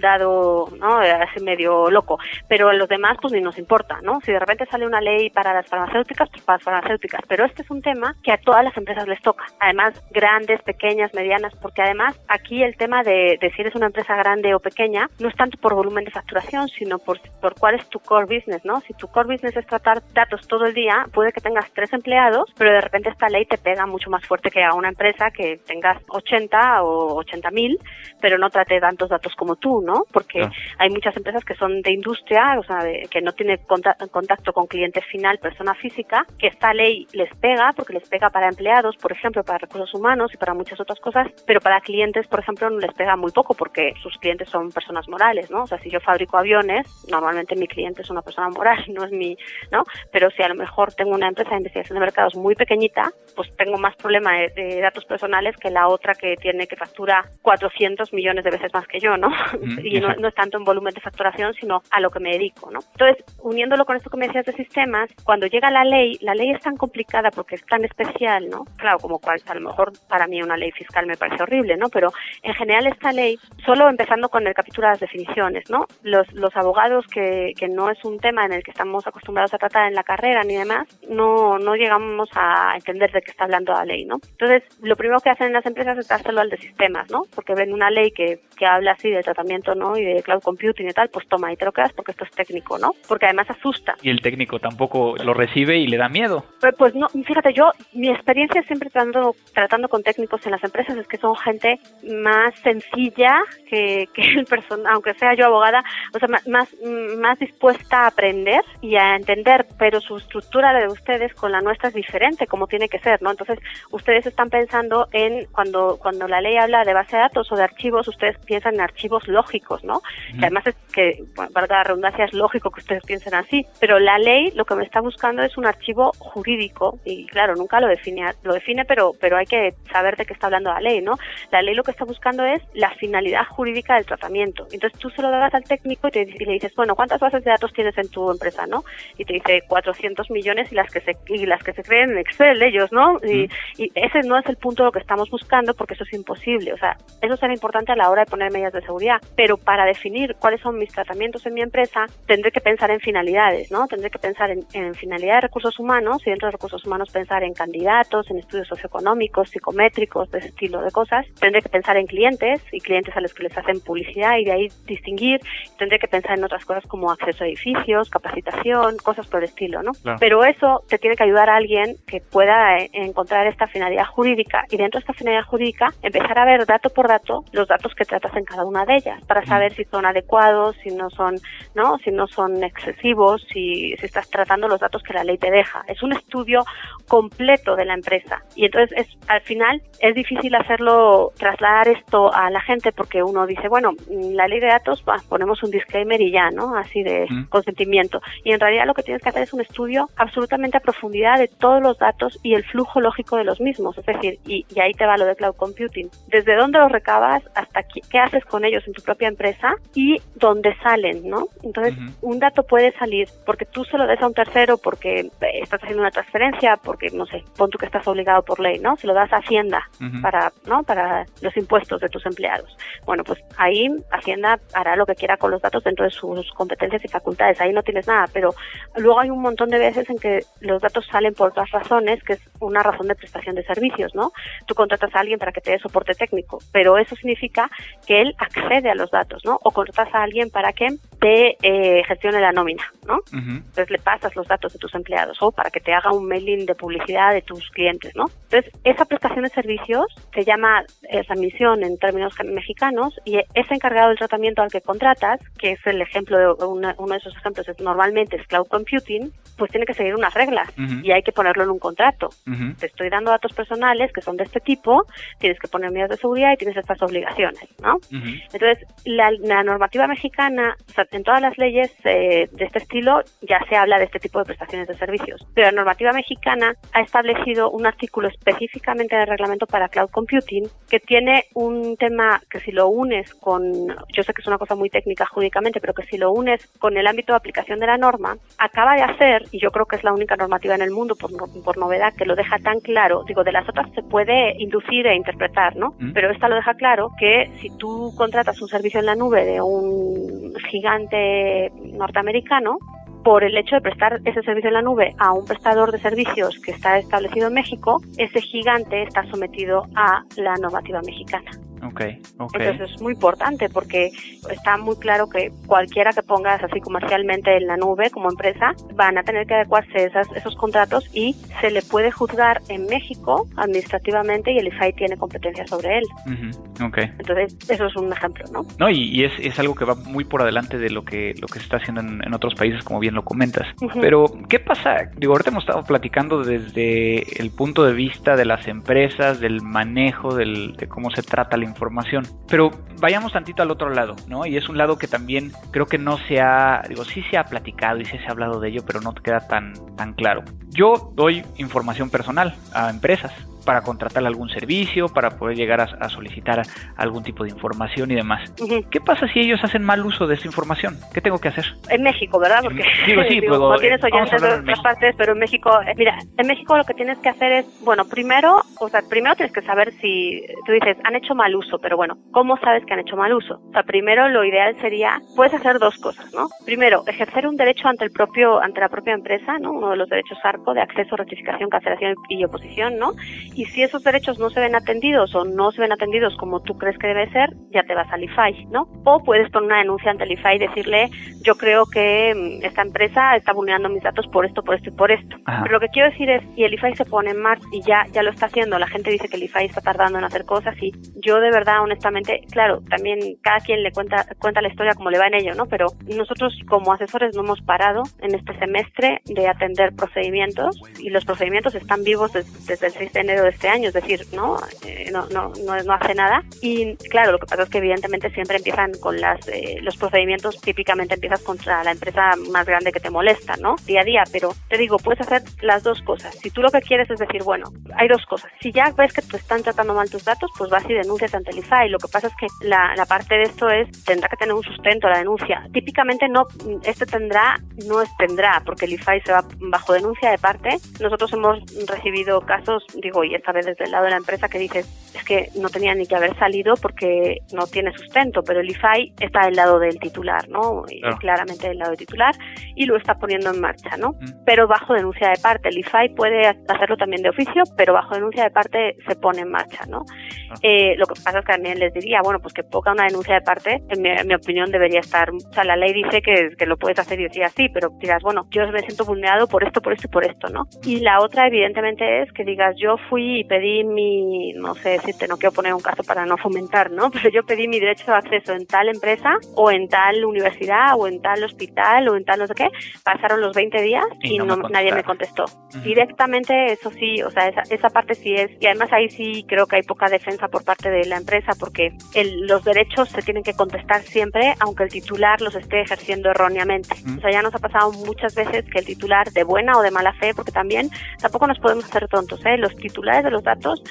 Dado, 0.00 0.68
¿no? 0.78 0.98
Así 0.98 1.42
medio 1.42 1.90
loco. 1.90 2.18
Pero 2.48 2.68
a 2.68 2.74
los 2.74 2.88
demás, 2.88 3.16
pues 3.20 3.32
ni 3.32 3.40
nos 3.40 3.58
importa, 3.58 4.00
¿no? 4.02 4.20
Si 4.20 4.32
de 4.32 4.38
repente 4.38 4.66
sale 4.66 4.86
una 4.86 5.00
ley 5.00 5.30
para 5.30 5.54
las 5.54 5.66
farmacéuticas, 5.66 6.28
pues 6.30 6.42
para 6.42 6.56
las 6.58 6.64
farmacéuticas. 6.64 7.20
Pero 7.28 7.44
este 7.44 7.62
es 7.62 7.70
un 7.70 7.82
tema 7.82 8.14
que 8.22 8.32
a 8.32 8.38
todas 8.38 8.64
las 8.64 8.76
empresas 8.76 9.06
les 9.06 9.20
toca. 9.20 9.46
Además, 9.60 9.94
grandes, 10.10 10.62
pequeñas, 10.62 10.85
medianas, 11.14 11.54
porque 11.60 11.82
además 11.82 12.18
aquí 12.28 12.62
el 12.62 12.76
tema 12.76 13.02
de, 13.02 13.38
de 13.40 13.50
si 13.50 13.62
eres 13.62 13.74
una 13.74 13.86
empresa 13.86 14.16
grande 14.16 14.54
o 14.54 14.60
pequeña 14.60 15.08
no 15.18 15.28
es 15.28 15.36
tanto 15.36 15.58
por 15.58 15.74
volumen 15.74 16.04
de 16.04 16.10
facturación, 16.10 16.68
sino 16.68 16.98
por, 16.98 17.20
por 17.40 17.54
cuál 17.58 17.76
es 17.76 17.88
tu 17.88 17.98
core 17.98 18.26
business, 18.26 18.64
¿no? 18.64 18.80
Si 18.82 18.92
tu 18.94 19.08
core 19.08 19.34
business 19.34 19.56
es 19.56 19.66
tratar 19.66 20.02
datos 20.12 20.46
todo 20.46 20.66
el 20.66 20.74
día, 20.74 21.06
puede 21.12 21.32
que 21.32 21.40
tengas 21.40 21.70
tres 21.72 21.92
empleados, 21.92 22.52
pero 22.56 22.72
de 22.72 22.80
repente 22.80 23.10
esta 23.10 23.28
ley 23.28 23.44
te 23.46 23.58
pega 23.58 23.86
mucho 23.86 24.10
más 24.10 24.24
fuerte 24.26 24.50
que 24.50 24.62
a 24.62 24.74
una 24.74 24.88
empresa 24.88 25.30
que 25.30 25.58
tengas 25.66 26.02
80 26.08 26.82
o 26.82 27.16
80 27.16 27.50
mil, 27.50 27.78
pero 28.20 28.38
no 28.38 28.50
trate 28.50 28.80
tantos 28.80 29.08
datos 29.08 29.34
como 29.34 29.56
tú, 29.56 29.80
¿no? 29.80 30.04
Porque 30.12 30.48
hay 30.78 30.90
muchas 30.90 31.16
empresas 31.16 31.44
que 31.44 31.54
son 31.54 31.82
de 31.82 31.92
industria, 31.92 32.58
o 32.58 32.64
sea, 32.64 32.78
que 33.10 33.20
no 33.20 33.32
tienen 33.32 33.58
contacto 33.66 34.52
con 34.52 34.66
cliente 34.66 35.00
final, 35.02 35.38
persona 35.38 35.74
física, 35.74 36.26
que 36.38 36.48
esta 36.48 36.72
ley 36.72 37.06
les 37.12 37.34
pega, 37.36 37.72
porque 37.74 37.94
les 37.94 38.08
pega 38.08 38.30
para 38.30 38.48
empleados, 38.48 38.96
por 38.96 39.12
ejemplo, 39.12 39.42
para 39.42 39.58
recursos 39.58 39.92
humanos 39.94 40.32
y 40.34 40.36
para 40.36 40.54
muchas 40.66 40.80
otras 40.80 40.98
cosas, 40.98 41.28
pero 41.46 41.60
para 41.60 41.80
clientes, 41.80 42.26
por 42.26 42.40
ejemplo, 42.40 42.68
no 42.68 42.78
les 42.78 42.92
pega 42.92 43.14
muy 43.14 43.30
poco 43.30 43.54
porque 43.54 43.94
sus 44.02 44.18
clientes 44.18 44.48
son 44.48 44.72
personas 44.72 45.08
morales, 45.08 45.48
¿no? 45.48 45.62
O 45.62 45.66
sea, 45.66 45.78
si 45.78 45.90
yo 45.90 46.00
fabrico 46.00 46.38
aviones, 46.38 46.86
normalmente 47.08 47.54
mi 47.54 47.68
cliente 47.68 48.02
es 48.02 48.10
una 48.10 48.22
persona 48.22 48.48
moral, 48.48 48.84
no 48.92 49.04
es 49.04 49.12
mi, 49.12 49.36
¿no? 49.70 49.84
Pero 50.10 50.28
si 50.30 50.42
a 50.42 50.48
lo 50.48 50.56
mejor 50.56 50.92
tengo 50.94 51.14
una 51.14 51.28
empresa 51.28 51.50
de 51.50 51.58
investigación 51.58 51.94
de 51.94 52.00
mercados 52.00 52.34
muy 52.34 52.56
pequeñita, 52.56 53.12
pues 53.36 53.54
tengo 53.56 53.78
más 53.78 53.94
problema 53.94 54.32
de, 54.54 54.80
datos 54.80 55.04
personales 55.04 55.56
que 55.56 55.70
la 55.70 55.86
otra 55.88 56.14
que 56.14 56.34
tiene 56.36 56.66
que 56.66 56.76
factura 56.76 57.24
400 57.42 58.12
millones 58.12 58.44
de 58.44 58.50
veces 58.50 58.74
más 58.74 58.88
que 58.88 58.98
yo, 58.98 59.16
¿no? 59.16 59.28
y 59.84 60.00
no, 60.00 60.14
no, 60.16 60.28
es 60.28 60.34
tanto 60.34 60.58
en 60.58 60.64
volumen 60.64 60.94
de 60.94 61.00
facturación, 61.00 61.54
sino 61.54 61.80
a 61.90 62.00
lo 62.00 62.10
que 62.10 62.18
me 62.18 62.32
dedico, 62.32 62.72
¿no? 62.72 62.80
Entonces, 62.92 63.24
uniéndolo 63.38 63.84
con 63.84 63.96
esto 63.96 64.10
que 64.10 64.16
me 64.16 64.26
decías 64.26 64.46
de 64.46 64.52
sistemas, 64.52 65.10
cuando 65.22 65.46
llega 65.46 65.70
la 65.70 65.84
ley, 65.84 66.18
la 66.22 66.34
ley 66.34 66.50
es 66.50 66.60
tan 66.60 66.76
complicada 66.76 67.30
porque 67.30 67.54
es 67.54 67.64
tan 67.66 67.84
especial, 67.84 68.48
¿no? 68.48 68.64
Claro, 68.76 68.98
como 68.98 69.20
cual, 69.20 69.40
a 69.46 69.54
lo 69.54 69.60
mejor 69.60 69.92
para 70.08 70.26
mí 70.26 70.42
una 70.42 70.55
ley 70.56 70.72
fiscal 70.72 71.06
me 71.06 71.16
parece 71.16 71.42
horrible, 71.42 71.76
¿no? 71.76 71.88
Pero 71.88 72.12
en 72.42 72.54
general 72.54 72.86
esta 72.86 73.12
ley, 73.12 73.38
solo 73.64 73.88
empezando 73.88 74.28
con 74.28 74.46
el 74.46 74.54
capítulo 74.54 74.86
de 74.86 74.92
las 74.92 75.00
definiciones, 75.00 75.68
¿no? 75.70 75.86
Los, 76.02 76.32
los 76.32 76.54
abogados 76.56 77.06
que, 77.06 77.52
que 77.58 77.68
no 77.68 77.90
es 77.90 78.04
un 78.04 78.18
tema 78.18 78.44
en 78.44 78.52
el 78.52 78.62
que 78.62 78.70
estamos 78.70 79.06
acostumbrados 79.06 79.54
a 79.54 79.58
tratar 79.58 79.88
en 79.88 79.94
la 79.94 80.02
carrera 80.02 80.42
ni 80.42 80.56
demás, 80.56 80.86
no, 81.08 81.58
no 81.58 81.74
llegamos 81.74 82.28
a 82.34 82.74
entender 82.76 83.10
de 83.12 83.22
qué 83.22 83.30
está 83.30 83.44
hablando 83.44 83.72
la 83.72 83.84
ley, 83.84 84.04
¿no? 84.04 84.16
Entonces, 84.32 84.62
lo 84.82 84.96
primero 84.96 85.20
que 85.20 85.30
hacen 85.30 85.52
las 85.52 85.66
empresas 85.66 85.98
es 85.98 86.08
dárselo 86.08 86.40
al 86.40 86.50
de 86.50 86.58
sistemas, 86.58 87.10
¿no? 87.10 87.22
Porque 87.34 87.54
ven 87.54 87.72
una 87.72 87.90
ley 87.90 88.10
que, 88.10 88.40
que 88.56 88.66
habla 88.66 88.92
así 88.92 89.10
de 89.10 89.22
tratamiento, 89.22 89.74
¿no? 89.74 89.96
Y 89.96 90.04
de 90.04 90.22
cloud 90.22 90.42
computing 90.42 90.88
y 90.88 90.92
tal, 90.92 91.08
pues 91.08 91.26
toma 91.28 91.52
y 91.52 91.56
te 91.56 91.64
lo 91.64 91.72
quedas 91.72 91.92
porque 91.92 92.12
esto 92.12 92.24
es 92.24 92.30
técnico, 92.30 92.78
¿no? 92.78 92.92
Porque 93.08 93.26
además 93.26 93.50
asusta. 93.50 93.94
Y 94.02 94.10
el 94.10 94.20
técnico 94.20 94.58
tampoco 94.58 95.16
lo 95.16 95.34
recibe 95.34 95.78
y 95.78 95.86
le 95.86 95.96
da 95.96 96.08
miedo. 96.08 96.44
Pues, 96.60 96.74
pues 96.76 96.94
no, 96.94 97.08
fíjate, 97.08 97.52
yo, 97.52 97.70
mi 97.92 98.10
experiencia 98.10 98.62
siempre 98.62 98.90
tratando, 98.90 99.34
tratando 99.52 99.88
con 99.88 100.02
técnicos 100.02 100.45
en 100.46 100.52
las 100.52 100.64
empresas 100.64 100.96
es 100.96 101.06
que 101.06 101.18
son 101.18 101.36
gente 101.36 101.78
más 102.02 102.54
sencilla 102.60 103.42
que, 103.68 104.08
que 104.14 104.22
el 104.22 104.46
persona, 104.46 104.90
aunque 104.92 105.14
sea 105.14 105.34
yo 105.34 105.46
abogada, 105.46 105.84
o 106.14 106.18
sea, 106.18 106.28
más, 106.28 106.74
más 107.18 107.38
dispuesta 107.38 108.04
a 108.04 108.06
aprender 108.08 108.62
y 108.80 108.96
a 108.96 109.16
entender, 109.16 109.66
pero 109.78 110.00
su 110.00 110.16
estructura 110.16 110.72
de 110.72 110.88
ustedes 110.88 111.34
con 111.34 111.52
la 111.52 111.60
nuestra 111.60 111.88
es 111.88 111.94
diferente, 111.94 112.46
como 112.46 112.66
tiene 112.66 112.88
que 112.88 112.98
ser, 112.98 113.20
¿no? 113.22 113.30
Entonces, 113.30 113.58
ustedes 113.90 114.26
están 114.26 114.50
pensando 114.50 115.08
en 115.12 115.46
cuando 115.46 115.98
cuando 116.00 116.28
la 116.28 116.40
ley 116.40 116.56
habla 116.56 116.84
de 116.84 116.94
base 116.94 117.16
de 117.16 117.22
datos 117.22 117.50
o 117.52 117.56
de 117.56 117.64
archivos, 117.64 118.08
ustedes 118.08 118.38
piensan 118.44 118.74
en 118.74 118.80
archivos 118.80 119.26
lógicos, 119.28 119.84
¿no? 119.84 120.00
Que 120.38 120.46
además 120.46 120.66
es 120.66 120.74
que, 120.92 121.24
bueno, 121.34 121.50
para 121.52 121.66
la 121.66 121.84
redundancia, 121.84 122.24
es 122.24 122.32
lógico 122.32 122.70
que 122.70 122.80
ustedes 122.80 123.04
piensen 123.04 123.34
así, 123.34 123.66
pero 123.80 123.98
la 123.98 124.18
ley 124.18 124.52
lo 124.52 124.64
que 124.64 124.74
me 124.74 124.84
está 124.84 125.00
buscando 125.00 125.42
es 125.42 125.56
un 125.56 125.66
archivo 125.66 126.12
jurídico 126.18 126.98
y 127.04 127.26
claro, 127.26 127.54
nunca 127.56 127.80
lo 127.80 127.88
define, 127.88 128.32
lo 128.42 128.54
define, 128.54 128.84
pero 128.84 129.12
pero 129.20 129.36
hay 129.36 129.46
que 129.46 129.74
saber 129.90 130.16
de 130.16 130.26
qué 130.26 130.32
está 130.36 130.46
hablando 130.46 130.72
la 130.72 130.80
ley, 130.80 131.00
¿no? 131.02 131.14
La 131.50 131.62
ley 131.62 131.74
lo 131.74 131.82
que 131.82 131.90
está 131.90 132.04
buscando 132.04 132.44
es 132.44 132.62
la 132.74 132.90
finalidad 132.94 133.44
jurídica 133.48 133.96
del 133.96 134.06
tratamiento. 134.06 134.66
Entonces 134.72 134.98
tú 134.98 135.10
se 135.10 135.22
lo 135.22 135.30
das 135.30 135.54
al 135.54 135.64
técnico 135.64 136.08
y, 136.08 136.10
te, 136.10 136.22
y 136.22 136.44
le 136.44 136.52
dices, 136.52 136.74
bueno, 136.74 136.94
¿cuántas 136.94 137.20
bases 137.20 137.44
de 137.44 137.50
datos 137.50 137.72
tienes 137.72 137.96
en 137.98 138.08
tu 138.08 138.30
empresa, 138.30 138.66
no? 138.66 138.84
Y 139.18 139.24
te 139.24 139.34
dice 139.34 139.62
400 139.66 140.30
millones 140.30 140.70
y 140.72 140.74
las 140.74 140.90
que 140.90 141.00
se 141.00 141.16
y 141.28 141.46
las 141.46 141.62
que 141.62 141.72
se 141.72 141.82
creen 141.82 142.10
en 142.10 142.18
Excel 142.18 142.62
ellos, 142.62 142.92
¿no? 142.92 143.18
Y, 143.24 143.48
y 143.76 143.90
ese 143.94 144.20
no 144.26 144.38
es 144.38 144.46
el 144.46 144.56
punto 144.56 144.82
de 144.82 144.88
lo 144.88 144.92
que 144.92 145.00
estamos 145.00 145.30
buscando 145.30 145.74
porque 145.74 145.94
eso 145.94 146.04
es 146.04 146.12
imposible. 146.12 146.72
O 146.72 146.78
sea, 146.78 146.96
eso 147.20 147.36
será 147.36 147.52
importante 147.52 147.92
a 147.92 147.96
la 147.96 148.10
hora 148.10 148.24
de 148.24 148.30
poner 148.30 148.52
medidas 148.52 148.72
de 148.72 148.82
seguridad, 148.82 149.20
pero 149.34 149.56
para 149.56 149.84
definir 149.84 150.36
cuáles 150.38 150.60
son 150.60 150.78
mis 150.78 150.92
tratamientos 150.92 151.44
en 151.46 151.54
mi 151.54 151.62
empresa, 151.62 152.06
tendré 152.26 152.50
que 152.50 152.60
pensar 152.60 152.90
en 152.90 153.00
finalidades, 153.00 153.70
¿no? 153.70 153.86
Tendré 153.86 154.10
que 154.10 154.18
pensar 154.18 154.50
en, 154.50 154.64
en 154.72 154.94
finalidad 154.94 155.36
de 155.36 155.40
recursos 155.42 155.78
humanos 155.78 156.22
y 156.26 156.30
dentro 156.30 156.48
de 156.48 156.52
recursos 156.52 156.84
humanos 156.84 157.10
pensar 157.10 157.42
en 157.42 157.54
candidatos, 157.54 158.30
en 158.30 158.38
estudios 158.38 158.68
socioeconómicos, 158.68 159.50
psicométricos, 159.50 160.25
de 160.30 160.38
ese 160.38 160.48
estilo 160.48 160.80
de 160.82 160.90
cosas. 160.90 161.26
Tendré 161.40 161.62
que 161.62 161.68
pensar 161.68 161.96
en 161.96 162.06
clientes 162.06 162.62
y 162.72 162.80
clientes 162.80 163.16
a 163.16 163.20
los 163.20 163.34
que 163.34 163.44
les 163.44 163.56
hacen 163.56 163.80
publicidad 163.80 164.38
y 164.38 164.44
de 164.44 164.52
ahí 164.52 164.68
distinguir. 164.86 165.40
Tendré 165.78 165.98
que 165.98 166.08
pensar 166.08 166.38
en 166.38 166.44
otras 166.44 166.64
cosas 166.64 166.84
como 166.86 167.10
acceso 167.10 167.44
a 167.44 167.46
edificios, 167.46 168.10
capacitación, 168.10 168.96
cosas 168.98 169.26
por 169.26 169.42
el 169.42 169.48
estilo, 169.48 169.82
¿no? 169.82 169.92
Claro. 169.92 170.18
Pero 170.20 170.44
eso 170.44 170.82
te 170.88 170.98
tiene 170.98 171.16
que 171.16 171.24
ayudar 171.24 171.50
a 171.50 171.56
alguien 171.56 171.96
que 172.06 172.20
pueda 172.20 172.78
eh, 172.78 172.90
encontrar 172.92 173.46
esta 173.46 173.66
finalidad 173.66 174.06
jurídica 174.06 174.64
y 174.70 174.76
dentro 174.76 174.98
de 174.98 175.02
esta 175.02 175.12
finalidad 175.12 175.44
jurídica 175.44 175.92
empezar 176.02 176.38
a 176.38 176.44
ver 176.44 176.66
dato 176.66 176.90
por 176.90 177.08
dato 177.08 177.44
los 177.52 177.68
datos 177.68 177.94
que 177.94 178.04
tratas 178.04 178.34
en 178.36 178.44
cada 178.44 178.64
una 178.64 178.84
de 178.84 178.96
ellas 178.96 179.24
para 179.26 179.44
saber 179.44 179.72
si 179.74 179.84
son 179.84 180.06
adecuados, 180.06 180.76
si 180.82 180.90
no 180.90 181.10
son, 181.10 181.36
¿no? 181.74 181.98
Si 181.98 182.10
no 182.10 182.26
son 182.26 182.62
excesivos, 182.62 183.46
si, 183.52 183.94
si 183.96 184.06
estás 184.06 184.28
tratando 184.30 184.68
los 184.68 184.80
datos 184.80 185.02
que 185.02 185.14
la 185.14 185.24
ley 185.24 185.38
te 185.38 185.50
deja. 185.50 185.84
Es 185.88 186.02
un 186.02 186.12
estudio 186.12 186.64
completo 187.08 187.76
de 187.76 187.84
la 187.84 187.94
empresa 187.94 188.42
y 188.54 188.64
entonces 188.64 188.98
es 188.98 189.06
al 189.28 189.40
final 189.42 189.82
es 190.00 190.14
difícil 190.16 190.54
hacerlo 190.56 191.30
trasladar 191.38 191.86
esto 191.88 192.34
a 192.34 192.50
la 192.50 192.60
gente 192.60 192.90
porque 192.90 193.22
uno 193.22 193.46
dice, 193.46 193.68
bueno, 193.68 193.92
la 194.10 194.48
ley 194.48 194.58
de 194.58 194.66
datos, 194.66 195.04
bah, 195.04 195.22
ponemos 195.28 195.62
un 195.62 195.70
disclaimer 195.70 196.20
y 196.20 196.32
ya, 196.32 196.50
¿no? 196.50 196.76
Así 196.76 197.02
de 197.04 197.26
Mm. 197.30 197.44
consentimiento. 197.48 198.20
Y 198.44 198.52
en 198.52 198.58
realidad 198.60 198.86
lo 198.86 198.94
que 198.94 199.02
tienes 199.02 199.22
que 199.22 199.28
hacer 199.28 199.42
es 199.42 199.52
un 199.52 199.60
estudio 199.60 200.08
absolutamente 200.16 200.76
a 200.78 200.80
profundidad 200.80 201.38
de 201.38 201.48
todos 201.48 201.80
los 201.82 201.98
datos 201.98 202.38
y 202.42 202.54
el 202.54 202.64
flujo 202.64 203.00
lógico 203.00 203.36
de 203.36 203.44
los 203.44 203.60
mismos. 203.60 203.96
Es 203.98 204.06
decir, 204.06 204.38
y, 204.46 204.64
y 204.74 204.80
ahí 204.80 204.92
te 204.92 205.06
va 205.06 205.16
lo 205.16 205.24
de 205.26 205.36
cloud 205.36 205.54
computing. 205.56 206.08
Desde 206.28 206.56
dónde 206.56 206.78
los 206.78 206.90
recabas 206.90 207.42
hasta 207.54 207.82
qué, 207.82 208.00
qué 208.10 208.18
haces 208.18 208.44
con 208.46 208.64
ellos 208.64 208.82
en 208.86 208.92
tu 208.94 209.02
propia 209.02 209.28
empresa 209.28 209.74
y 209.94 210.16
dónde 210.34 210.74
salen, 210.82 211.28
¿no? 211.28 211.46
Entonces, 211.62 211.94
un 212.22 212.38
dato 212.38 212.62
puede 212.62 212.92
salir 212.98 213.28
porque 213.44 213.64
tú 213.66 213.84
se 213.84 213.98
lo 213.98 214.06
des 214.06 214.20
a 214.22 214.26
un 214.26 214.34
tercero 214.34 214.78
porque 214.78 215.20
eh, 215.20 215.30
estás 215.62 215.80
haciendo 215.82 216.00
una 216.02 216.10
transferencia, 216.10 216.76
porque, 216.82 217.10
no 217.10 217.26
sé, 217.26 217.44
pon 217.56 217.70
tú 217.70 217.78
que 217.78 217.86
estás 217.86 218.06
obligado 218.08 218.42
por 218.42 218.60
ley, 218.60 218.78
¿no? 218.78 218.96
Se 218.96 219.06
lo 219.06 219.14
das 219.14 219.32
a 219.32 219.36
Hacienda 219.38 219.88
Para, 220.22 220.52
¿no? 220.66 220.82
Para 220.82 221.24
los 221.40 221.56
impuestos 221.56 222.00
de 222.00 222.08
tus 222.08 222.24
empleados. 222.26 222.76
Bueno, 223.04 223.24
pues 223.24 223.38
ahí 223.56 223.88
Hacienda 224.10 224.58
hará 224.74 224.96
lo 224.96 225.06
que 225.06 225.14
quiera 225.14 225.36
con 225.36 225.50
los 225.50 225.62
datos 225.62 225.82
dentro 225.84 226.04
de 226.04 226.10
sus 226.10 226.50
competencias 226.52 227.04
y 227.04 227.08
facultades. 227.08 227.60
Ahí 227.60 227.72
no 227.72 227.82
tienes 227.82 228.06
nada, 228.06 228.26
pero 228.32 228.50
luego 228.96 229.20
hay 229.20 229.30
un 229.30 229.40
montón 229.40 229.68
de 229.70 229.78
veces 229.78 230.08
en 230.10 230.18
que 230.18 230.40
los 230.60 230.80
datos 230.80 231.06
salen 231.10 231.34
por 231.34 231.48
otras 231.48 231.70
razones, 231.70 232.22
que 232.22 232.34
es 232.34 232.40
una 232.60 232.82
razón 232.82 233.08
de 233.08 233.14
prestación 233.14 233.54
de 233.54 233.64
servicios, 233.64 234.14
¿no? 234.14 234.32
Tú 234.66 234.74
contratas 234.74 235.14
a 235.14 235.20
alguien 235.20 235.38
para 235.38 235.52
que 235.52 235.60
te 235.60 235.72
dé 235.72 235.78
soporte 235.78 236.14
técnico, 236.14 236.58
pero 236.72 236.98
eso 236.98 237.16
significa 237.16 237.70
que 238.06 238.20
él 238.20 238.34
accede 238.38 238.90
a 238.90 238.94
los 238.94 239.10
datos, 239.10 239.44
¿no? 239.44 239.58
O 239.62 239.70
contratas 239.70 240.14
a 240.14 240.22
alguien 240.22 240.50
para 240.50 240.72
que 240.72 240.88
te 241.20 241.56
eh, 241.62 242.02
gestione 242.04 242.40
la 242.40 242.52
nómina, 242.52 242.84
¿no? 243.06 243.20
Entonces 243.32 243.90
le 243.90 243.98
pasas 243.98 244.34
los 244.36 244.46
datos 244.46 244.72
de 244.72 244.78
tus 244.78 244.94
empleados 244.94 245.38
o 245.40 245.50
para 245.50 245.70
que 245.70 245.80
te 245.80 245.92
haga 245.92 246.12
un 246.12 246.28
mailing 246.28 246.66
de 246.66 246.74
publicidad 246.74 247.32
de 247.32 247.42
tus 247.42 247.68
clientes, 247.70 248.14
¿no? 248.14 248.26
Entonces, 248.50 248.72
esa 248.84 249.04
prestación 249.04 249.44
de 249.44 249.50
servicios 249.96 250.26
se 250.34 250.44
llama 250.44 250.82
eh, 251.10 251.22
remisión 251.28 251.82
en 251.82 251.96
términos 251.98 252.34
mexicanos 252.44 253.14
y 253.24 253.38
ese 253.54 253.74
encargado 253.74 254.08
del 254.08 254.18
tratamiento 254.18 254.62
al 254.62 254.70
que 254.70 254.80
contratas, 254.80 255.40
que 255.58 255.72
es 255.72 255.86
el 255.86 256.00
ejemplo 256.02 256.36
de 256.38 256.64
una- 256.66 256.94
uno 256.98 257.12
de 257.12 257.18
esos 257.18 257.36
ejemplos, 257.36 257.66
es, 257.68 257.78
normalmente 257.80 258.36
es 258.36 258.46
cloud 258.46 258.66
computing, 258.68 259.32
pues 259.56 259.70
tiene 259.70 259.86
que 259.86 259.94
seguir 259.94 260.14
unas 260.14 260.34
reglas 260.34 260.68
Ujú. 260.78 261.00
y 261.02 261.12
hay 261.12 261.22
que 261.22 261.32
ponerlo 261.32 261.64
en 261.64 261.70
un 261.70 261.78
contrato. 261.78 262.28
Ujú. 262.46 262.74
Te 262.78 262.86
estoy 262.86 263.08
dando 263.08 263.30
datos 263.30 263.52
personales 263.54 264.12
que 264.12 264.20
son 264.20 264.36
de 264.36 264.44
este 264.44 264.60
tipo, 264.60 265.04
tienes 265.38 265.58
que 265.58 265.68
poner 265.68 265.90
medidas 265.90 266.10
de 266.10 266.16
seguridad 266.16 266.52
y 266.52 266.56
tienes 266.56 266.76
estas 266.76 267.00
obligaciones, 267.02 267.60
¿no? 267.82 267.94
Ujú. 267.96 268.28
Entonces, 268.52 268.86
la, 269.04 269.30
la 269.40 269.62
normativa 269.62 270.06
mexicana, 270.06 270.76
o 270.88 270.92
sea, 270.92 271.06
en 271.12 271.22
todas 271.22 271.40
las 271.40 271.56
leyes 271.58 271.92
eh, 272.04 272.48
de 272.52 272.64
este 272.64 272.78
estilo 272.80 273.20
ya 273.42 273.60
se 273.68 273.76
habla 273.76 273.98
de 273.98 274.04
este 274.04 274.18
tipo 274.18 274.38
de 274.38 274.44
prestaciones 274.44 274.88
de 274.88 274.94
servicios, 274.98 275.46
pero 275.54 275.66
la 275.68 275.72
normativa 275.76 276.12
mexicana 276.12 276.74
ha 276.92 277.00
establecido 277.00 277.70
un 277.70 277.86
artículo 277.86 278.28
específicamente 278.28 279.16
del 279.16 279.26
reglamento 279.28 279.66
para 279.66 279.75
cloud 279.88 280.10
computing 280.10 280.68
que 280.88 281.00
tiene 281.00 281.44
un 281.54 281.96
tema 281.96 282.40
que 282.50 282.60
si 282.60 282.72
lo 282.72 282.88
unes 282.88 283.34
con, 283.34 283.88
yo 284.12 284.22
sé 284.22 284.32
que 284.32 284.40
es 284.40 284.46
una 284.46 284.58
cosa 284.58 284.74
muy 284.74 284.90
técnica 284.90 285.26
jurídicamente, 285.26 285.80
pero 285.80 285.94
que 285.94 286.04
si 286.04 286.16
lo 286.16 286.32
unes 286.32 286.66
con 286.78 286.96
el 286.96 287.06
ámbito 287.06 287.32
de 287.32 287.38
aplicación 287.38 287.80
de 287.80 287.86
la 287.86 287.98
norma, 287.98 288.36
acaba 288.58 288.94
de 288.94 289.02
hacer, 289.02 289.44
y 289.50 289.60
yo 289.60 289.70
creo 289.70 289.86
que 289.86 289.96
es 289.96 290.04
la 290.04 290.12
única 290.12 290.36
normativa 290.36 290.74
en 290.74 290.82
el 290.82 290.90
mundo 290.90 291.16
por, 291.16 291.30
por 291.62 291.78
novedad 291.78 292.14
que 292.14 292.24
lo 292.24 292.36
deja 292.36 292.58
tan 292.58 292.80
claro, 292.80 293.24
digo, 293.26 293.44
de 293.44 293.52
las 293.52 293.68
otras 293.68 293.90
se 293.94 294.02
puede 294.02 294.54
inducir 294.62 295.06
e 295.06 295.16
interpretar, 295.16 295.76
¿no? 295.76 295.94
Mm. 295.98 296.12
Pero 296.12 296.30
esta 296.30 296.48
lo 296.48 296.56
deja 296.56 296.74
claro 296.74 297.10
que 297.18 297.50
si 297.60 297.70
tú 297.76 298.12
contratas 298.16 298.60
un 298.62 298.68
servicio 298.68 299.00
en 299.00 299.06
la 299.06 299.16
nube 299.16 299.44
de 299.44 299.60
un 299.60 300.54
gigante 300.70 301.70
norteamericano, 301.92 302.78
por 303.26 303.42
el 303.42 303.56
hecho 303.56 303.74
de 303.74 303.80
prestar 303.80 304.20
ese 304.24 304.40
servicio 304.42 304.68
en 304.68 304.74
la 304.74 304.82
nube 304.82 305.12
a 305.18 305.32
un 305.32 305.44
prestador 305.44 305.90
de 305.90 305.98
servicios 305.98 306.60
que 306.60 306.70
está 306.70 306.96
establecido 306.96 307.48
en 307.48 307.54
México, 307.54 308.00
ese 308.18 308.40
gigante 308.40 309.02
está 309.02 309.24
sometido 309.32 309.82
a 309.96 310.22
la 310.36 310.54
normativa 310.54 311.00
mexicana. 311.04 311.50
Ok, 311.82 312.00
ok. 312.38 312.54
Entonces 312.58 312.90
es 312.94 313.00
muy 313.02 313.12
importante 313.14 313.68
porque 313.68 314.10
está 314.50 314.76
muy 314.76 314.96
claro 314.96 315.28
que 315.28 315.52
cualquiera 315.66 316.12
que 316.12 316.22
pongas 316.22 316.62
así 316.64 316.80
comercialmente 316.80 317.56
en 317.56 317.66
la 317.66 317.76
nube 317.76 318.10
como 318.10 318.28
empresa 318.30 318.74
van 318.94 319.18
a 319.18 319.22
tener 319.22 319.46
que 319.46 319.54
adecuarse 319.54 319.98
a 319.98 320.02
esas- 320.04 320.32
esos 320.34 320.56
contratos 320.56 321.08
y 321.14 321.34
se 321.60 321.70
le 321.70 321.82
puede 321.82 322.10
juzgar 322.10 322.60
en 322.68 322.86
México 322.86 323.46
administrativamente 323.56 324.52
y 324.52 324.58
el 324.58 324.68
IFAI 324.68 324.92
tiene 324.94 325.16
competencia 325.16 325.66
sobre 325.66 325.98
él. 325.98 326.04
Ujú, 326.26 326.86
Ok. 326.86 326.98
Entonces 327.18 327.56
eso 327.68 327.86
es 327.86 327.96
un 327.96 328.12
ejemplo, 328.12 328.44
¿no? 328.52 328.66
No, 328.78 328.88
y, 328.90 329.02
y 329.10 329.24
es, 329.24 329.32
es 329.38 329.58
algo 329.58 329.74
que 329.74 329.84
va 329.84 329.94
muy 329.94 330.24
por 330.24 330.42
adelante 330.42 330.78
de 330.78 330.90
lo 330.90 331.04
que, 331.04 331.34
lo 331.40 331.46
que 331.46 331.58
se 331.58 331.64
está 331.64 331.76
haciendo 331.76 332.00
en, 332.00 332.22
en 332.24 332.34
otros 332.34 332.54
países, 332.54 332.82
como 332.84 333.00
bien 333.00 333.14
lo 333.14 333.24
comentas. 333.24 333.66
Ujú. 333.80 334.00
Pero, 334.00 334.26
¿qué 334.48 334.58
pasa? 334.60 335.10
Digo, 335.16 335.32
ahorita 335.32 335.50
hemos 335.50 335.64
estado 335.64 335.82
platicando 335.84 336.42
desde 336.42 337.40
el 337.40 337.50
punto 337.50 337.84
de 337.84 337.92
vista 337.92 338.36
de 338.36 338.44
las 338.44 338.66
empresas, 338.68 339.40
del 339.40 339.62
manejo, 339.62 340.34
del, 340.34 340.74
de 340.76 340.86
cómo 340.88 341.10
se 341.10 341.22
trata 341.22 341.56
la 341.56 341.65
información. 341.66 342.26
Pero 342.48 342.70
vayamos 343.00 343.32
tantito 343.32 343.62
al 343.62 343.70
otro 343.70 343.90
lado, 343.90 344.16
¿no? 344.26 344.46
Y 344.46 344.56
es 344.56 344.68
un 344.68 344.78
lado 344.78 344.98
que 344.98 345.08
también 345.08 345.52
creo 345.70 345.86
que 345.86 345.98
no 345.98 346.18
se 346.28 346.40
ha, 346.40 346.82
digo, 346.88 347.04
sí 347.04 347.22
se 347.30 347.36
ha 347.36 347.44
platicado 347.44 348.00
y 348.00 348.04
sí 348.04 348.18
se 348.18 348.26
ha 348.26 348.30
hablado 348.30 348.60
de 348.60 348.68
ello, 348.68 348.82
pero 348.86 349.00
no 349.00 349.12
te 349.12 349.22
queda 349.22 349.40
tan, 349.46 349.74
tan 349.96 350.14
claro. 350.14 350.42
Yo 350.70 351.12
doy 351.14 351.44
información 351.56 352.10
personal 352.10 352.54
a 352.72 352.90
empresas 352.90 353.32
para 353.66 353.82
contratar 353.82 354.24
algún 354.24 354.48
servicio, 354.48 355.08
para 355.08 355.30
poder 355.30 355.56
llegar 355.56 355.82
a, 355.82 355.84
a 356.00 356.08
solicitar 356.08 356.62
algún 356.96 357.22
tipo 357.22 357.44
de 357.44 357.50
información 357.50 358.10
y 358.10 358.14
demás. 358.14 358.54
¿Qué 358.90 359.00
pasa 359.00 359.26
si 359.28 359.40
ellos 359.40 359.60
hacen 359.62 359.82
mal 359.82 360.06
uso 360.06 360.26
de 360.26 360.34
esta 360.34 360.46
información? 360.46 360.96
¿Qué 361.12 361.20
tengo 361.20 361.38
que 361.38 361.48
hacer? 361.48 361.66
En 361.90 362.02
México, 362.02 362.38
¿verdad? 362.38 362.60
Porque 362.62 362.84
Digo, 363.06 363.22
sí, 363.28 363.40
digo, 363.40 363.58
no 363.58 363.76
tienes 363.76 364.02
oyentes 364.02 364.40
de 364.40 364.54
otras 364.54 364.80
partes, 364.80 365.14
pero 365.18 365.32
en 365.32 365.38
México, 365.38 365.70
eh, 365.82 365.94
mira, 365.96 366.16
en 366.38 366.46
México 366.46 366.76
lo 366.76 366.84
que 366.84 366.94
tienes 366.94 367.18
que 367.18 367.28
hacer 367.28 367.52
es, 367.52 367.84
bueno, 367.84 368.04
primero, 368.04 368.62
o 368.80 368.88
sea, 368.88 369.02
primero 369.08 369.34
tienes 369.34 369.52
que 369.52 369.62
saber 369.62 369.92
si, 370.00 370.42
tú 370.64 370.72
dices, 370.72 370.96
han 371.04 371.16
hecho 371.16 371.34
mal 371.34 371.54
uso, 371.54 371.78
pero 371.78 371.96
bueno, 371.96 372.16
¿cómo 372.32 372.56
sabes 372.58 372.84
que 372.84 372.94
han 372.94 373.00
hecho 373.00 373.16
mal 373.16 373.32
uso? 373.32 373.60
O 373.68 373.72
sea, 373.72 373.82
primero 373.82 374.28
lo 374.28 374.44
ideal 374.44 374.76
sería, 374.80 375.20
puedes 375.34 375.54
hacer 375.54 375.78
dos 375.78 375.96
cosas, 375.98 376.32
¿no? 376.32 376.48
Primero, 376.64 377.02
ejercer 377.06 377.46
un 377.46 377.56
derecho 377.56 377.88
ante 377.88 378.04
el 378.04 378.10
propio, 378.10 378.62
ante 378.62 378.80
la 378.80 378.88
propia 378.88 379.14
empresa, 379.14 379.58
¿no? 379.58 379.72
Uno 379.72 379.90
de 379.90 379.96
los 379.96 380.08
derechos 380.08 380.38
ARCO 380.42 380.74
de 380.74 380.82
acceso, 380.82 381.16
rectificación, 381.16 381.68
cancelación 381.68 382.14
y 382.28 382.44
oposición, 382.44 382.98
¿no? 382.98 383.12
Y 383.56 383.64
si 383.66 383.82
esos 383.82 384.04
derechos 384.04 384.38
no 384.38 384.50
se 384.50 384.60
ven 384.60 384.74
atendidos 384.74 385.34
o 385.34 385.44
no 385.44 385.72
se 385.72 385.80
ven 385.80 385.90
atendidos 385.90 386.36
como 386.36 386.60
tú 386.60 386.76
crees 386.76 386.98
que 386.98 387.06
debe 387.06 387.30
ser, 387.32 387.54
ya 387.70 387.82
te 387.84 387.94
vas 387.94 388.12
al 388.12 388.22
IFAI, 388.22 388.66
¿no? 388.66 388.86
O 389.04 389.24
puedes 389.24 389.50
poner 389.50 389.66
una 389.66 389.78
denuncia 389.78 390.10
ante 390.10 390.24
el 390.24 390.32
IFAI 390.32 390.56
y 390.56 390.58
decirle, 390.58 391.10
yo 391.42 391.54
creo 391.54 391.86
que 391.86 392.34
mm, 392.34 392.64
esta 392.64 392.82
empresa 392.82 393.34
está 393.34 393.54
vulnerando 393.54 393.88
mis 393.88 394.02
datos 394.02 394.26
por 394.26 394.44
esto, 394.44 394.62
por 394.62 394.74
esto 394.74 394.90
y 394.90 394.92
por 394.92 395.10
esto. 395.10 395.36
Pero 395.46 395.72
lo 395.72 395.80
que 395.80 395.88
quiero 395.88 396.10
decir 396.10 396.28
es, 396.28 396.42
y 396.54 396.64
el 396.64 396.74
IFAI 396.74 396.96
se 396.96 397.06
pone 397.06 397.30
en 397.30 397.40
marcha 397.40 397.66
y 397.72 397.80
ya, 397.80 398.04
ya 398.12 398.22
lo 398.22 398.30
está 398.30 398.46
haciendo, 398.46 398.78
la 398.78 398.88
gente 398.88 399.10
dice 399.10 399.28
que 399.28 399.36
el 399.36 399.44
IFAI 399.44 399.66
está 399.66 399.80
tardando 399.80 400.18
en 400.18 400.24
hacer 400.24 400.44
cosas 400.44 400.74
y 400.80 400.92
yo 401.24 401.40
de 401.40 401.50
verdad, 401.50 401.82
honestamente, 401.82 402.42
claro, 402.52 402.82
también 402.90 403.20
cada 403.42 403.60
quien 403.60 403.82
le 403.82 403.90
cuenta, 403.90 404.26
cuenta 404.38 404.60
la 404.60 404.68
historia 404.68 404.92
como 404.94 405.10
le 405.10 405.18
va 405.18 405.28
en 405.28 405.34
ello, 405.34 405.54
¿no? 405.54 405.64
Pero 405.64 405.86
nosotros 406.14 406.52
como 406.68 406.92
asesores 406.92 407.34
no 407.34 407.42
hemos 407.42 407.62
parado 407.62 408.02
en 408.20 408.34
este 408.34 408.56
semestre 408.58 409.22
de 409.24 409.48
atender 409.48 409.94
procedimientos 409.96 410.78
y 410.98 411.08
los 411.08 411.24
procedimientos 411.24 411.74
están 411.74 412.04
vivos 412.04 412.32
desde, 412.34 412.86
el 412.86 412.92
6 412.92 413.12
de 413.14 413.20
enero 413.20 413.45
de 413.46 413.52
este 413.52 413.68
año, 413.68 413.88
es 413.88 413.94
decir, 413.94 414.26
¿no? 414.32 414.58
Eh, 414.84 415.10
no, 415.12 415.26
no, 415.28 415.52
no, 415.64 415.92
hace 415.94 416.14
nada. 416.14 416.42
Y 416.60 416.96
claro, 417.08 417.32
lo 417.32 417.38
que 417.38 417.46
pasa 417.46 417.62
es 417.62 417.68
que 417.68 417.78
evidentemente 417.78 418.30
siempre 418.30 418.56
empiezan 418.56 418.92
con 419.00 419.20
las, 419.20 419.46
eh, 419.48 419.78
los 419.82 419.96
procedimientos, 419.96 420.60
típicamente 420.60 421.14
empiezas 421.14 421.42
contra 421.42 421.82
la 421.84 421.92
empresa 421.92 422.34
más 422.50 422.66
grande 422.66 422.92
que 422.92 423.00
te 423.00 423.10
molesta, 423.10 423.56
¿no? 423.56 423.76
Día 423.86 424.02
a 424.02 424.04
día, 424.04 424.24
pero 424.30 424.54
te 424.68 424.78
digo, 424.78 424.98
puedes 424.98 425.20
hacer 425.20 425.42
las 425.62 425.82
dos 425.82 426.02
cosas. 426.02 426.34
Si 426.36 426.50
tú 426.50 426.60
lo 426.62 426.70
que 426.70 426.80
quieres 426.80 427.10
es 427.10 427.18
decir, 427.18 427.42
bueno, 427.42 427.72
hay 427.96 428.08
dos 428.08 428.24
cosas. 428.26 428.50
Si 428.60 428.72
ya 428.72 428.92
ves 428.96 429.12
que 429.12 429.22
te 429.22 429.36
están 429.36 429.62
tratando 429.62 429.94
mal 429.94 430.10
tus 430.10 430.24
datos, 430.24 430.50
pues 430.58 430.70
vas 430.70 430.84
y 430.88 430.94
denuncias 430.94 431.34
ante 431.34 431.50
el 431.50 431.58
IFAI. 431.58 431.88
Lo 431.88 431.98
que 431.98 432.08
pasa 432.08 432.28
es 432.28 432.34
que 432.38 432.46
la, 432.66 432.94
la 432.96 433.06
parte 433.06 433.36
de 433.36 433.44
esto 433.44 433.68
es, 433.68 434.04
tendrá 434.04 434.28
que 434.28 434.36
tener 434.36 434.54
un 434.54 434.62
sustento 434.62 435.08
la 435.08 435.18
denuncia. 435.18 435.66
Típicamente 435.72 436.28
no, 436.28 436.46
este 436.84 437.06
tendrá, 437.06 437.56
no 437.86 438.02
es 438.02 438.10
tendrá, 438.16 438.62
porque 438.64 438.86
el 438.86 438.94
IFAI 438.94 439.20
se 439.22 439.32
va 439.32 439.44
bajo 439.58 439.92
denuncia 439.92 440.30
de 440.30 440.38
parte. 440.38 440.78
Nosotros 441.00 441.32
hemos 441.32 441.58
recibido 441.86 442.40
casos, 442.40 442.84
digo, 442.94 443.24
y 443.24 443.34
esta 443.36 443.52
vez 443.52 443.66
desde 443.66 443.84
el 443.84 443.90
lado 443.90 444.04
de 444.04 444.10
la 444.10 444.16
empresa 444.16 444.48
que 444.48 444.58
dice, 444.58 444.80
es 444.80 445.24
que 445.24 445.48
no 445.60 445.68
tenía 445.68 445.94
ni 445.94 446.06
que 446.06 446.16
haber 446.16 446.36
salido 446.38 446.74
porque 446.76 447.38
no 447.52 447.66
tiene 447.66 447.92
sustento, 447.96 448.42
pero 448.42 448.60
el 448.60 448.70
IFAI 448.70 449.14
está 449.20 449.46
del 449.46 449.54
lado 449.54 449.78
del 449.78 449.98
titular, 449.98 450.48
¿no? 450.48 450.84
Claramente 451.18 451.68
del 451.68 451.78
lado 451.78 451.92
del 451.92 451.98
titular 451.98 452.34
y 452.74 452.86
lo 452.86 452.96
está 452.96 453.14
poniendo 453.14 453.50
en 453.50 453.60
marcha, 453.60 453.96
¿no? 453.96 454.10
Mm. 454.12 454.44
Pero 454.44 454.66
bajo 454.66 454.94
denuncia 454.94 455.28
de 455.30 455.40
parte. 455.40 455.68
El 455.68 455.78
IFAI 455.78 456.14
puede 456.14 456.46
hacerlo 456.46 456.96
también 456.96 457.22
de 457.22 457.30
oficio, 457.30 457.62
pero 457.76 457.92
bajo 457.94 458.14
denuncia 458.14 458.44
de 458.44 458.50
parte 458.50 458.96
se 459.06 459.16
pone 459.16 459.40
en 459.40 459.50
marcha, 459.50 459.84
¿no? 459.88 460.04
Ah. 460.50 460.54
Eh, 460.62 460.94
lo 460.96 461.06
que 461.06 461.14
pasa 461.22 461.38
es 461.38 461.44
que 461.44 461.52
también 461.52 461.78
les 461.78 461.92
diría, 461.92 462.20
bueno, 462.22 462.40
pues 462.40 462.52
que 462.54 462.62
poca 462.62 462.92
una 462.92 463.04
denuncia 463.04 463.34
de 463.34 463.40
parte, 463.40 463.82
en 463.88 464.02
mi, 464.02 464.34
opinión 464.34 464.70
debería 464.70 465.00
estar, 465.00 465.30
o 465.30 465.52
sea, 465.52 465.64
la 465.64 465.76
ley 465.76 465.92
dice 465.92 466.20
que, 466.20 466.50
que 466.56 466.66
lo 466.66 466.76
puedes 466.76 466.98
hacer 466.98 467.18
y 467.20 467.24
decir 467.24 467.44
así, 467.44 467.68
pero 467.68 467.90
dirás, 467.98 468.22
bueno, 468.22 468.46
yo 468.50 468.66
me 468.70 468.80
siento 468.80 469.04
vulnerado 469.04 469.46
por 469.46 469.64
esto, 469.64 469.80
por 469.80 469.92
esto 469.92 470.06
y 470.06 470.10
por 470.10 470.24
esto, 470.24 470.48
¿no? 470.48 470.64
Y 470.84 471.00
la 471.00 471.20
otra, 471.20 471.46
evidentemente, 471.46 472.22
es 472.22 472.32
que 472.32 472.44
digas, 472.44 472.74
yo 472.76 472.96
fui 473.08 473.25
y 473.26 473.44
pedí 473.44 473.84
mi, 473.84 474.52
no 474.54 474.74
sé 474.74 474.90
decirte, 474.90 475.28
no 475.28 475.36
quiero 475.36 475.52
poner 475.52 475.74
un 475.74 475.80
caso 475.80 476.02
para 476.02 476.24
no 476.26 476.36
fomentar, 476.36 476.90
¿no? 476.90 477.10
Pero 477.16 477.30
yo 477.30 477.44
pedí 477.44 477.68
mi 477.68 477.80
derecho 477.80 478.06
de 478.06 478.16
acceso 478.18 478.52
en 478.52 478.66
tal 478.66 478.88
empresa 478.88 479.36
o 479.54 479.70
en 479.70 479.88
tal 479.88 480.24
universidad 480.24 480.94
o 480.96 481.06
en 481.06 481.20
tal 481.20 481.42
hospital 481.44 482.08
o 482.08 482.16
en 482.16 482.24
tal 482.24 482.40
no 482.40 482.46
sé 482.46 482.54
qué, 482.54 482.68
pasaron 483.02 483.40
los 483.40 483.54
20 483.54 483.80
días 483.82 484.04
y, 484.22 484.38
no 484.38 484.56
nadie 484.56 484.92
me 484.92 485.02
contestó. 485.02 485.44
Directamente, 485.82 486.72
eso 486.72 486.90
sí, 486.90 487.22
o 487.22 487.30
sea, 487.30 487.48
esa, 487.48 487.62
esa 487.70 487.90
parte 487.90 488.14
sí 488.14 488.34
es, 488.34 488.50
y 488.60 488.66
además 488.66 488.92
ahí 488.92 489.08
sí 489.08 489.44
creo 489.48 489.66
que 489.66 489.76
hay 489.76 489.82
poca 489.82 490.08
defensa 490.08 490.48
por 490.48 490.64
parte 490.64 490.90
de 490.90 491.06
la 491.06 491.16
empresa 491.16 491.52
porque 491.58 491.96
el, 492.14 492.46
los 492.46 492.64
derechos 492.64 493.08
se 493.08 493.22
tienen 493.22 493.42
que 493.42 493.54
contestar 493.54 494.02
siempre, 494.02 494.54
aunque 494.60 494.84
el 494.84 494.90
titular 494.90 495.40
los 495.40 495.54
esté 495.54 495.82
ejerciendo 495.82 496.30
erróneamente. 496.30 496.94
O 497.16 497.20
sea, 497.20 497.30
ya 497.30 497.42
nos 497.42 497.54
ha 497.54 497.58
pasado 497.58 497.92
muchas 497.92 498.34
veces 498.34 498.64
que 498.70 498.78
el 498.78 498.86
titular 498.86 499.30
de 499.32 499.44
buena 499.44 499.78
o 499.78 499.82
de 499.82 499.90
mala 499.90 500.12
fe, 500.14 500.34
porque 500.34 500.52
también 500.52 500.90
tampoco 501.20 501.46
nos 501.46 501.58
podemos 501.58 501.84
hacer 501.84 502.08
tontos, 502.08 502.44
¿eh? 502.44 502.56
Los 502.58 502.74
titulares 502.76 503.05
de 503.06 503.30
los 503.30 503.42
datos 503.42 503.82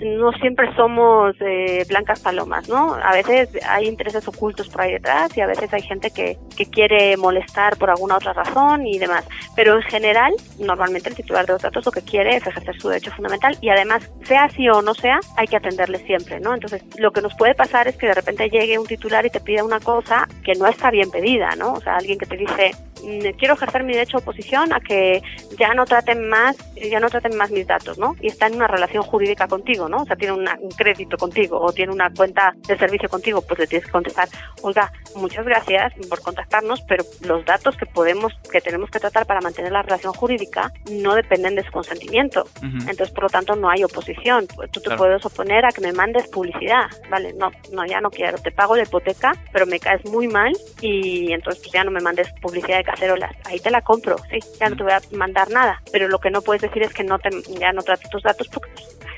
no 0.00 0.32
siempre 0.32 0.74
somos 0.74 1.34
eh, 1.40 1.84
blancas 1.88 2.20
palomas, 2.20 2.68
¿no? 2.68 2.94
A 2.94 3.12
veces 3.12 3.48
hay 3.68 3.86
intereses 3.86 4.26
ocultos 4.26 4.68
por 4.68 4.82
ahí 4.82 4.92
detrás 4.92 5.36
y 5.36 5.40
a 5.40 5.46
veces 5.46 5.72
hay 5.72 5.82
gente 5.82 6.10
que, 6.10 6.38
que 6.56 6.66
quiere 6.66 7.16
molestar 7.16 7.76
por 7.76 7.90
alguna 7.90 8.16
otra 8.16 8.32
razón 8.32 8.86
y 8.86 8.98
demás. 8.98 9.28
Pero 9.56 9.76
en 9.76 9.82
general, 9.82 10.32
normalmente 10.58 11.08
el 11.08 11.14
titular 11.14 11.46
de 11.46 11.52
los 11.54 11.62
datos 11.62 11.84
lo 11.84 11.92
que 11.92 12.02
quiere 12.02 12.36
es 12.36 12.46
ejercer 12.46 12.80
su 12.80 12.88
derecho 12.88 13.10
fundamental 13.12 13.56
y 13.60 13.68
además, 13.68 14.10
sea 14.24 14.44
así 14.44 14.68
o 14.68 14.82
no 14.82 14.94
sea, 14.94 15.20
hay 15.36 15.46
que 15.46 15.56
atenderle 15.56 15.98
siempre, 15.98 16.40
¿no? 16.40 16.54
Entonces, 16.54 16.82
lo 16.98 17.12
que 17.12 17.22
nos 17.22 17.34
puede 17.34 17.54
pasar 17.54 17.88
es 17.88 17.96
que 17.96 18.06
de 18.06 18.14
repente 18.14 18.48
llegue 18.48 18.78
un 18.78 18.86
titular 18.86 19.24
y 19.26 19.30
te 19.30 19.40
pida 19.40 19.64
una 19.64 19.80
cosa 19.80 20.26
que 20.44 20.54
no 20.54 20.66
está 20.66 20.90
bien 20.90 21.10
pedida, 21.10 21.50
¿no? 21.56 21.72
O 21.72 21.80
sea, 21.80 21.96
alguien 21.96 22.18
que 22.18 22.26
te 22.26 22.36
dice, 22.36 22.72
mm, 23.02 23.36
quiero 23.38 23.54
ejercer 23.54 23.84
mi 23.84 23.92
derecho 23.92 24.18
de 24.18 24.22
oposición 24.22 24.72
a 24.72 24.80
que 24.80 25.22
ya 25.58 25.74
no 25.74 25.84
traten 25.84 26.28
más, 26.28 26.56
ya 26.76 27.00
no 27.00 27.08
traten 27.08 27.36
más 27.36 27.50
mis 27.50 27.66
datos, 27.66 27.98
¿no? 27.98 28.16
Y 28.20 28.28
está 28.28 28.46
en 28.46 28.56
una 28.56 28.66
relación 28.66 29.02
jurídica 29.02 29.48
contigo, 29.48 29.88
¿no? 29.90 30.02
O 30.02 30.06
sea, 30.06 30.16
tiene 30.16 30.32
un 30.34 30.46
crédito 30.76 31.16
contigo 31.16 31.60
o 31.60 31.72
tiene 31.72 31.92
una 31.92 32.10
cuenta 32.10 32.54
de 32.66 32.78
servicio 32.78 33.08
contigo, 33.08 33.42
pues 33.42 33.58
le 33.60 33.66
tienes 33.66 33.86
que 33.86 33.92
contestar, 33.92 34.28
oiga, 34.62 34.90
muchas 35.16 35.44
gracias 35.44 35.92
por 36.08 36.20
contactarnos, 36.22 36.80
pero 36.82 37.04
los 37.26 37.44
datos 37.44 37.76
que 37.76 37.86
podemos, 37.86 38.32
que 38.50 38.60
tenemos 38.60 38.90
que 38.90 39.00
tratar 39.00 39.26
para 39.26 39.40
mantener 39.40 39.72
la 39.72 39.82
relación 39.82 40.12
jurídica 40.12 40.72
no 40.90 41.14
dependen 41.14 41.54
de 41.54 41.64
su 41.64 41.72
consentimiento. 41.72 42.44
Entonces, 42.62 43.10
por 43.10 43.24
lo 43.24 43.28
tanto, 43.28 43.56
no 43.56 43.68
hay 43.68 43.84
oposición. 43.84 44.46
Tú 44.72 44.80
te 44.80 44.96
puedes 44.96 45.24
oponer 45.24 45.64
a 45.64 45.70
que 45.70 45.80
me 45.80 45.92
mandes 45.92 46.28
publicidad, 46.28 46.86
¿vale? 47.10 47.32
No, 47.34 47.50
no, 47.72 47.84
ya 47.86 48.00
no 48.00 48.10
quiero. 48.10 48.38
Te 48.38 48.52
pago 48.52 48.76
la 48.76 48.84
hipoteca, 48.84 49.32
pero 49.52 49.66
me 49.66 49.80
caes 49.80 50.04
muy 50.06 50.28
mal 50.28 50.52
y 50.80 51.32
entonces 51.32 51.62
pues 51.62 51.72
ya 51.72 51.84
no 51.84 51.90
me 51.90 52.00
mandes 52.00 52.32
publicidad 52.40 52.78
de 52.78 52.84
cacerolas. 52.84 53.32
Ahí 53.44 53.58
te 53.58 53.70
la 53.70 53.82
compro, 53.82 54.16
sí, 54.30 54.38
ya 54.58 54.68
no 54.68 54.76
te 54.76 54.82
voy 54.82 54.92
a 54.92 55.00
mandar 55.16 55.50
nada. 55.50 55.82
Pero 55.92 56.08
lo 56.08 56.18
que 56.18 56.30
no 56.30 56.42
puedes 56.42 56.62
decir 56.62 56.82
es 56.82 56.92
que 56.92 57.04
no 57.04 57.18
te, 57.18 57.30
ya 57.58 57.72
no 57.72 57.82
trato 57.82 58.08
tus 58.08 58.22
datos 58.22 58.48
porque 58.48 58.70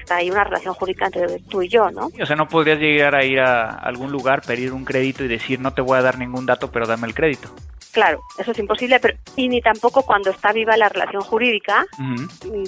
hay 0.08 0.30
una 0.30 0.44
relación 0.44 0.74
jurídica 0.74 1.06
entre 1.06 1.38
tú 1.40 1.62
y 1.62 1.68
yo, 1.68 1.90
¿no? 1.90 2.10
O 2.20 2.26
sea, 2.26 2.36
no 2.36 2.48
podrías 2.48 2.78
llegar 2.78 3.14
a 3.14 3.24
ir 3.24 3.40
a 3.40 3.70
algún 3.70 4.10
lugar, 4.10 4.42
pedir 4.42 4.72
un 4.72 4.84
crédito 4.84 5.24
y 5.24 5.28
decir 5.28 5.60
no 5.60 5.72
te 5.72 5.82
voy 5.82 5.98
a 5.98 6.02
dar 6.02 6.18
ningún 6.18 6.46
dato, 6.46 6.70
pero 6.70 6.86
dame 6.86 7.06
el 7.06 7.14
crédito. 7.14 7.48
Claro, 7.92 8.22
eso 8.38 8.52
es 8.52 8.58
imposible, 8.58 8.98
pero 9.00 9.18
y 9.36 9.48
ni 9.48 9.60
tampoco 9.60 10.02
cuando 10.02 10.30
está 10.30 10.52
viva 10.52 10.76
la 10.78 10.88
relación 10.88 11.22
jurídica 11.22 11.84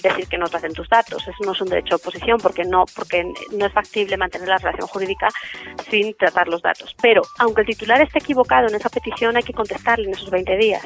decir 0.02 0.28
que 0.28 0.36
no 0.36 0.46
te 0.48 0.58
hacen 0.58 0.74
tus 0.74 0.88
datos. 0.88 1.22
Eso 1.22 1.44
no 1.44 1.52
es 1.52 1.60
un 1.62 1.68
derecho 1.68 1.90
de 1.90 1.94
oposición 1.96 2.38
porque 2.42 2.64
no 2.64 2.84
porque 2.94 3.24
no 3.52 3.66
es 3.66 3.72
factible 3.72 4.18
mantener 4.18 4.48
la 4.48 4.58
relación 4.58 4.86
jurídica 4.86 5.28
sin 5.90 6.14
tratar 6.14 6.48
los 6.48 6.60
datos. 6.60 6.94
Pero 7.00 7.22
aunque 7.38 7.62
el 7.62 7.68
titular 7.68 8.02
esté 8.02 8.18
equivocado 8.18 8.68
en 8.68 8.74
esa 8.74 8.90
petición, 8.90 9.36
hay 9.36 9.42
que 9.42 9.54
contestarle 9.54 10.08
en 10.08 10.14
esos 10.14 10.30
20 10.30 10.56
días. 10.58 10.84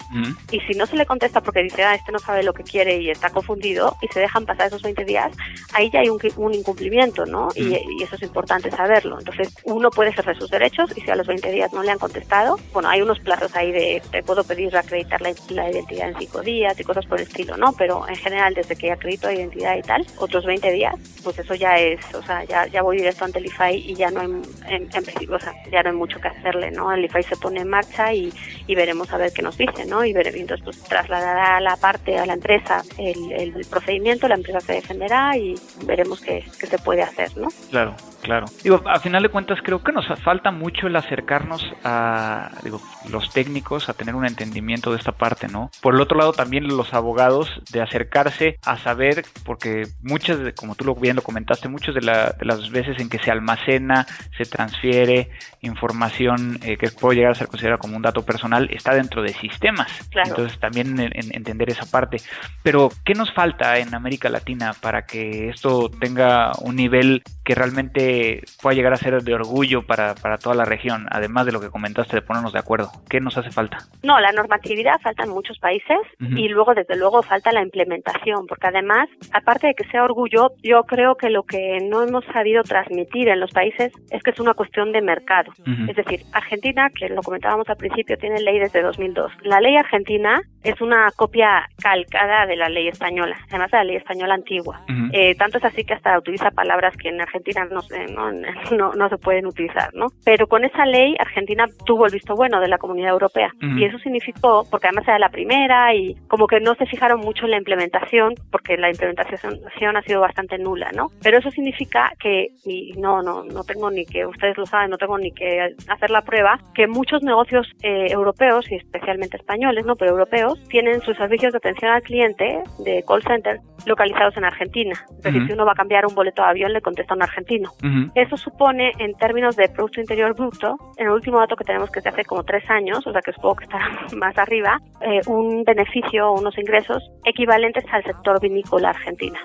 Y 0.53 0.61
si 0.61 0.75
no 0.75 0.87
se 0.87 0.97
le 0.97 1.05
contesta 1.05 1.41
porque 1.41 1.63
dice, 1.63 1.83
ah, 1.83 1.95
este 1.95 2.13
no 2.13 2.21
sabe 2.21 2.45
lo 2.45 2.53
que 2.53 2.63
quiere 2.63 2.99
y 2.99 3.11
está 3.11 3.31
confundido 3.31 3.97
y 4.03 4.09
se 4.09 4.21
dejan 4.21 4.47
pasar 4.47 4.69
esos 4.69 4.83
20 4.83 5.05
días, 5.05 5.33
ahí 5.73 5.91
ya 5.91 6.01
hay 6.01 6.11
un, 6.11 6.21
un 6.37 6.55
incumplimiento, 6.55 7.27
¿no? 7.27 7.49
Y, 7.57 7.75
y, 7.75 8.03
eso 8.03 8.15
es 8.15 8.23
importante 8.23 8.71
saberlo. 8.71 9.19
Entonces, 9.19 9.53
uno 9.65 9.91
puede 9.91 10.11
ejercer 10.11 10.37
sus 10.39 10.51
derechos 10.51 10.91
y 10.97 11.01
si 11.01 11.11
a 11.11 11.17
los 11.17 11.27
20 11.27 11.51
días 11.51 11.73
no 11.73 11.83
le 11.83 11.91
han 11.91 11.99
contestado, 11.99 12.57
bueno, 12.73 12.89
hay 12.89 13.03
unos 13.03 13.19
plazos 13.21 13.55
ahí 13.57 13.73
de 13.73 14.01
puedo 14.29 14.45
pedir 14.45 14.77
acreditar 14.77 15.23
la, 15.23 15.31
identidad 15.71 16.11
en 16.11 16.19
cinco 16.19 16.43
días 16.43 16.79
y 16.79 16.85
cosas 16.85 17.07
por 17.07 17.19
el 17.19 17.27
estilo, 17.27 17.57
¿no? 17.57 17.73
Pero 17.79 18.07
en 18.07 18.15
general, 18.15 18.53
desde 18.53 18.77
que 18.77 18.93
acredito 18.93 19.27
la 19.27 19.33
identidad 19.33 19.75
y 19.75 19.81
tal, 19.81 20.07
otros 20.19 20.45
20 20.45 20.71
días, 20.71 20.95
pues 21.25 21.39
eso 21.39 21.55
ya 21.55 21.79
es, 21.79 21.99
o 22.15 22.23
sea, 22.23 22.45
ya, 22.45 22.67
ya 22.67 22.83
voy 22.83 22.99
directo 22.99 23.25
ante 23.25 23.39
el 23.39 23.47
IFAI 23.47 23.77
y 23.77 23.95
ya 23.95 24.11
no 24.11 24.21
hay, 24.21 24.27
en, 24.69 24.91
sea, 24.91 25.55
ya 25.73 25.83
no 25.83 25.89
hay 25.89 25.97
mucho 25.97 26.21
que 26.21 26.29
hacerle, 26.29 26.71
¿no? 26.71 26.93
El 26.93 27.07
IFAI 27.07 27.23
se 27.23 27.37
pone 27.39 27.61
en 27.61 27.71
marcha 27.71 28.13
y, 28.13 28.31
y 28.67 28.75
veremos 28.75 29.11
a 29.15 29.17
ver 29.17 29.33
qué 29.33 29.41
nos 29.41 29.57
dice, 29.57 29.87
¿no? 29.87 30.05
Y, 30.05 30.13
ver, 30.13 30.27
entonces 30.27 30.63
pues 30.63 30.79
trasladará 30.83 31.57
a 31.57 31.61
la 31.63 31.77
parte, 31.77 32.19
a 32.19 32.27
la 32.27 32.35
empresa, 32.35 32.83
el, 32.99 33.33
el 33.33 33.65
procedimiento, 33.65 34.29
la 34.29 34.35
empresa 34.35 34.61
se 34.61 34.75
defenderá 34.75 35.39
y 35.39 35.55
veremos 35.87 36.21
qué, 36.21 36.45
qué 36.61 36.67
se 36.67 36.77
puede 36.77 37.01
hacer, 37.01 37.35
¿no? 37.39 37.49
Claro. 37.71 37.95
Claro. 38.23 38.47
Digo, 38.63 38.83
a 38.85 38.99
final 38.99 39.23
de 39.23 39.29
cuentas 39.29 39.59
creo 39.63 39.83
que 39.83 39.93
nos 39.93 40.07
falta 40.21 40.51
mucho 40.51 40.87
el 40.87 40.97
acercarnos 40.97 41.65
a 41.85 42.51
digo, 42.63 42.81
los 43.11 43.31
técnicos 43.31 43.89
a 43.89 43.95
tener 43.95 44.15
un 44.19 44.27
entendimiento 44.27 44.91
de 44.93 44.99
esta 44.99 45.13
parte, 45.13 45.49
¿no? 45.49 45.71
Por 45.81 45.95
el 45.95 46.01
otro 46.01 46.19
lado 46.19 46.33
también 46.33 46.69
los 46.69 46.95
abogados 46.95 47.63
de 47.73 47.81
acercarse 47.81 48.59
a 48.65 48.79
saber, 48.79 49.25
porque 49.45 49.85
muchas, 50.03 50.39
de, 50.41 50.55
como 50.55 50.75
tú 50.75 50.85
lo 50.85 50.95
bien 50.95 51.17
lo 51.17 51.23
comentaste, 51.23 51.69
muchas 51.69 51.95
de, 51.95 52.03
las 52.03 52.71
veces 52.71 52.99
en 53.01 53.09
que 53.09 53.19
se 53.19 53.31
almacena, 53.31 54.07
se 54.37 54.45
transfiere 54.45 55.31
información 55.61 56.59
eh, 56.63 56.77
que 56.77 56.91
puede 56.91 57.17
llegar 57.17 57.33
a 57.33 57.35
ser 57.35 57.49
considerada 57.49 57.79
como 57.79 57.97
un 57.97 58.03
dato 58.03 58.25
personal, 58.25 58.69
está 58.73 58.95
dentro 58.95 59.23
de 59.23 59.33
sistemas. 59.35 59.91
Entonces 60.25 60.59
también 60.59 60.99
entender 60.99 61.71
esa 61.71 61.87
parte. 61.87 62.19
Pero, 62.63 62.91
¿qué 63.05 63.15
nos 63.15 63.33
falta 63.33 63.79
en 63.79 63.95
América 63.95 64.29
Latina 64.29 64.75
para 64.81 65.07
que 65.07 65.49
esto 65.49 65.91
tenga 65.91 66.53
un 66.61 66.77
nivel 66.77 67.23
que 67.49 67.55
realmente 67.55 68.43
pueda 68.61 68.77
llegar 68.77 68.93
a 68.93 68.97
ser 68.97 69.23
de 69.23 69.35
orgullo 69.35 69.81
para, 69.87 70.15
para 70.15 70.37
toda 70.37 70.55
la 70.55 70.67
región, 70.67 71.07
además 71.11 71.47
de 71.47 71.53
lo 71.53 71.61
que 71.61 71.71
comentaste 71.71 72.17
de 72.17 72.21
ponernos 72.21 72.53
de 72.53 72.59
acuerdo? 72.59 72.91
¿Qué 73.09 73.21
nos 73.21 73.39
hace 73.39 73.51
falta? 73.51 73.79
No, 74.03 74.21
la 74.21 74.33
normatividad 74.33 75.01
falta 75.01 75.25
en 75.25 75.31
muchos 75.31 75.59
países 75.59 75.97
y 76.21 76.49
luego, 76.49 76.75
desde 76.75 76.95
luego, 76.99 77.23
falta 77.23 77.51
la 77.51 77.63
implementación, 77.63 78.47
porque 78.47 78.67
además, 78.67 79.09
aparte 79.33 79.69
de 79.69 79.75
que 79.75 79.89
sea 79.89 80.05
orgullo, 80.05 80.51
yo 80.63 80.83
creo 80.83 81.15
que 81.15 81.31
lo 81.31 81.45
que 81.45 81.79
no 81.89 82.03
hemos 82.03 82.23
sabido 82.27 82.63
transmitir 82.65 83.29
en 83.29 83.41
los 83.41 83.51
países 83.53 83.93
es 84.11 84.23
que 84.23 84.31
es 84.31 84.41
una 84.41 84.53
cuestión 84.53 84.93
de 84.93 85.01
mercado. 85.01 85.51
Es 85.89 85.97
decir, 85.97 86.21
Argentina, 86.33 86.91
que 86.91 87.09
lo 87.09 87.23
comentábamos 87.23 87.67
al 87.71 87.77
principio, 87.79 88.19
tiene 88.19 88.43
ley 88.43 88.59
desde 88.59 88.83
2002. 88.83 89.33
La 89.45 89.59
ley 89.61 89.75
argentina 89.77 90.43
es 90.63 90.79
una 90.83 91.11
copia 91.17 91.67
calcada 91.81 92.45
de 92.45 92.57
la 92.57 92.69
ley 92.69 92.89
española, 92.89 93.39
además 93.49 93.71
de 93.71 93.79
la 93.79 93.85
ley 93.85 93.97
española 93.97 94.35
antigua. 94.35 94.83
Eh, 95.13 95.35
tanto 95.37 95.57
es 95.57 95.65
así 95.65 95.85
que 95.85 95.95
hasta 95.95 96.19
utiliza 96.19 96.51
palabras 96.51 96.95
que 96.97 97.09
en 97.09 97.21
Argentina 97.23 97.38
no, 97.71 98.33
no, 98.77 98.93
no, 98.93 99.09
se 99.09 99.19
pueden 99.19 99.47
utilizar, 99.47 99.93
¿no? 99.95 100.07
Pero 100.25 100.47
con 100.47 100.65
esa 100.65 100.85
ley 100.87 101.15
Argentina 101.19 101.67
tuvo 101.85 102.07
el 102.07 102.13
visto 102.13 102.35
bueno 102.35 102.61
de 102.61 102.69
la 102.69 102.79
comunidad 102.79 103.13
europea 103.13 103.51
y 103.61 103.85
eso 103.85 103.99
significó, 103.99 104.65
porque 104.71 104.89
además 104.89 105.09
era 105.09 105.19
la 105.19 105.29
primera 105.31 105.95
y 105.95 106.15
como 106.29 106.47
que 106.47 106.61
no 106.61 106.75
se 106.75 106.87
fijaron 106.87 107.21
mucho 107.21 107.45
en 107.45 107.53
la 107.53 107.59
implementación, 107.59 108.35
porque 108.51 108.77
la 108.77 108.91
implementación 108.91 109.97
ha 109.97 110.03
sido 110.03 110.21
bastante 110.21 110.59
nula, 110.59 110.91
¿no? 110.93 111.09
Pero 111.23 111.39
eso 111.39 111.51
significa 111.51 112.13
que, 112.21 112.49
y 112.65 112.93
no, 112.99 113.23
no, 113.23 113.45
no 113.45 113.65
tengo 113.65 113.91
ni 113.91 114.05
que, 114.05 114.27
ustedes 114.27 114.57
lo 114.57 114.67
saben, 114.67 114.91
no 114.91 114.99
tengo 114.99 115.19
ni 115.19 115.33
que 115.33 115.75
hacer 115.89 116.11
la 116.11 116.23
prueba, 116.23 116.59
que 116.75 116.87
muchos 116.87 117.23
negocios 117.23 117.67
eh, 117.83 118.07
europeos 118.11 118.71
y 118.71 118.77
especialmente 118.77 119.37
españoles, 119.37 119.85
¿no? 119.85 119.97
Pero 119.97 120.13
europeos 120.13 120.63
tienen 120.69 121.01
sus 121.01 121.17
servicios 121.17 121.53
de 121.53 121.59
atención 121.59 121.93
al 121.93 122.03
cliente 122.03 122.63
de 122.79 123.05
call 123.07 123.23
center 123.23 123.61
localizados 123.87 124.37
en 124.37 124.45
Argentina. 124.45 124.95
Es 125.11 125.23
decir, 125.23 125.47
si 125.47 125.53
uno 125.53 125.65
va 125.65 125.73
a 125.73 125.77
cambiar 125.77 126.07
un 126.07 126.15
boleto 126.15 126.43
de 126.43 126.49
avión, 126.49 126.73
le 126.73 126.81
contesta 126.81 127.15
un 127.15 127.23
argentino. 127.29 127.71
Eso 128.15 128.37
supone, 128.37 128.93
en 128.99 129.15
términos 129.15 129.57
de 129.57 129.69
Producto 129.69 130.01
Interior 130.01 130.35
Bruto, 130.35 130.77
en 130.97 131.07
el 131.07 131.13
último 131.13 131.39
dato 131.39 131.57
que 131.57 131.65
tenemos 131.65 131.91
que 131.91 132.01
es 132.01 132.05
de 132.05 132.11
hace 132.11 132.25
como 132.25 132.43
tres 132.45 132.69
años, 132.71 133.07
o 133.07 133.13
sea 133.13 133.21
que 133.21 133.33
supongo 133.33 133.57
que 133.57 133.65
está 133.65 133.79
más 134.17 134.37
arriba, 134.39 134.81
eh, 135.01 135.21
un 135.27 135.65
beneficio 135.65 136.31
o 136.31 136.39
unos 136.41 136.57
ingresos 136.59 137.03
equivalentes 137.25 137.85
al 137.93 138.03
sector 138.05 138.41
vinícola 138.41 138.91
argentina. 138.91 139.39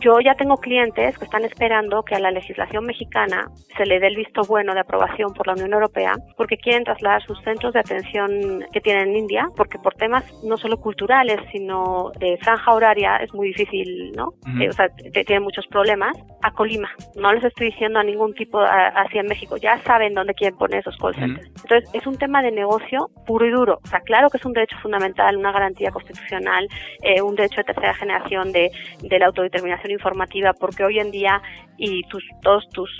Yo 0.00 0.20
ya 0.20 0.34
tengo 0.34 0.56
clientes 0.56 1.18
que 1.18 1.24
están 1.24 1.44
esperando 1.44 2.02
que 2.02 2.14
a 2.14 2.20
la 2.20 2.30
legislación 2.30 2.84
mexicana 2.84 3.48
se 3.76 3.86
le 3.86 4.00
dé 4.00 4.08
el 4.08 4.16
visto 4.16 4.42
bueno 4.42 4.74
de 4.74 4.80
aprobación 4.80 5.32
por 5.34 5.46
la 5.46 5.54
Unión 5.54 5.72
Europea 5.72 6.14
porque 6.36 6.56
quieren 6.56 6.84
trasladar 6.84 7.22
sus 7.22 7.40
centros 7.42 7.72
de 7.74 7.80
atención 7.80 8.64
que 8.72 8.80
tienen 8.80 9.08
en 9.08 9.16
India, 9.16 9.48
porque 9.56 9.78
por 9.78 9.94
temas 9.94 10.24
no 10.44 10.56
solo 10.56 10.78
culturales, 10.78 11.38
sino 11.52 12.12
de 12.18 12.36
franja 12.38 12.72
horaria 12.72 13.16
es 13.16 13.32
muy 13.34 13.48
difícil, 13.48 14.12
¿no? 14.16 14.34
Eh, 14.60 14.68
o 14.68 14.72
sea, 14.72 14.88
tienen 15.12 15.42
muchos 15.42 15.66
problemas, 15.66 16.16
a 16.42 16.50
Colima. 16.52 16.90
No 17.16 17.23
les 17.32 17.44
estoy 17.44 17.70
diciendo 17.70 17.98
a 17.98 18.04
ningún 18.04 18.34
tipo 18.34 18.60
así 18.60 19.18
en 19.18 19.26
México, 19.26 19.56
ya 19.56 19.78
saben 19.82 20.14
dónde 20.14 20.34
quieren 20.34 20.58
poner 20.58 20.80
esos 20.80 20.96
call 20.98 21.14
centers. 21.14 21.46
Entonces, 21.46 21.90
es 21.92 22.06
un 22.06 22.16
tema 22.18 22.42
de 22.42 22.50
negocio 22.50 23.10
puro 23.26 23.46
y 23.46 23.50
duro. 23.50 23.80
O 23.82 23.86
sea, 23.86 24.00
claro 24.00 24.28
que 24.30 24.38
es 24.38 24.44
un 24.44 24.52
derecho 24.52 24.76
fundamental, 24.82 25.36
una 25.36 25.52
garantía 25.52 25.90
constitucional, 25.90 26.68
eh, 27.02 27.22
un 27.22 27.34
derecho 27.34 27.56
de 27.58 27.64
tercera 27.64 27.94
generación 27.94 28.52
de, 28.52 28.70
de 29.00 29.18
la 29.18 29.26
autodeterminación 29.26 29.92
informativa, 29.92 30.52
porque 30.52 30.84
hoy 30.84 30.98
en 30.98 31.10
día 31.10 31.40
y 31.76 32.02
tus, 32.08 32.24
todos 32.42 32.68
tus 32.70 32.90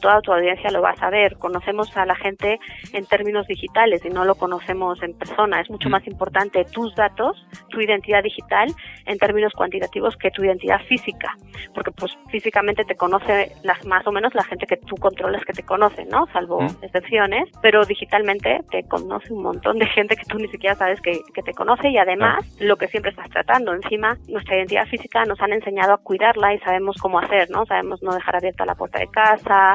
toda 0.00 0.20
tu 0.20 0.32
audiencia 0.32 0.70
lo 0.70 0.82
va 0.82 0.90
a 0.90 0.96
saber. 0.96 1.36
Conocemos 1.36 1.96
a 1.96 2.06
la 2.06 2.14
gente 2.16 2.58
en 2.92 3.06
términos 3.06 3.46
digitales 3.46 4.04
y 4.04 4.10
no 4.10 4.24
lo 4.24 4.34
conocemos 4.34 5.02
en 5.02 5.14
persona. 5.14 5.60
Es 5.60 5.70
mucho 5.70 5.88
mm. 5.88 5.92
más 5.92 6.06
importante 6.06 6.64
tus 6.64 6.94
datos, 6.94 7.36
tu 7.70 7.80
identidad 7.80 8.22
digital, 8.22 8.68
en 9.06 9.18
términos 9.18 9.52
cuantitativos 9.54 10.16
que 10.16 10.30
tu 10.30 10.44
identidad 10.44 10.80
física, 10.88 11.34
porque 11.74 11.90
pues 11.92 12.16
físicamente 12.30 12.84
te 12.84 12.94
conoce 12.94 13.52
las 13.62 13.84
más 13.86 14.06
o 14.06 14.12
menos 14.12 14.34
la 14.34 14.44
gente 14.44 14.66
que 14.66 14.76
tú 14.76 14.96
controlas 14.96 15.44
que 15.44 15.52
te 15.52 15.62
conoce, 15.62 16.04
¿no? 16.04 16.26
Salvo 16.32 16.60
mm. 16.60 16.82
excepciones, 16.82 17.48
pero 17.62 17.84
digitalmente 17.84 18.60
te 18.70 18.82
conoce 18.84 19.32
un 19.32 19.42
montón 19.42 19.78
de 19.78 19.86
gente 19.86 20.16
que 20.16 20.24
tú 20.24 20.38
ni 20.38 20.48
siquiera 20.48 20.74
sabes 20.74 21.00
que, 21.00 21.20
que 21.34 21.42
te 21.42 21.52
conoce 21.52 21.88
y 21.88 21.98
además 21.98 22.44
lo 22.60 22.76
que 22.76 22.88
siempre 22.88 23.10
estás 23.10 23.30
tratando. 23.30 23.72
Encima, 23.72 24.16
nuestra 24.28 24.56
identidad 24.56 24.86
física 24.86 25.24
nos 25.24 25.40
han 25.40 25.52
enseñado 25.52 25.94
a 25.94 25.98
cuidarla 25.98 26.54
y 26.54 26.58
sabemos 26.60 26.96
cómo 27.00 27.18
hacer, 27.18 27.50
¿no? 27.50 27.64
Sabemos 27.66 28.02
no 28.02 28.12
dejar 28.12 28.36
abierta 28.36 28.64
la 28.64 28.74
puerta 28.74 28.98
de 28.98 29.08
casa, 29.08 29.67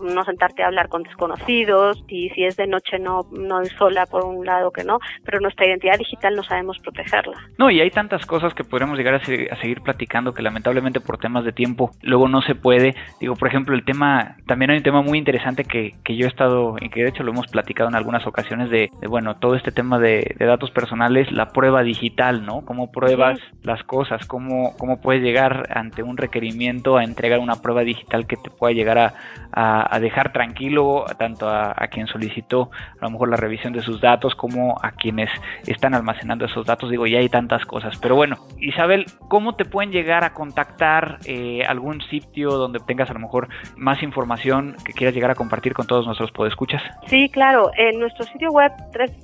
no 0.00 0.24
sentarte 0.24 0.62
a 0.62 0.66
hablar 0.66 0.88
con 0.88 1.02
desconocidos 1.02 2.02
y 2.08 2.30
si 2.30 2.44
es 2.44 2.56
de 2.56 2.66
noche 2.66 2.98
no, 2.98 3.26
no 3.32 3.62
ir 3.62 3.72
sola 3.76 4.06
por 4.06 4.24
un 4.24 4.44
lado 4.44 4.70
que 4.70 4.84
no, 4.84 4.98
pero 5.24 5.40
nuestra 5.40 5.66
identidad 5.66 5.98
digital 5.98 6.36
no 6.36 6.42
sabemos 6.42 6.78
protegerla. 6.78 7.36
No, 7.58 7.70
y 7.70 7.80
hay 7.80 7.90
tantas 7.90 8.26
cosas 8.26 8.54
que 8.54 8.64
podremos 8.64 8.98
llegar 8.98 9.14
a, 9.14 9.24
seguir 9.24 9.80
platicando 9.82 10.32
que 10.32 10.42
lamentablemente 10.42 11.00
por 11.00 11.18
temas 11.18 11.44
de 11.44 11.52
tiempo 11.52 11.90
luego 12.02 12.28
no 12.28 12.42
se 12.42 12.54
puede. 12.54 12.94
Digo, 13.20 13.36
por 13.36 13.48
ejemplo, 13.48 13.74
el 13.74 13.84
tema, 13.84 14.36
también 14.46 14.70
hay 14.70 14.78
un 14.78 14.82
tema 14.82 15.02
muy 15.02 15.18
interesante 15.18 15.64
que, 15.64 15.94
que 16.04 16.16
yo 16.16 16.26
he 16.26 16.28
estado, 16.28 16.76
y 16.80 16.88
que 16.90 17.02
de 17.02 17.08
hecho 17.08 17.22
lo 17.22 17.32
hemos 17.32 17.46
platicado 17.48 17.88
en 17.88 17.96
algunas 17.96 18.26
ocasiones 18.26 18.70
de, 18.70 18.90
bueno, 19.08 19.36
todo 19.36 19.54
este 19.54 19.72
tema 19.72 19.98
de, 19.98 20.36
datos 20.38 20.70
personales, 20.70 21.30
la 21.30 21.50
prueba 21.50 21.82
digital, 21.82 22.44
¿no? 22.44 22.62
Cómo 22.64 22.90
pruebas 22.90 23.38
las 23.62 23.82
cosas, 23.84 24.26
cómo, 24.26 24.76
cómo 24.78 25.00
puedes 25.00 25.22
llegar 25.22 25.68
ante 25.70 26.02
un 26.02 26.16
requerimiento 26.16 26.96
a 26.96 27.04
entregar 27.04 27.38
una 27.38 27.56
prueba 27.56 27.82
digital 27.82 28.26
que 28.26 28.36
te 28.36 28.50
pueda 28.50 28.72
llegar 28.72 28.98
a, 28.98 29.14
a, 29.52 29.98
dejar 30.00 30.32
tranquilo 30.32 31.04
tanto 31.18 31.48
a, 31.48 31.74
quien 31.90 32.06
solicitó 32.06 32.70
a 33.00 33.04
lo 33.04 33.10
mejor 33.10 33.30
la 33.30 33.36
revisión 33.36 33.72
de 33.72 33.82
sus 33.82 34.00
datos 34.00 34.34
como 34.34 34.76
a 34.82 34.92
quienes 34.92 35.30
están 35.66 35.94
almacenando 35.94 36.44
esos 36.44 36.66
datos. 36.66 36.90
Digo, 36.90 37.06
ya 37.06 37.18
hay 37.18 37.28
tantas 37.28 37.64
cosas. 37.66 37.98
Pero 37.98 38.16
bueno, 38.16 38.36
Isabel, 38.58 39.06
¿cómo 39.28 39.56
te 39.56 39.64
pueden 39.64 39.92
llegar 39.92 40.24
a 40.24 40.32
contactar 40.32 41.18
eh, 41.26 41.62
algún 41.66 42.00
sitio 42.02 42.52
donde 42.52 42.80
tengas 42.80 43.10
a 43.10 43.14
lo 43.14 43.20
mejor 43.20 43.48
más 43.76 44.02
información 44.02 44.76
que 44.84 44.92
quieras 44.92 45.14
llegar 45.14 45.30
a 45.30 45.34
compartir 45.34 45.74
con 45.74 45.86
todos 45.86 46.06
nuestros 46.06 46.30
podescuchas? 46.32 46.82
Sí, 47.06 47.28
claro. 47.28 47.70
En 47.76 47.98
nuestro 47.98 48.24
sitio 48.26 48.50
web 48.50 48.72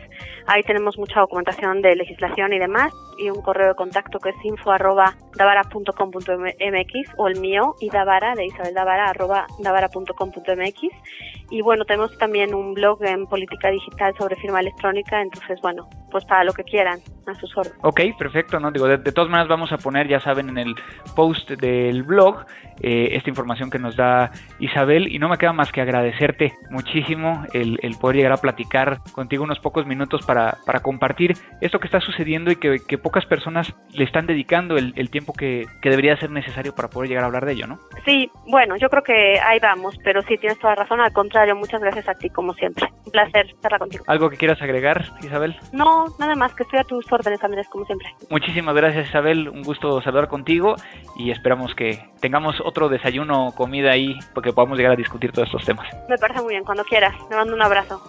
ahí 0.47 0.63
tenemos 0.63 0.99
mucha 0.99 1.21
documentación 1.21 1.83
de 1.83 1.97
legislación 1.97 2.53
y 2.53 2.59
demás 2.59 2.93
y 3.19 3.31
un 3.31 3.43
correo 3.43 3.69
de 3.69 3.75
contacto 3.75 4.19
que 4.19 4.31
es 4.31 4.37
info 4.45 4.71
davara.com.mx 5.87 7.15
o 7.17 7.29
el 7.29 7.41
mío 7.41 7.75
y 7.81 7.91
davara 7.91 8.35
de 8.35 8.47
Isabel 8.47 8.75
Davara 8.75 9.11
arroba 9.11 9.47
davara.com.mx 9.61 10.81
y 11.51 11.63
bueno 11.63 11.85
tenemos 11.85 12.17
también 12.19 12.55
un 12.55 12.75
blog 12.75 13.03
en 13.05 13.27
política 13.27 13.71
digital 13.71 14.15
sobre 14.19 14.37
firma 14.37 14.61
electrónica 14.61 15.21
entonces 15.21 15.61
bueno 15.61 15.89
pues 16.17 16.25
para 16.25 16.45
lo 16.45 16.55
que 16.55 16.65
quieran 16.65 16.99
a 17.27 17.35
sus 17.35 17.55
órdenes. 17.55 17.79
Ok, 17.83 18.01
perfecto, 18.19 18.59
¿no? 18.59 18.71
Digo, 18.71 18.89
de, 18.89 19.13
todas 19.13 19.29
maneras 19.29 19.49
vamos 19.49 19.71
a 19.71 19.77
poner, 19.77 20.09
ya 20.09 20.19
saben, 20.19 20.49
en 20.49 20.57
el 20.57 20.75
post 21.15 21.51
del 21.51 22.05
blog 22.05 22.47
eh, 22.81 23.09
esta 23.13 23.29
información 23.29 23.69
que 23.69 23.79
nos 23.79 23.97
da 23.97 24.31
Isabel 24.59 25.13
y 25.13 25.19
no 25.19 25.29
me 25.29 25.37
queda 25.37 25.53
más 25.53 25.73
que 25.73 25.83
agradecerte 25.83 26.55
muchísimo 26.71 27.45
el, 27.53 27.79
poder 28.01 28.17
llegar 28.17 28.33
a 28.33 28.37
platicar 28.39 29.01
contigo 29.13 29.45
unos 29.45 29.59
pocos 29.59 29.87
minutos 29.87 30.25
para, 30.25 30.57
para 30.65 30.81
compartir 30.81 31.35
esto 31.61 31.81
que 31.81 31.87
está 31.87 32.01
sucediendo 32.01 32.51
y 32.51 32.57
que, 32.57 32.97
pocas 32.97 33.27
personas 33.27 33.75
le 33.93 34.05
están 34.05 34.27
dedicando 34.27 34.79
el, 34.79 35.11
tiempo 35.11 35.35
que, 35.35 35.67
que, 35.83 35.91
debería 35.91 36.17
ser 36.17 36.31
necesario 36.31 36.75
para 36.75 36.89
poder 36.89 37.11
llegar 37.11 37.25
a 37.25 37.27
hablar 37.27 37.45
de 37.45 37.53
ello, 37.53 37.67
¿no? 37.67 37.79
Sí, 38.07 38.31
bueno, 38.47 38.77
yo 38.77 38.89
creo 38.89 39.03
que 39.03 39.39
ahí 39.39 39.59
vamos, 39.61 39.99
pero 40.03 40.23
sí 40.23 40.39
tienes 40.39 40.59
toda 40.59 40.75
razón, 40.77 41.01
al 41.01 41.13
contrario, 41.13 41.55
muchas 41.57 41.83
gracias 41.83 42.09
a 42.09 42.15
ti 42.15 42.31
como 42.31 42.55
siempre. 42.55 42.89
Un 43.05 43.13
placer 43.13 43.47
estar 43.51 43.79
contigo. 43.79 44.05
¿Algo 44.07 44.31
que 44.31 44.39
quieras 44.39 44.63
agregar, 44.63 45.05
Isabel? 45.23 45.57
No, 45.73 46.06
nada 46.19 46.35
más, 46.35 46.55
que 46.55 46.63
estoy 46.63 46.79
a 46.79 46.85
tus 46.85 47.11
órdenes, 47.11 47.43
Andrés, 47.43 47.69
como 47.69 47.85
siempre. 47.85 48.15
Muchísimas 48.31 48.75
gracias, 48.75 49.09
Isabel. 49.09 49.49
Un 49.49 49.63
gusto 49.63 50.01
saludar 50.03 50.29
contigo 50.29 50.77
y 51.17 51.31
esperamos 51.31 51.75
que 51.75 52.11
tengamos 52.21 52.57
otro 52.65 52.89
desayuno 52.89 53.49
o 53.49 53.55
comida 53.55 53.93
ahí 53.93 54.19
porque 54.35 54.53
podamos 54.53 54.79
llegar 54.79 54.93
a 54.93 54.97
discutir 54.97 55.33
todos 55.33 55.49
estos 55.49 55.65
temas. 55.65 55.87
Me 56.09 56.19
parece 56.19 56.43
muy 56.43 56.55
bien, 56.55 56.65
cuando 56.65 56.85
quieras. 56.85 57.15
Te 57.29 57.35
mando 57.35 57.55
un 57.55 57.63
abrazo. 57.63 58.01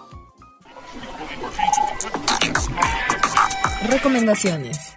Recomendaciones. 3.90 4.96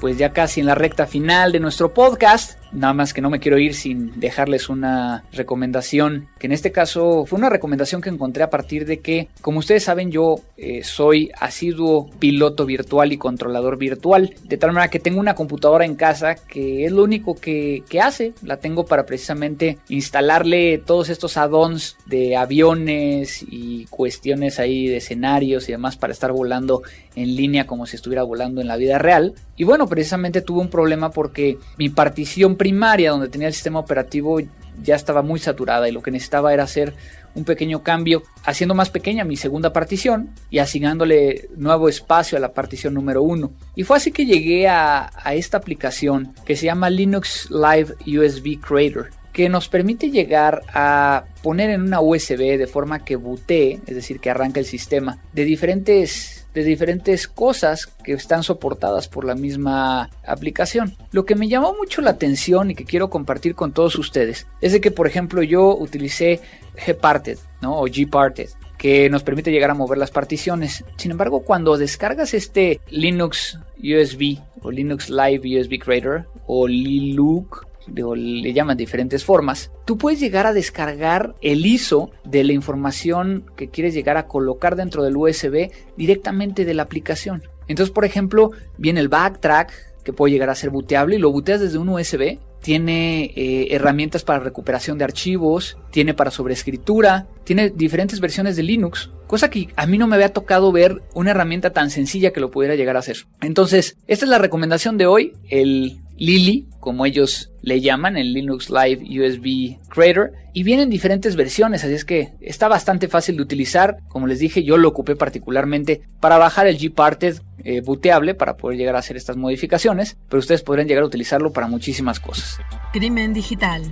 Pues 0.00 0.18
ya 0.18 0.32
casi 0.32 0.60
en 0.60 0.66
la 0.66 0.74
recta 0.74 1.06
final 1.06 1.52
de 1.52 1.60
nuestro 1.60 1.94
podcast. 1.94 2.61
Nada 2.72 2.94
más 2.94 3.12
que 3.12 3.20
no 3.20 3.30
me 3.30 3.40
quiero 3.40 3.58
ir 3.58 3.74
sin 3.74 4.18
dejarles 4.18 4.68
una 4.68 5.24
recomendación, 5.32 6.28
que 6.38 6.46
en 6.46 6.52
este 6.52 6.72
caso 6.72 7.24
fue 7.26 7.38
una 7.38 7.50
recomendación 7.50 8.00
que 8.00 8.08
encontré 8.08 8.42
a 8.42 8.50
partir 8.50 8.86
de 8.86 9.00
que, 9.00 9.28
como 9.40 9.58
ustedes 9.58 9.84
saben, 9.84 10.10
yo 10.10 10.36
eh, 10.56 10.82
soy 10.82 11.30
asiduo 11.38 12.10
piloto 12.18 12.64
virtual 12.66 13.12
y 13.12 13.18
controlador 13.18 13.76
virtual, 13.76 14.34
de 14.44 14.56
tal 14.56 14.72
manera 14.72 14.90
que 14.90 15.00
tengo 15.00 15.20
una 15.20 15.34
computadora 15.34 15.84
en 15.84 15.96
casa 15.96 16.34
que 16.34 16.84
es 16.84 16.92
lo 16.92 17.02
único 17.04 17.34
que, 17.34 17.82
que 17.88 18.00
hace, 18.00 18.32
la 18.42 18.56
tengo 18.56 18.86
para 18.86 19.06
precisamente 19.06 19.78
instalarle 19.88 20.78
todos 20.78 21.08
estos 21.08 21.36
add-ons 21.36 21.96
de 22.06 22.36
aviones 22.36 23.44
y 23.48 23.86
cuestiones 23.86 24.58
ahí 24.58 24.88
de 24.88 24.98
escenarios 24.98 25.68
y 25.68 25.72
demás 25.72 25.96
para 25.96 26.12
estar 26.12 26.32
volando 26.32 26.82
en 27.14 27.36
línea 27.36 27.66
como 27.66 27.86
si 27.86 27.96
estuviera 27.96 28.22
volando 28.22 28.60
en 28.60 28.68
la 28.68 28.76
vida 28.76 28.98
real. 28.98 29.34
Y 29.56 29.64
bueno, 29.64 29.86
precisamente 29.86 30.40
tuve 30.40 30.60
un 30.60 30.70
problema 30.70 31.10
porque 31.10 31.58
mi 31.76 31.88
partición 31.88 32.56
primaria 32.62 33.10
donde 33.10 33.28
tenía 33.28 33.48
el 33.48 33.54
sistema 33.54 33.80
operativo 33.80 34.38
ya 34.84 34.94
estaba 34.94 35.20
muy 35.20 35.40
saturada 35.40 35.88
y 35.88 35.92
lo 35.92 36.00
que 36.00 36.12
necesitaba 36.12 36.54
era 36.54 36.62
hacer 36.62 36.94
un 37.34 37.42
pequeño 37.42 37.82
cambio 37.82 38.22
haciendo 38.44 38.72
más 38.72 38.88
pequeña 38.88 39.24
mi 39.24 39.36
segunda 39.36 39.72
partición 39.72 40.30
y 40.48 40.60
asignándole 40.60 41.48
nuevo 41.56 41.88
espacio 41.88 42.38
a 42.38 42.40
la 42.40 42.52
partición 42.52 42.94
número 42.94 43.20
uno. 43.20 43.50
Y 43.74 43.82
fue 43.82 43.96
así 43.96 44.12
que 44.12 44.26
llegué 44.26 44.68
a, 44.68 45.10
esta 45.32 45.56
aplicación 45.56 46.34
que 46.46 46.54
se 46.54 46.66
llama 46.66 46.88
Linux 46.88 47.50
Live 47.50 47.96
USB 48.06 48.60
Creator. 48.60 49.10
que 49.32 49.48
nos 49.48 49.68
permite 49.68 50.10
llegar 50.10 50.62
a 50.72 51.24
poner 51.42 51.70
en 51.70 51.82
una 51.82 52.00
USB 52.00 52.58
de 52.58 52.68
forma 52.68 53.04
que 53.04 53.16
bootee, 53.16 53.80
es 53.86 53.94
decir, 53.96 54.20
que 54.20 54.30
arranque 54.30 54.60
el 54.60 54.66
sistema 54.66 55.18
de 55.32 55.44
diferentes 55.44 56.41
de 56.54 56.64
diferentes 56.64 57.28
cosas 57.28 57.86
que 57.86 58.12
están 58.12 58.42
soportadas 58.42 59.08
por 59.08 59.24
la 59.24 59.34
misma 59.34 60.10
aplicación. 60.26 60.96
Lo 61.10 61.24
que 61.24 61.34
me 61.34 61.48
llamó 61.48 61.74
mucho 61.74 62.02
la 62.02 62.10
atención 62.10 62.70
y 62.70 62.74
que 62.74 62.84
quiero 62.84 63.10
compartir 63.10 63.54
con 63.54 63.72
todos 63.72 63.96
ustedes 63.96 64.46
es 64.60 64.72
de 64.72 64.80
que, 64.80 64.90
por 64.90 65.06
ejemplo, 65.06 65.42
yo 65.42 65.76
utilicé 65.76 66.40
Gparted, 66.86 67.38
¿no? 67.60 67.78
O 67.80 67.86
Gparted 67.86 68.50
que 68.82 69.08
nos 69.08 69.22
permite 69.22 69.52
llegar 69.52 69.70
a 69.70 69.74
mover 69.74 69.96
las 69.96 70.10
particiones. 70.10 70.84
Sin 70.96 71.12
embargo, 71.12 71.44
cuando 71.44 71.78
descargas 71.78 72.34
este 72.34 72.80
Linux 72.90 73.60
USB 73.78 74.40
o 74.60 74.72
Linux 74.72 75.08
Live 75.08 75.60
USB 75.60 75.78
Creator 75.78 76.26
o 76.48 76.66
LILUC, 76.66 77.64
le 77.86 78.52
llaman 78.52 78.76
diferentes 78.76 79.24
formas, 79.24 79.70
tú 79.84 79.98
puedes 79.98 80.20
llegar 80.20 80.46
a 80.46 80.52
descargar 80.52 81.34
el 81.40 81.66
ISO 81.66 82.10
de 82.24 82.44
la 82.44 82.52
información 82.52 83.44
que 83.56 83.68
quieres 83.68 83.94
llegar 83.94 84.16
a 84.16 84.26
colocar 84.26 84.76
dentro 84.76 85.02
del 85.02 85.16
USB 85.16 85.70
directamente 85.96 86.64
de 86.64 86.74
la 86.74 86.84
aplicación. 86.84 87.42
Entonces, 87.68 87.92
por 87.92 88.04
ejemplo, 88.04 88.50
viene 88.78 89.00
el 89.00 89.08
backtrack 89.08 90.02
que 90.04 90.12
puede 90.12 90.32
llegar 90.32 90.50
a 90.50 90.54
ser 90.54 90.70
booteable 90.70 91.16
y 91.16 91.18
lo 91.18 91.30
booteas 91.30 91.60
desde 91.60 91.78
un 91.78 91.88
USB 91.88 92.38
tiene 92.62 93.32
eh, 93.34 93.68
herramientas 93.70 94.22
para 94.22 94.38
recuperación 94.38 94.96
de 94.96 95.04
archivos, 95.04 95.76
tiene 95.90 96.14
para 96.14 96.30
sobreescritura, 96.30 97.26
tiene 97.44 97.70
diferentes 97.70 98.20
versiones 98.20 98.56
de 98.56 98.62
Linux, 98.62 99.10
cosa 99.26 99.50
que 99.50 99.68
a 99.76 99.86
mí 99.86 99.98
no 99.98 100.06
me 100.06 100.14
había 100.14 100.32
tocado 100.32 100.70
ver 100.70 101.02
una 101.14 101.32
herramienta 101.32 101.72
tan 101.72 101.90
sencilla 101.90 102.32
que 102.32 102.40
lo 102.40 102.50
pudiera 102.50 102.76
llegar 102.76 102.96
a 102.96 103.00
hacer. 103.00 103.26
Entonces, 103.40 103.96
esta 104.06 104.24
es 104.24 104.30
la 104.30 104.38
recomendación 104.38 104.96
de 104.96 105.06
hoy, 105.06 105.32
el 105.48 106.01
Lily, 106.16 106.68
como 106.80 107.06
ellos 107.06 107.50
le 107.62 107.80
llaman, 107.80 108.16
el 108.16 108.32
Linux 108.32 108.70
Live 108.70 109.02
USB 109.02 109.78
Creator, 109.88 110.32
y 110.52 110.62
vienen 110.62 110.90
diferentes 110.90 111.36
versiones, 111.36 111.84
así 111.84 111.94
es 111.94 112.04
que 112.04 112.34
está 112.40 112.68
bastante 112.68 113.08
fácil 113.08 113.36
de 113.36 113.42
utilizar. 113.42 113.98
Como 114.08 114.26
les 114.26 114.38
dije, 114.38 114.64
yo 114.64 114.76
lo 114.76 114.88
ocupé 114.88 115.16
particularmente 115.16 116.02
para 116.20 116.38
bajar 116.38 116.66
el 116.66 116.78
Gparted 116.78 117.40
eh, 117.64 117.80
booteable 117.80 118.34
para 118.34 118.56
poder 118.56 118.78
llegar 118.78 118.96
a 118.96 118.98
hacer 118.98 119.16
estas 119.16 119.36
modificaciones, 119.36 120.16
pero 120.28 120.40
ustedes 120.40 120.62
podrían 120.62 120.88
llegar 120.88 121.04
a 121.04 121.06
utilizarlo 121.06 121.52
para 121.52 121.68
muchísimas 121.68 122.20
cosas. 122.20 122.58
Crimen 122.92 123.32
digital. 123.32 123.82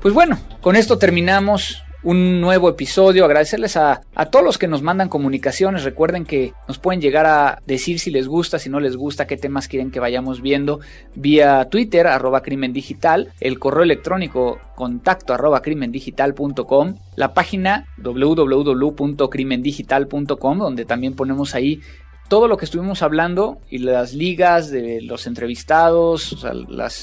Pues 0.00 0.12
bueno, 0.12 0.38
con 0.60 0.76
esto 0.76 0.98
terminamos 0.98 1.82
un 2.06 2.40
nuevo 2.40 2.68
episodio. 2.68 3.24
Agradecerles 3.24 3.76
a, 3.76 4.02
todos 4.30 4.44
los 4.44 4.58
que 4.58 4.68
nos 4.68 4.80
mandan 4.80 5.08
comunicaciones. 5.08 5.82
Recuerden 5.82 6.24
que 6.24 6.52
nos 6.68 6.78
pueden 6.78 7.00
llegar 7.00 7.26
a 7.26 7.60
decir 7.66 7.98
si 7.98 8.12
les 8.12 8.28
gusta, 8.28 8.60
si 8.60 8.70
no 8.70 8.78
les 8.78 8.96
gusta, 8.96 9.26
qué 9.26 9.36
temas 9.36 9.66
quieren 9.66 9.90
que 9.90 9.98
vayamos 9.98 10.40
viendo 10.40 10.78
vía 11.16 11.68
Twitter, 11.68 12.06
arroba 12.06 12.42
crimen 12.42 12.72
digital, 12.72 13.32
el 13.40 13.58
correo 13.58 13.82
electrónico 13.82 14.60
contacto 14.76 15.34
arroba 15.34 15.62
crimendigital.com, 15.62 16.94
la 17.16 17.34
página 17.34 17.86
www.crimendigital.com, 17.98 20.58
donde 20.58 20.84
también 20.84 21.16
ponemos 21.16 21.56
ahí 21.56 21.80
todo 22.28 22.48
lo 22.48 22.56
que 22.56 22.64
estuvimos 22.64 23.02
hablando 23.02 23.58
y 23.70 23.78
las 23.78 24.12
ligas 24.14 24.70
de 24.70 25.00
los 25.02 25.26
entrevistados, 25.26 26.44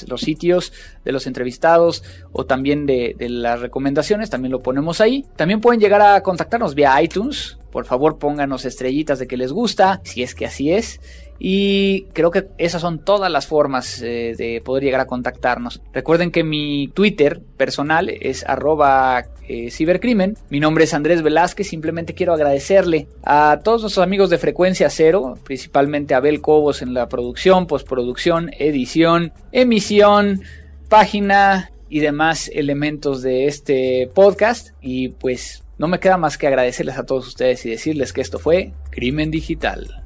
los 0.06 0.20
sitios 0.20 0.72
de 1.04 1.12
los 1.12 1.26
entrevistados 1.26 2.02
o 2.32 2.46
también 2.46 2.86
de, 2.86 3.14
de, 3.18 3.28
las 3.28 3.60
recomendaciones, 3.60 4.30
también 4.30 4.52
lo 4.52 4.62
ponemos 4.62 5.00
ahí. 5.00 5.24
También 5.36 5.60
pueden 5.60 5.80
llegar 5.80 6.02
a 6.02 6.22
contactarnos 6.22 6.74
vía 6.74 7.00
iTunes. 7.02 7.58
Por 7.70 7.86
favor, 7.86 8.18
pónganos 8.18 8.64
estrellitas 8.64 9.18
de 9.18 9.26
que 9.26 9.36
les 9.36 9.52
gusta, 9.52 10.00
si 10.04 10.22
es 10.22 10.34
que 10.34 10.46
así 10.46 10.72
es. 10.72 11.00
Y 11.38 12.04
creo 12.12 12.30
que 12.30 12.48
esas 12.58 12.80
son 12.80 12.98
todas 12.98 13.30
las 13.30 13.46
formas 13.46 14.00
eh, 14.02 14.34
de 14.36 14.62
poder 14.64 14.84
llegar 14.84 15.00
a 15.00 15.06
contactarnos. 15.06 15.82
Recuerden 15.92 16.30
que 16.30 16.44
mi 16.44 16.88
Twitter 16.88 17.40
personal 17.56 18.08
es 18.08 18.44
arroba 18.46 19.26
eh, 19.48 19.70
cibercrimen. 19.70 20.36
Mi 20.48 20.60
nombre 20.60 20.84
es 20.84 20.94
Andrés 20.94 21.22
Velázquez. 21.22 21.68
Simplemente 21.68 22.14
quiero 22.14 22.32
agradecerle 22.32 23.08
a 23.24 23.60
todos 23.62 23.82
nuestros 23.82 24.02
amigos 24.02 24.30
de 24.30 24.38
Frecuencia 24.38 24.88
Cero, 24.90 25.34
principalmente 25.44 26.14
a 26.14 26.18
Abel 26.18 26.40
Cobos 26.40 26.82
en 26.82 26.94
la 26.94 27.08
producción, 27.08 27.66
postproducción, 27.66 28.50
edición, 28.58 29.32
emisión, 29.52 30.42
página 30.88 31.72
y 31.88 32.00
demás 32.00 32.50
elementos 32.54 33.22
de 33.22 33.46
este 33.46 34.10
podcast. 34.14 34.70
Y 34.80 35.08
pues 35.08 35.62
no 35.78 35.88
me 35.88 35.98
queda 35.98 36.16
más 36.16 36.38
que 36.38 36.46
agradecerles 36.46 36.96
a 36.96 37.04
todos 37.04 37.26
ustedes 37.26 37.66
y 37.66 37.70
decirles 37.70 38.12
que 38.12 38.20
esto 38.20 38.38
fue 38.38 38.72
Crimen 38.90 39.30
Digital. 39.30 40.03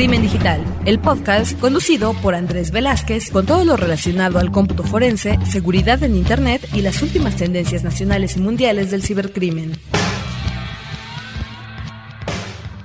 Crimen 0.00 0.22
Digital, 0.22 0.64
el 0.86 0.98
podcast 0.98 1.60
conducido 1.60 2.14
por 2.22 2.34
Andrés 2.34 2.70
Velázquez 2.70 3.30
con 3.30 3.44
todo 3.44 3.66
lo 3.66 3.76
relacionado 3.76 4.38
al 4.38 4.50
cómputo 4.50 4.82
forense, 4.82 5.38
seguridad 5.44 6.02
en 6.02 6.16
Internet 6.16 6.66
y 6.72 6.80
las 6.80 7.02
últimas 7.02 7.36
tendencias 7.36 7.84
nacionales 7.84 8.38
y 8.38 8.40
mundiales 8.40 8.90
del 8.90 9.02
cibercrimen. 9.02 9.72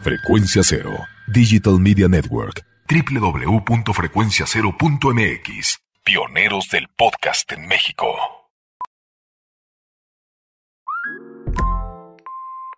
Frecuencia 0.02 0.62
Cero, 0.62 0.92
Digital 1.28 1.80
Media 1.80 2.10
Network, 2.10 2.66
www.frecuenciacero.mx, 2.90 5.80
pioneros 6.04 6.68
del 6.68 6.90
podcast 6.98 7.50
en 7.54 7.66
México. 7.66 8.14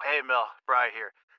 Hey 0.04 0.22
Mel, 0.24 0.46
Bry 0.68 0.92
here. 0.94 1.17